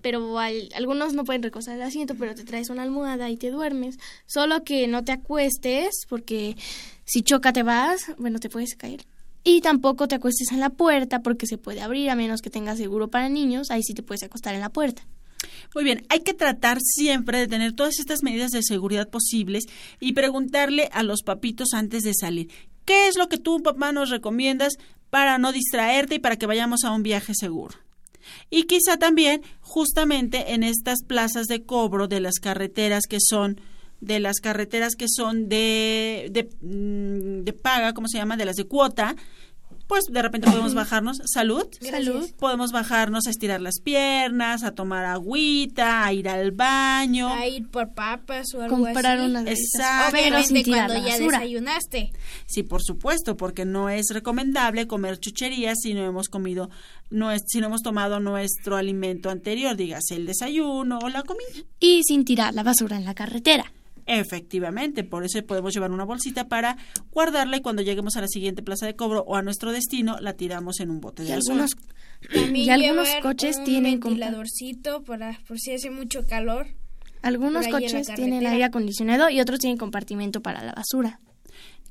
pero 0.00 0.38
al- 0.38 0.70
algunos 0.74 1.12
no 1.12 1.24
pueden 1.24 1.42
recostar 1.42 1.76
el 1.76 1.82
asiento, 1.82 2.14
pero 2.14 2.34
te 2.34 2.44
traes 2.44 2.70
una 2.70 2.82
almohada 2.84 3.28
y 3.28 3.36
te 3.36 3.50
duermes. 3.50 3.98
Solo 4.26 4.64
que 4.64 4.86
no 4.88 5.04
te 5.04 5.12
acuestes, 5.12 6.06
porque 6.08 6.56
si 7.04 7.22
choca 7.22 7.52
te 7.52 7.62
vas, 7.62 8.12
bueno, 8.16 8.38
te 8.38 8.48
puedes 8.48 8.74
caer. 8.76 9.04
Y 9.44 9.60
tampoco 9.60 10.06
te 10.08 10.14
acuestes 10.16 10.52
en 10.52 10.60
la 10.60 10.70
puerta, 10.70 11.20
porque 11.22 11.46
se 11.46 11.58
puede 11.58 11.80
abrir, 11.80 12.10
a 12.10 12.14
menos 12.14 12.42
que 12.42 12.50
tengas 12.50 12.78
seguro 12.78 13.08
para 13.08 13.28
niños, 13.28 13.70
ahí 13.70 13.82
sí 13.82 13.94
te 13.94 14.02
puedes 14.02 14.22
acostar 14.22 14.54
en 14.54 14.60
la 14.60 14.68
puerta. 14.70 15.02
Muy 15.74 15.84
bien, 15.84 16.04
hay 16.10 16.20
que 16.20 16.34
tratar 16.34 16.78
siempre 16.82 17.38
de 17.38 17.48
tener 17.48 17.72
todas 17.72 17.98
estas 17.98 18.22
medidas 18.22 18.50
de 18.50 18.62
seguridad 18.62 19.08
posibles 19.08 19.64
y 19.98 20.12
preguntarle 20.12 20.90
a 20.92 21.02
los 21.02 21.22
papitos 21.22 21.68
antes 21.72 22.02
de 22.02 22.12
salir, 22.14 22.50
¿qué 22.84 23.08
es 23.08 23.16
lo 23.16 23.28
que 23.30 23.38
tú, 23.38 23.62
papá, 23.62 23.92
nos 23.92 24.10
recomiendas 24.10 24.74
para 25.10 25.38
no 25.38 25.52
distraerte 25.52 26.16
y 26.16 26.18
para 26.18 26.36
que 26.36 26.46
vayamos 26.46 26.84
a 26.84 26.92
un 26.92 27.02
viaje 27.02 27.34
seguro? 27.34 27.76
Y 28.48 28.64
quizá 28.64 28.96
también 28.96 29.42
justamente 29.60 30.54
en 30.54 30.62
estas 30.62 31.02
plazas 31.04 31.46
de 31.46 31.64
cobro 31.64 32.08
de 32.08 32.20
las 32.20 32.34
carreteras 32.40 33.04
que 33.08 33.18
son 33.20 33.60
de 34.00 34.18
las 34.18 34.40
carreteras 34.40 34.94
que 34.96 35.06
son 35.08 35.48
de, 35.48 36.28
de, 36.30 36.48
mm, 36.62 37.60
paga, 37.60 37.92
¿cómo 37.92 38.08
se 38.08 38.16
llama? 38.16 38.36
De 38.36 38.46
las 38.46 38.56
de 38.56 38.64
cuota, 38.64 39.14
pues 39.90 40.04
de 40.04 40.22
repente 40.22 40.48
podemos 40.48 40.72
bajarnos, 40.74 41.18
salud, 41.26 41.66
Salud. 41.80 42.30
podemos 42.38 42.70
bajarnos 42.70 43.26
a 43.26 43.30
estirar 43.30 43.60
las 43.60 43.80
piernas, 43.80 44.62
a 44.62 44.70
tomar 44.70 45.04
agüita, 45.04 46.04
a 46.04 46.12
ir 46.12 46.28
al 46.28 46.52
baño. 46.52 47.26
A 47.28 47.48
ir 47.48 47.68
por 47.68 47.92
papas 47.92 48.54
o 48.54 48.62
algo 48.62 48.76
Comprar 48.76 49.18
así. 49.18 49.26
unas 49.28 49.44
galletas. 49.44 49.64
Exacto. 49.74 50.16
Obviamente 50.16 50.64
cuando 50.70 50.94
la 50.94 51.00
ya 51.00 51.06
basura. 51.14 51.38
desayunaste. 51.40 52.12
Sí, 52.46 52.62
por 52.62 52.82
supuesto, 52.84 53.36
porque 53.36 53.64
no 53.64 53.88
es 53.90 54.06
recomendable 54.12 54.86
comer 54.86 55.18
chucherías 55.18 55.78
si 55.82 55.92
no 55.94 56.04
hemos 56.04 56.28
comido, 56.28 56.70
no 57.10 57.32
es, 57.32 57.42
si 57.48 57.58
no 57.60 57.66
hemos 57.66 57.82
tomado 57.82 58.20
nuestro 58.20 58.76
alimento 58.76 59.28
anterior, 59.28 59.74
dígase 59.76 60.14
el 60.14 60.26
desayuno 60.26 61.00
o 61.02 61.08
la 61.08 61.24
comida. 61.24 61.64
Y 61.80 62.02
sin 62.04 62.24
tirar 62.24 62.54
la 62.54 62.62
basura 62.62 62.96
en 62.96 63.04
la 63.04 63.14
carretera. 63.16 63.72
Efectivamente, 64.06 65.04
por 65.04 65.24
eso 65.24 65.42
podemos 65.44 65.72
llevar 65.74 65.90
una 65.90 66.04
bolsita 66.04 66.48
para 66.48 66.76
guardarla 67.10 67.56
y 67.56 67.60
cuando 67.62 67.82
lleguemos 67.82 68.16
a 68.16 68.20
la 68.20 68.28
siguiente 68.28 68.62
plaza 68.62 68.86
de 68.86 68.96
cobro 68.96 69.22
o 69.26 69.36
a 69.36 69.42
nuestro 69.42 69.72
destino 69.72 70.18
la 70.20 70.34
tiramos 70.34 70.80
en 70.80 70.90
un 70.90 71.00
bote 71.00 71.22
de 71.22 71.30
Y 71.30 71.32
basura. 71.32 71.52
algunos, 71.64 71.76
También 72.32 72.66
y 72.66 72.70
algunos 72.70 73.08
coches 73.22 73.56
un 73.58 73.64
tienen 73.64 74.00
compa- 74.00 74.08
ventiladorcito 74.10 75.02
para 75.04 75.38
por 75.46 75.58
si 75.58 75.72
hace 75.72 75.90
mucho 75.90 76.26
calor. 76.26 76.66
Algunos 77.22 77.68
coches 77.68 78.08
tienen 78.14 78.46
aire 78.46 78.64
acondicionado 78.64 79.28
y 79.30 79.40
otros 79.40 79.58
tienen 79.58 79.76
compartimento 79.78 80.40
para 80.40 80.64
la 80.64 80.72
basura. 80.72 81.20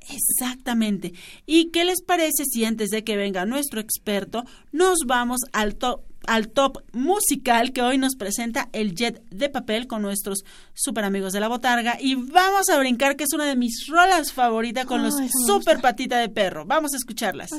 Exactamente. 0.10 1.14
¿Y 1.46 1.70
qué 1.72 1.86
les 1.86 2.02
parece 2.02 2.46
si 2.46 2.66
antes 2.66 2.90
de 2.90 3.04
que 3.04 3.16
venga 3.16 3.46
nuestro 3.46 3.80
experto 3.80 4.44
nos 4.72 5.00
vamos 5.06 5.40
al 5.54 5.76
top 5.76 6.02
al 6.28 6.50
top 6.50 6.84
musical 6.94 7.72
que 7.74 7.82
hoy 7.82 7.98
nos 7.98 8.16
presenta 8.16 8.70
el 8.74 8.94
Jet 8.96 9.22
de 9.30 9.50
Papel 9.50 9.88
con 9.88 10.02
nuestros 10.02 10.44
super 10.74 11.04
amigos 11.04 11.34
de 11.34 11.40
la 11.40 11.48
Botarga 11.48 11.98
y 12.00 12.16
vamos 12.16 12.70
a 12.70 12.78
brincar 12.78 13.16
que 13.16 13.24
es 13.24 13.34
una 13.34 13.46
de 13.46 13.56
mis 13.56 13.88
rolas 13.88 14.32
favoritas 14.32 14.86
con 14.86 15.02
Oh, 15.02 15.04
los 15.06 15.16
super 15.46 15.80
patita 15.82 16.18
de 16.18 16.30
perro. 16.30 16.66
Vamos 16.66 16.94
a 16.94 16.98
escucharlas. 16.98 17.50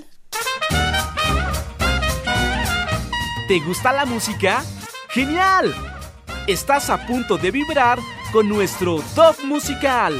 ¿Te 3.48 3.58
gusta 3.60 3.92
la 3.92 4.04
música? 4.04 4.62
¡Genial! 5.10 5.74
Estás 6.46 6.88
a 6.90 7.04
punto 7.06 7.36
de 7.36 7.50
vibrar 7.50 7.98
con 8.32 8.48
nuestro 8.48 9.02
top 9.14 9.36
musical. 9.44 10.14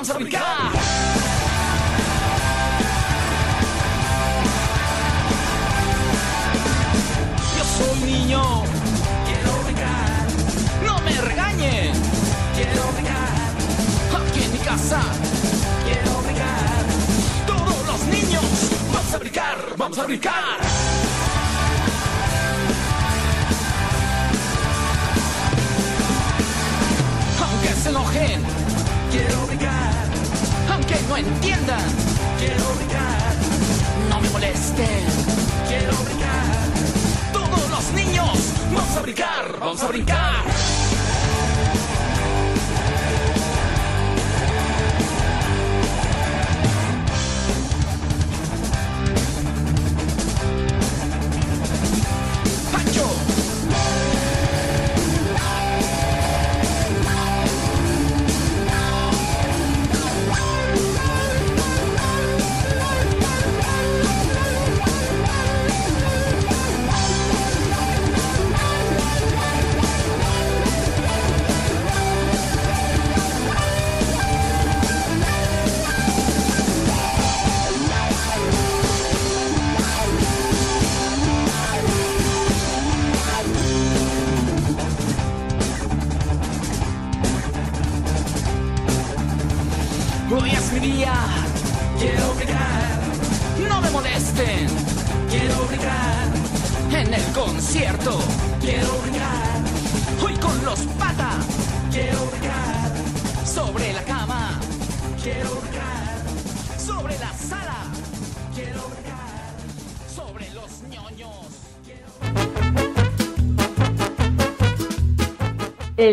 Brincar, 0.00 0.08
vamos 0.08 0.10
a 0.10 0.14
brincar. 0.14 0.59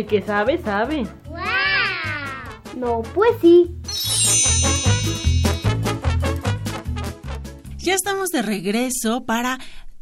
Que 0.07 0.21
sabe, 0.21 0.57
sabe. 0.61 1.05
No, 2.75 3.01
pues 3.13 3.31
sí. 3.41 3.75
Ya 7.77 7.93
estamos 7.93 8.29
de 8.29 8.41
regreso 8.41 9.25
para 9.25 9.59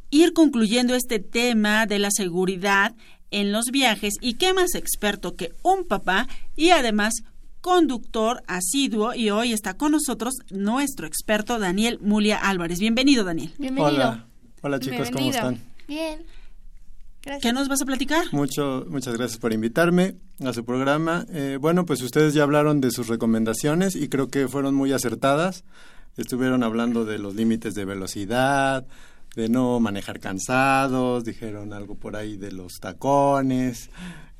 ir 0.09 0.33
concluyendo 0.33 0.95
este 0.95 1.19
tema 1.19 1.85
de 1.85 1.99
la 1.99 2.09
seguridad 2.11 2.95
en 3.31 3.51
los 3.51 3.65
viajes 3.65 4.15
y 4.21 4.35
qué 4.35 4.53
más 4.53 4.75
experto 4.75 5.35
que 5.35 5.53
un 5.63 5.85
papá 5.85 6.27
y 6.55 6.69
además 6.69 7.13
conductor 7.61 8.43
asiduo 8.47 9.15
y 9.15 9.29
hoy 9.29 9.51
está 9.51 9.75
con 9.75 9.91
nosotros 9.91 10.35
nuestro 10.51 11.07
experto 11.07 11.57
Daniel 11.59 11.99
Mulia 12.01 12.37
Álvarez. 12.37 12.79
Bienvenido 12.79 13.23
Daniel. 13.23 13.51
Bienvenido. 13.57 13.93
Hola, 13.93 14.27
hola 14.61 14.79
chicos, 14.79 15.09
¿cómo 15.11 15.29
están? 15.29 15.59
Bien. 15.87 16.25
Gracias. 17.25 17.41
¿Qué 17.41 17.53
nos 17.53 17.67
vas 17.67 17.81
a 17.81 17.85
platicar? 17.85 18.25
Mucho, 18.31 18.85
muchas 18.87 19.17
gracias 19.17 19.39
por 19.39 19.51
invitarme 19.51 20.17
a 20.45 20.53
su 20.53 20.63
programa. 20.63 21.25
Eh, 21.29 21.57
bueno, 21.59 21.85
pues 21.85 22.01
ustedes 22.03 22.35
ya 22.35 22.43
hablaron 22.43 22.81
de 22.81 22.91
sus 22.91 23.07
recomendaciones 23.07 23.95
y 23.95 24.09
creo 24.09 24.27
que 24.27 24.47
fueron 24.47 24.75
muy 24.75 24.93
acertadas. 24.93 25.63
Estuvieron 26.17 26.61
hablando 26.61 27.03
de 27.03 27.17
los 27.17 27.33
límites 27.33 27.73
de 27.73 27.83
velocidad, 27.83 28.85
de 29.35 29.49
no 29.49 29.79
manejar 29.79 30.19
cansados, 30.19 31.25
dijeron 31.25 31.73
algo 31.73 31.95
por 31.95 32.15
ahí 32.15 32.37
de 32.37 32.51
los 32.51 32.73
tacones, 32.79 33.89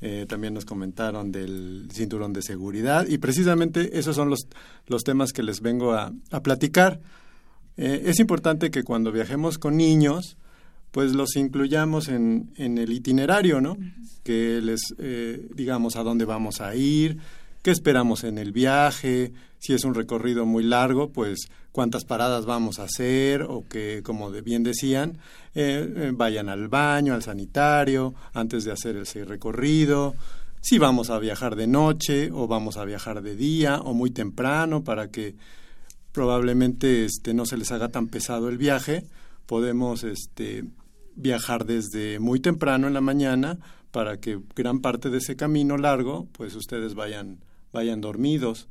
eh, 0.00 0.24
también 0.28 0.54
nos 0.54 0.64
comentaron 0.64 1.32
del 1.32 1.88
cinturón 1.92 2.32
de 2.32 2.42
seguridad 2.42 3.06
y 3.08 3.18
precisamente 3.18 3.98
esos 3.98 4.14
son 4.14 4.30
los, 4.30 4.46
los 4.86 5.04
temas 5.04 5.32
que 5.32 5.42
les 5.42 5.60
vengo 5.60 5.92
a, 5.92 6.12
a 6.30 6.42
platicar. 6.42 7.00
Eh, 7.76 8.04
es 8.06 8.20
importante 8.20 8.70
que 8.70 8.84
cuando 8.84 9.12
viajemos 9.12 9.58
con 9.58 9.76
niños, 9.76 10.38
pues 10.96 11.12
los 11.12 11.36
incluyamos 11.36 12.08
en, 12.08 12.54
en 12.56 12.78
el 12.78 12.90
itinerario, 12.90 13.60
¿no? 13.60 13.76
Que 14.24 14.62
les 14.62 14.80
eh, 14.96 15.46
digamos 15.54 15.94
a 15.96 16.02
dónde 16.02 16.24
vamos 16.24 16.62
a 16.62 16.74
ir, 16.74 17.18
qué 17.60 17.70
esperamos 17.70 18.24
en 18.24 18.38
el 18.38 18.50
viaje, 18.50 19.34
si 19.58 19.74
es 19.74 19.84
un 19.84 19.92
recorrido 19.92 20.46
muy 20.46 20.64
largo, 20.64 21.10
pues 21.10 21.50
cuántas 21.70 22.06
paradas 22.06 22.46
vamos 22.46 22.78
a 22.78 22.84
hacer 22.84 23.42
o 23.42 23.66
que, 23.68 24.00
como 24.02 24.30
de 24.30 24.40
bien 24.40 24.62
decían, 24.62 25.18
eh, 25.54 25.86
eh, 25.96 26.12
vayan 26.14 26.48
al 26.48 26.68
baño, 26.68 27.12
al 27.12 27.22
sanitario, 27.22 28.14
antes 28.32 28.64
de 28.64 28.72
hacer 28.72 28.96
ese 28.96 29.26
recorrido, 29.26 30.14
si 30.62 30.78
vamos 30.78 31.10
a 31.10 31.18
viajar 31.18 31.56
de 31.56 31.66
noche 31.66 32.30
o 32.32 32.48
vamos 32.48 32.78
a 32.78 32.86
viajar 32.86 33.20
de 33.20 33.36
día 33.36 33.80
o 33.82 33.92
muy 33.92 34.12
temprano 34.12 34.82
para 34.82 35.10
que 35.10 35.34
probablemente 36.12 37.04
este, 37.04 37.34
no 37.34 37.44
se 37.44 37.58
les 37.58 37.70
haga 37.70 37.90
tan 37.90 38.06
pesado 38.06 38.48
el 38.48 38.56
viaje, 38.56 39.04
podemos 39.46 40.02
este, 40.04 40.64
viajar 41.16 41.64
desde 41.64 42.18
muy 42.20 42.40
temprano 42.40 42.86
en 42.86 42.94
la 42.94 43.00
mañana 43.00 43.58
para 43.90 44.20
que 44.20 44.38
gran 44.54 44.80
parte 44.80 45.10
de 45.10 45.18
ese 45.18 45.36
camino 45.36 45.76
largo, 45.78 46.28
pues 46.32 46.54
ustedes 46.54 46.94
vayan, 46.94 47.38
vayan 47.72 48.00
dormidos 48.00 48.68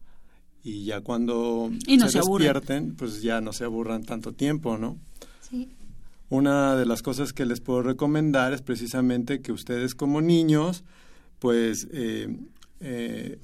y 0.63 0.85
ya 0.85 1.01
cuando 1.01 1.71
y 1.85 1.97
no 1.97 2.05
se, 2.05 2.13
se 2.13 2.19
despierten, 2.19 2.95
pues 2.95 3.21
ya 3.21 3.41
no 3.41 3.53
se 3.53 3.65
aburran 3.65 4.03
tanto 4.03 4.33
tiempo, 4.33 4.77
¿no? 4.77 4.97
Sí. 5.41 5.69
Una 6.29 6.75
de 6.75 6.85
las 6.85 7.01
cosas 7.01 7.33
que 7.33 7.45
les 7.45 7.61
puedo 7.61 7.83
recomendar 7.83 8.51
es 8.53 8.61
precisamente 8.61 9.41
que 9.41 9.51
ustedes 9.51 9.93
como 9.93 10.21
niños, 10.21 10.83
pues 11.39 11.87
eh, 11.91 12.35
eh, 12.79 13.37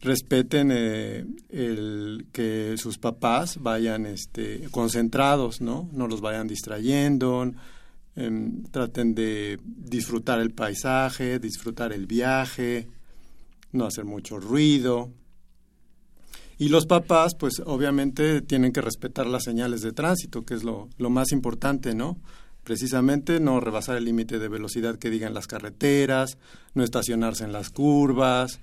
respeten 0.00 0.70
eh, 0.72 1.24
el 1.50 2.26
que 2.32 2.74
sus 2.78 2.98
papás 2.98 3.58
vayan 3.60 4.06
este, 4.06 4.68
concentrados, 4.70 5.60
¿no? 5.60 5.88
No 5.92 6.08
los 6.08 6.20
vayan 6.20 6.48
distrayendo, 6.48 7.52
em, 8.16 8.62
traten 8.64 9.14
de 9.14 9.58
disfrutar 9.64 10.40
el 10.40 10.52
paisaje, 10.52 11.38
disfrutar 11.38 11.92
el 11.92 12.06
viaje, 12.06 12.88
no 13.72 13.84
hacer 13.84 14.04
mucho 14.04 14.40
ruido. 14.40 15.10
Y 16.58 16.68
los 16.68 16.86
papás, 16.86 17.34
pues 17.34 17.62
obviamente 17.64 18.42
tienen 18.42 18.72
que 18.72 18.82
respetar 18.82 19.26
las 19.26 19.44
señales 19.44 19.82
de 19.82 19.92
tránsito, 19.92 20.44
que 20.44 20.54
es 20.54 20.64
lo, 20.64 20.88
lo 20.98 21.10
más 21.10 21.32
importante, 21.32 21.94
¿no? 21.94 22.18
Precisamente 22.64 23.40
no 23.40 23.60
rebasar 23.60 23.96
el 23.96 24.04
límite 24.04 24.38
de 24.38 24.48
velocidad 24.48 24.98
que 24.98 25.08
digan 25.10 25.32
las 25.32 25.46
carreteras, 25.46 26.36
no 26.74 26.84
estacionarse 26.84 27.44
en 27.44 27.52
las 27.52 27.70
curvas, 27.70 28.60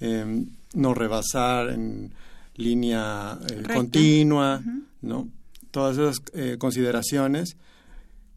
eh, 0.00 0.44
no 0.74 0.94
rebasar 0.94 1.70
en 1.70 2.12
línea 2.56 3.38
eh, 3.48 3.62
continua, 3.74 4.60
uh 4.64 4.68
-huh. 4.68 4.84
¿no? 5.02 5.28
Todas 5.70 5.98
esas 5.98 6.22
eh, 6.34 6.56
consideraciones 6.58 7.56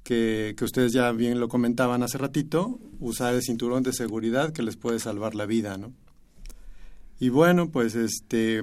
que, 0.03 0.53
que, 0.57 0.65
ustedes 0.65 0.93
ya 0.93 1.11
bien 1.11 1.39
lo 1.39 1.47
comentaban 1.47 2.03
hace 2.03 2.17
ratito, 2.17 2.79
usar 2.99 3.33
el 3.33 3.41
cinturón 3.41 3.83
de 3.83 3.93
seguridad 3.93 4.51
que 4.53 4.63
les 4.63 4.77
puede 4.77 4.99
salvar 4.99 5.33
la 5.33 5.45
vida, 5.45 5.77
¿no? 5.77 5.93
Y 7.19 7.29
bueno, 7.29 7.69
pues 7.69 7.95
este 7.95 8.61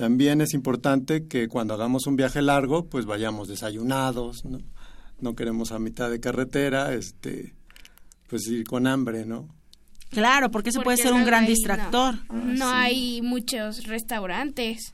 también 0.00 0.40
es 0.40 0.54
importante 0.54 1.26
que 1.26 1.46
cuando 1.46 1.74
hagamos 1.74 2.06
un 2.06 2.16
viaje 2.16 2.40
largo, 2.40 2.86
pues 2.86 3.04
vayamos 3.04 3.48
desayunados, 3.48 4.46
¿no? 4.46 4.60
No 5.20 5.34
queremos 5.34 5.72
a 5.72 5.78
mitad 5.78 6.10
de 6.10 6.20
carretera, 6.20 6.94
este, 6.94 7.54
pues 8.30 8.46
ir 8.46 8.64
con 8.64 8.86
hambre, 8.86 9.26
¿no? 9.26 9.46
Claro, 10.10 10.50
porque 10.50 10.70
eso 10.70 10.78
Porque 10.78 10.84
puede 10.86 10.96
ser 10.98 11.12
un 11.12 11.24
gran 11.24 11.44
no- 11.44 11.48
distractor. 11.50 12.14
No, 12.32 12.68
hay 12.68 13.22
muchos 13.22 13.84
restaurantes. 13.86 14.92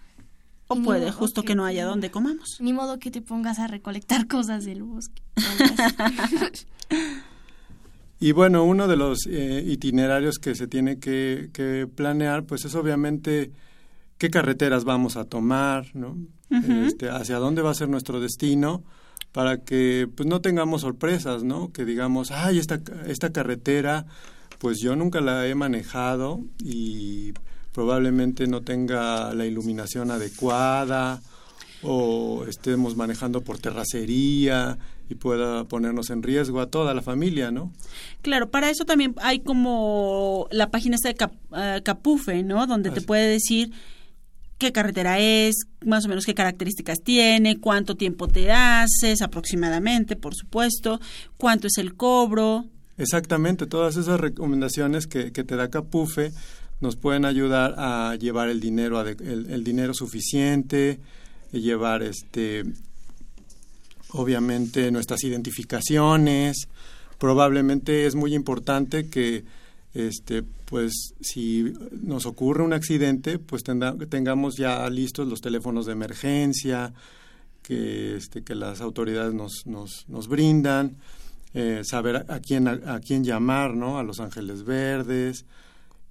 O 0.68 0.76
puede 0.82 1.12
justo 1.12 1.42
que 1.42 1.54
no 1.54 1.64
haya 1.64 1.84
donde 1.84 2.10
comamos. 2.10 2.56
Ni 2.60 2.72
modo 2.72 2.98
que 2.98 3.10
te 3.10 3.22
pongas 3.22 3.58
a 3.60 3.66
recolectar 3.68 4.26
cosas 4.28 4.64
del 4.64 4.82
bosque. 4.82 5.22
Y 8.18 8.32
bueno, 8.32 8.64
uno 8.64 8.88
de 8.88 8.96
los 8.96 9.26
eh, 9.26 9.62
itinerarios 9.66 10.38
que 10.38 10.54
se 10.54 10.66
tiene 10.66 10.98
que, 10.98 11.50
que, 11.52 11.86
planear, 11.86 12.44
pues 12.44 12.64
es 12.64 12.74
obviamente 12.74 13.52
qué 14.16 14.30
carreteras 14.30 14.84
vamos 14.84 15.16
a 15.16 15.24
tomar, 15.24 15.94
¿no? 15.94 16.16
Este, 16.48 17.10
hacia 17.10 17.36
dónde 17.38 17.60
va 17.60 17.72
a 17.72 17.74
ser 17.74 17.88
nuestro 17.88 18.20
destino, 18.20 18.82
para 19.32 19.58
que 19.64 20.08
pues 20.16 20.26
no 20.28 20.40
tengamos 20.40 20.80
sorpresas, 20.82 21.42
¿no? 21.42 21.72
Que 21.72 21.84
digamos, 21.84 22.30
ay, 22.30 22.58
esta, 22.58 22.80
esta 23.06 23.30
carretera, 23.32 24.06
pues 24.59 24.78
yo 24.80 24.96
nunca 24.96 25.20
la 25.20 25.46
he 25.46 25.54
manejado 25.54 26.40
y 26.62 27.32
probablemente 27.72 28.46
no 28.46 28.62
tenga 28.62 29.34
la 29.34 29.44
iluminación 29.46 30.11
adecuada 30.11 31.20
o 31.82 32.44
estemos 32.48 32.96
manejando 32.96 33.42
por 33.42 33.59
terracería 33.59 34.78
y 35.09 35.14
pueda 35.14 35.64
ponernos 35.64 36.11
en 36.11 36.22
riesgo 36.22 36.61
a 36.61 36.66
toda 36.70 36.94
la 36.94 37.02
familia, 37.02 37.50
¿no? 37.50 37.72
Claro, 38.22 38.50
para 38.50 38.70
eso 38.70 38.84
también 38.84 39.14
hay 39.20 39.40
como 39.40 40.48
la 40.50 40.70
página 40.70 40.96
esta 40.96 41.09
de 41.11 41.14
Cap- 41.14 41.34
eh, 41.57 41.80
Capufe, 41.84 42.42
¿no? 42.42 42.66
Donde 42.66 42.90
te 42.90 43.02
puede 43.02 43.28
decir 43.28 43.70
qué 44.59 44.72
carretera 44.72 45.20
es, 45.20 45.54
más 45.84 46.07
o 46.07 46.09
menos 46.09 46.24
qué 46.24 46.34
características 46.34 47.02
tiene, 47.04 47.61
cuánto 47.61 47.94
tiempo 47.94 48.26
te 48.26 48.50
haces 48.50 49.20
aproximadamente, 49.22 50.16
por 50.16 50.34
supuesto, 50.34 50.98
cuánto 51.36 51.66
es 51.66 51.76
el 51.78 51.94
cobro. 51.94 52.64
Exactamente, 52.99 53.66
todas 53.66 53.97
esas 53.97 54.18
recomendaciones 54.20 55.07
que, 55.07 55.32
que 55.32 55.44
te 55.44 55.57
da 55.57 55.68
Capufe 55.68 56.32
nos 56.80 56.97
pueden 56.97 57.24
ayudar 57.24 57.74
a 57.78 58.16
llevar 58.16 58.49
el 58.49 58.61
dinero 58.61 59.01
el, 59.01 59.47
el 59.51 59.64
dinero 59.64 59.94
suficiente, 59.94 60.99
y 61.53 61.61
llevar 61.61 62.03
este 62.03 62.64
obviamente 64.11 64.90
nuestras 64.90 65.22
identificaciones. 65.24 66.68
Probablemente 67.18 68.07
es 68.07 68.14
muy 68.14 68.34
importante 68.34 69.09
que 69.09 69.44
este 69.94 70.42
pues 70.42 70.92
si 71.20 71.72
nos 71.92 72.26
ocurre 72.26 72.62
un 72.64 72.72
accidente, 72.72 73.38
pues 73.38 73.62
tenda- 73.62 73.97
tengamos 74.09 74.57
ya 74.57 74.88
listos 74.90 75.28
los 75.28 75.40
teléfonos 75.40 75.86
de 75.86 75.92
emergencia 75.92 76.92
que 77.62 78.16
este 78.16 78.42
que 78.42 78.55
las 78.55 78.80
autoridades 78.80 79.32
nos 79.32 79.66
nos, 79.66 80.05
nos 80.09 80.28
brindan 80.28 80.97
eh, 81.59 81.84
saber 81.84 82.26
a, 82.28 82.40
quién 82.40 82.68
a, 82.68 82.72
a 82.96 83.00
quién 83.00 83.24
llamar 83.24 83.74
no 83.74 83.98
a 83.98 84.02
los 84.02 84.20
ángeles 84.20 84.62
verdes 84.62 85.46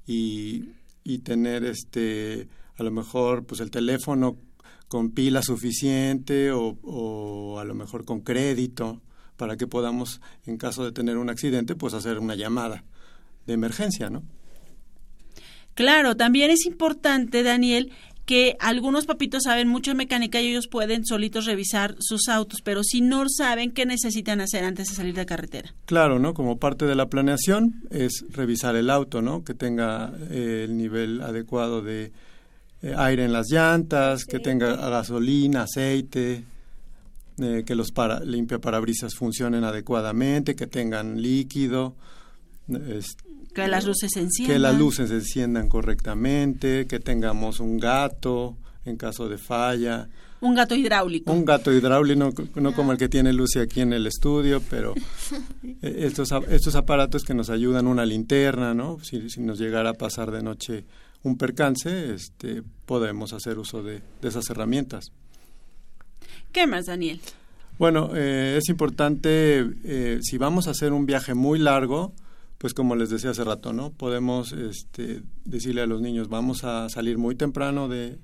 y, 0.07 0.69
y 1.03 1.19
tener 1.19 1.63
este 1.63 2.47
a 2.77 2.81
lo 2.81 2.89
mejor 2.89 3.45
pues 3.45 3.61
el 3.61 3.69
teléfono 3.69 4.37
con 4.87 5.11
pila 5.11 5.43
suficiente 5.43 6.51
o, 6.51 6.79
o 6.81 7.59
a 7.59 7.63
lo 7.63 7.75
mejor 7.75 8.05
con 8.05 8.21
crédito 8.21 9.03
para 9.37 9.55
que 9.55 9.67
podamos 9.67 10.19
en 10.47 10.57
caso 10.57 10.83
de 10.83 10.91
tener 10.91 11.17
un 11.17 11.29
accidente 11.29 11.75
pues 11.75 11.93
hacer 11.93 12.17
una 12.17 12.33
llamada 12.33 12.83
de 13.45 13.53
emergencia 13.53 14.09
no 14.09 14.23
Claro, 15.75 16.15
también 16.15 16.51
es 16.51 16.65
importante, 16.65 17.43
Daniel, 17.43 17.91
que 18.25 18.57
algunos 18.59 19.05
papitos 19.05 19.43
saben 19.43 19.67
mucho 19.67 19.91
de 19.91 19.95
mecánica 19.95 20.41
y 20.41 20.47
ellos 20.47 20.67
pueden 20.67 21.05
solitos 21.05 21.45
revisar 21.45 21.95
sus 21.99 22.27
autos, 22.27 22.61
pero 22.63 22.83
si 22.83 23.01
no 23.01 23.29
saben 23.29 23.71
qué 23.71 23.85
necesitan 23.85 24.41
hacer 24.41 24.63
antes 24.63 24.87
de 24.89 24.95
salir 24.95 25.13
de 25.13 25.25
carretera. 25.27 25.73
Claro, 25.85 26.17
¿no? 26.17 26.33
Como 26.33 26.57
parte 26.57 26.85
de 26.85 26.95
la 26.95 27.07
planeación 27.07 27.83
es 27.91 28.25
revisar 28.31 28.75
el 28.75 28.89
auto, 28.89 29.21
¿no? 29.21 29.43
Que 29.43 29.53
tenga 29.53 30.11
eh, 30.31 30.63
el 30.67 30.75
nivel 30.75 31.21
adecuado 31.21 31.83
de 31.83 32.11
eh, 32.81 32.93
aire 32.97 33.25
en 33.25 33.31
las 33.33 33.51
llantas, 33.51 34.25
que 34.25 34.39
tenga 34.39 34.75
gasolina, 34.75 35.63
aceite, 35.63 36.43
eh, 37.37 37.63
que 37.65 37.75
los 37.75 37.91
para, 37.91 38.21
limpiaparabrisas 38.21 39.13
funcionen 39.13 39.63
adecuadamente, 39.63 40.55
que 40.55 40.67
tengan 40.67 41.21
líquido, 41.21 41.95
es- 42.89 43.17
Que 43.55 43.67
las 43.67 43.85
luces 43.85 44.11
se 44.13 44.19
enciendan. 44.19 44.53
que 44.55 44.59
las 44.59 44.77
luces 44.77 45.09
se 45.09 45.15
enciendan 45.15 45.69
correctamente, 45.69 46.85
que 46.87 46.99
tengamos 46.99 47.59
un 47.59 47.77
gato 47.79 48.57
en 48.85 48.97
caso 48.97 49.27
de 49.29 49.37
falla. 49.39 50.07
Un 50.41 50.53
gato 50.53 50.75
hidráulico. 50.75 51.31
Un 51.31 51.45
gato 51.45 51.71
hidráulico, 51.73 52.19
no, 52.19 52.61
no 52.61 52.73
como 52.75 52.91
el 52.91 52.97
que 52.99 53.07
tiene 53.09 53.33
Lucy 53.33 53.59
aquí 53.59 53.81
en 53.81 53.93
el 53.93 54.05
estudio, 54.05 54.61
pero 54.69 54.93
eh, 55.81 55.95
estos, 55.99 56.31
a- 56.33 56.41
estos 56.49 56.75
aparatos 56.75 57.23
que 57.23 57.33
nos 57.33 57.49
ayudan, 57.49 57.87
una 57.87 58.05
linterna, 58.05 58.73
¿no? 58.75 58.99
Si, 59.01 59.29
si 59.29 59.41
nos 59.41 59.57
llegara 59.57 59.91
a 59.91 59.93
pasar 59.93 60.29
de 60.31 60.43
noche 60.43 60.85
un 61.23 61.37
percance, 61.37 62.13
este, 62.13 62.61
podemos 62.85 63.33
hacer 63.33 63.57
uso 63.57 63.81
de, 63.81 64.01
de 64.21 64.27
esas 64.27 64.47
herramientas. 64.51 65.11
¿Qué 66.51 66.67
más, 66.67 66.85
Daniel? 66.85 67.19
Bueno, 67.79 68.11
eh, 68.13 68.57
es 68.61 68.69
importante, 68.69 69.65
eh, 69.83 70.19
si 70.21 70.37
vamos 70.37 70.67
a 70.67 70.71
hacer 70.71 70.93
un 70.93 71.05
viaje 71.05 71.33
muy 71.33 71.57
largo, 71.59 72.13
pues 72.65 72.73
como 72.73 72.95
les 72.95 73.11
decía 73.11 73.29
hace 73.29 73.43
rato, 73.43 73.73
¿no? 73.73 73.91
Podemos 73.91 74.51
este, 74.51 75.21
decirle 75.43 75.83
a 75.83 75.85
los 75.85 76.01
niños, 76.01 76.29
vamos 76.29 76.63
a 76.63 76.89
salir 76.89 77.19
muy 77.19 77.35
temprano 77.35 77.87
de, 77.87 78.17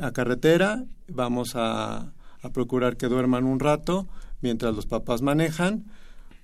a 0.00 0.12
carretera, 0.12 0.84
vamos 1.08 1.56
a, 1.56 2.12
procurar 2.54 2.96
que 2.96 3.08
duerman 3.08 3.42
un 3.44 3.58
rato 3.58 4.06
mientras 4.40 4.72
los 4.76 4.86
papás 4.86 5.20
manejan. 5.20 5.84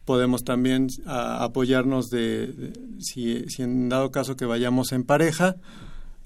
Podemos 0.04 0.42
también 0.42 0.88
apoyarnos 1.06 2.10
de, 2.10 2.48
de- 2.48 2.72
si, 2.98 3.48
si 3.48 3.62
en 3.62 3.88
dado 3.88 4.10
caso 4.10 4.34
que 4.34 4.44
vayamos 4.44 4.90
en 4.90 5.04
pareja, 5.04 5.54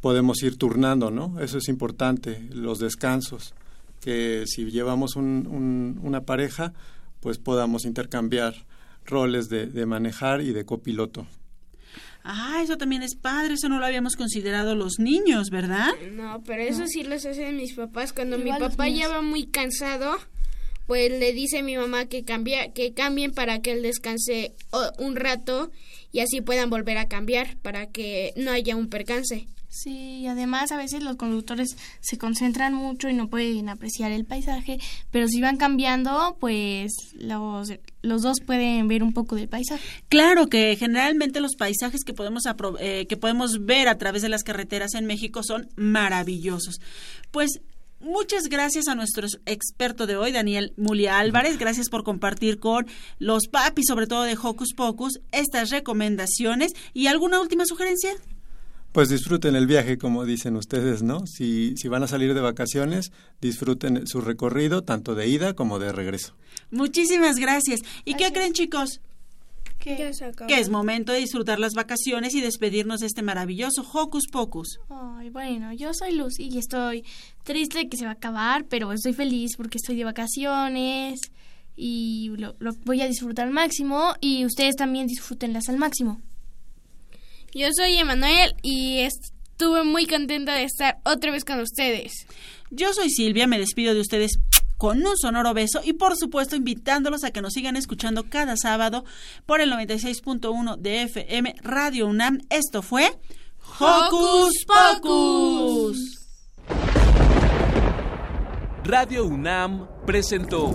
podemos 0.01 0.43
ir 0.43 0.57
turnando, 0.57 1.11
¿no? 1.11 1.39
Eso 1.41 1.59
es 1.59 1.69
importante, 1.69 2.49
los 2.55 2.79
descansos, 2.79 3.53
que 4.01 4.45
si 4.47 4.71
llevamos 4.71 5.15
un- 5.15 5.47
un- 5.47 6.01
una 6.03 6.23
pareja, 6.23 6.73
pues 7.21 7.37
podamos 7.37 7.85
intercambiar 7.85 8.55
roles 9.07 9.49
de, 9.49 9.67
de 9.67 9.87
manejar 9.87 10.41
y 10.41 10.53
de 10.53 10.65
copiloto. 10.65 11.27
Ah, 12.25 12.61
eso 12.63 12.77
también 12.77 13.03
es 13.03 13.15
padre, 13.15 13.55
eso 13.55 13.69
no 13.69 13.79
lo 13.79 13.87
habíamos 13.87 14.17
considerado 14.17 14.75
los 14.75 14.99
niños, 14.99 15.51
¿verdad? 15.51 15.91
No, 16.13 16.43
pero 16.45 16.63
eso 16.63 16.87
sí 16.89 17.05
los 17.05 17.25
hacen 17.25 17.57
mis 17.57 17.75
papás. 17.75 18.13
Cuando 18.13 18.37
Igual 18.39 18.61
mi 18.61 18.69
papá 18.69 18.89
ya 18.89 19.09
va 19.09 19.23
muy 19.23 19.47
cansado, 19.47 20.17
pues 20.89 21.11
le 21.11 21.33
dice 21.33 21.59
a 21.59 21.63
mi 21.63 21.77
mamá 21.77 22.07
que 22.07 22.25
cambia, 22.25 22.73
que 22.73 22.95
cambien 22.95 23.33
para 23.33 23.61
que 23.61 23.73
él 23.73 23.83
descanse 23.83 24.55
o- 24.71 24.91
un 24.99 25.15
rato 25.15 25.71
y 26.11 26.19
así 26.21 26.41
puedan 26.41 26.69
volver 26.69 26.99
a 26.99 27.07
cambiar 27.07 27.57
para 27.59 27.87
que 27.87 28.33
no 28.37 28.51
haya 28.51 28.75
un 28.75 28.89
percance. 28.89 29.47
Sí, 29.77 30.21
y 30.21 30.27
además 30.27 30.73
a 30.73 30.79
veces 30.79 31.03
los 31.03 31.17
conductores 31.17 31.77
se 32.01 32.17
concentran 32.17 32.73
mucho 32.73 33.11
y 33.11 33.13
no 33.13 33.29
pueden 33.29 33.69
apreciar 33.69 34.11
el 34.11 34.25
paisaje, 34.25 34.79
pero 35.11 35.29
si 35.29 35.43
van 35.43 35.59
cambiando, 35.59 36.39
pues 36.41 36.95
los, 37.13 37.71
los 38.01 38.23
dos 38.23 38.39
pueden 38.41 38.89
ver 38.89 39.03
un 39.03 39.13
poco 39.13 39.37
del 39.37 39.49
paisaje. 39.49 39.85
Claro 40.09 40.47
que 40.47 40.77
generalmente 40.77 41.41
los 41.41 41.57
paisajes 41.57 42.05
que 42.05 42.15
podemos 42.15 42.45
eh, 42.81 43.07
que 43.07 43.19
podemos 43.19 43.67
ver 43.67 43.89
a 43.89 43.99
través 43.99 44.23
de 44.23 44.31
las 44.31 44.45
carreteras 44.45 44.95
en 44.95 45.05
México 45.05 45.43
son 45.43 45.69
maravillosos. 45.77 46.81
Pues 47.31 47.61
muchas 48.01 48.45
gracias 48.49 48.89
a 48.89 48.95
nuestro 48.95 49.27
experto 49.45 50.07
de 50.07 50.17
hoy, 50.17 50.33
Daniel 50.33 50.73
Mulia 50.79 51.19
Álvarez. 51.19 51.59
Gracias 51.59 51.91
por 51.91 52.03
compartir 52.03 52.59
con 52.59 52.87
los 53.19 53.49
papis, 53.49 53.85
sobre 53.89 54.07
todo 54.07 54.23
de 54.23 54.39
Hocus 54.43 54.73
Pocus, 54.75 55.21
estas 55.33 55.69
recomendaciones. 55.69 56.73
¿Y 56.95 57.09
alguna 57.09 57.43
última 57.43 57.67
sugerencia? 57.67 58.13
Pues 58.97 59.11
disfruten 59.11 59.57
el 59.57 59.67
viaje, 59.67 59.99
como 59.99 60.25
dicen 60.25 60.57
ustedes, 60.57 61.03
¿no? 61.03 61.27
Si, 61.27 61.77
si 61.77 61.87
van 61.87 62.03
a 62.03 62.09
salir 62.09 62.33
de 62.33 62.41
vacaciones, 62.41 63.13
disfruten 63.43 64.07
su 64.07 64.23
recorrido, 64.23 64.85
tanto 64.85 65.15
de 65.15 65.29
ida 65.29 65.53
como 65.53 65.79
de 65.79 65.93
regreso. 65.93 66.35
Muchísimas 66.71 67.37
gracias. 67.37 67.81
¿Y 68.07 68.15
qué 68.15 68.33
creen, 68.33 68.55
chicos? 68.55 69.03
Ya 69.85 70.15
se 70.15 70.25
acabó. 70.25 70.49
Que 70.49 70.59
es 70.59 70.71
momento 70.71 71.13
de 71.13 71.19
disfrutar 71.19 71.59
las 71.59 71.75
vacaciones 71.75 72.35
y 72.35 72.41
despedirnos 72.41 73.01
de 73.01 73.09
este 73.09 73.21
maravilloso 73.21 73.87
Hocus 73.93 74.29
Pocus. 74.33 74.81
Ay, 74.89 75.29
bueno, 75.29 75.75
yo 75.75 75.93
soy 75.93 76.13
Lucy 76.15 76.45
y 76.45 76.57
estoy 76.57 77.05
triste 77.43 77.81
de 77.81 77.89
que 77.91 77.99
se 77.99 78.07
va 78.07 78.13
a 78.13 78.15
acabar, 78.15 78.65
pero 78.65 78.91
estoy 78.95 79.13
feliz 79.13 79.59
porque 79.59 79.77
estoy 79.77 79.97
de 79.97 80.05
vacaciones 80.05 81.21
y 81.77 82.31
lo, 82.39 82.57
lo 82.61 82.73
voy 82.87 83.03
a 83.03 83.07
disfrutar 83.07 83.47
al 83.47 83.53
máximo 83.53 84.15
y 84.23 84.47
ustedes 84.47 84.75
también 84.75 85.07
disfrútenlas 85.07 85.69
al 85.69 85.77
máximo. 85.77 86.23
Yo 87.57 87.69
soy 87.75 87.97
Emanuel 87.97 88.55
y 88.61 88.99
estuve 88.99 89.83
muy 89.83 90.07
contenta 90.07 90.55
de 90.55 90.65
estar 90.65 90.99
otra 91.07 91.33
vez 91.33 91.43
con 91.43 91.59
ustedes. 91.59 92.27
Yo 92.71 92.93
soy 92.93 93.09
Silvia, 93.09 93.47
me 93.47 93.59
despido 93.59 93.95
de 93.95 94.01
ustedes 94.03 94.33
con 94.77 94.99
un 94.99 95.17
sonoro 95.17 95.55
beso 95.55 95.81
y 95.83 95.95
por 95.95 96.19
supuesto 96.19 96.55
invitándolos 96.55 97.25
a 97.25 97.31
que 97.31 97.41
nos 97.41 97.55
sigan 97.55 97.77
escuchando 97.77 98.29
cada 98.29 98.59
sábado 98.59 99.07
por 99.47 99.63
el 99.63 99.73
96.1 99.73 100.77
de 100.77 101.05
FM 101.05 101.55
Radio 101.63 102.09
UNAM. 102.09 102.43
Esto 102.51 102.83
fue 102.83 103.11
Hocus 103.81 104.67
Pocus. 104.67 106.29
Radio 108.85 109.25
UNAM 109.25 109.89
presentó 110.05 110.75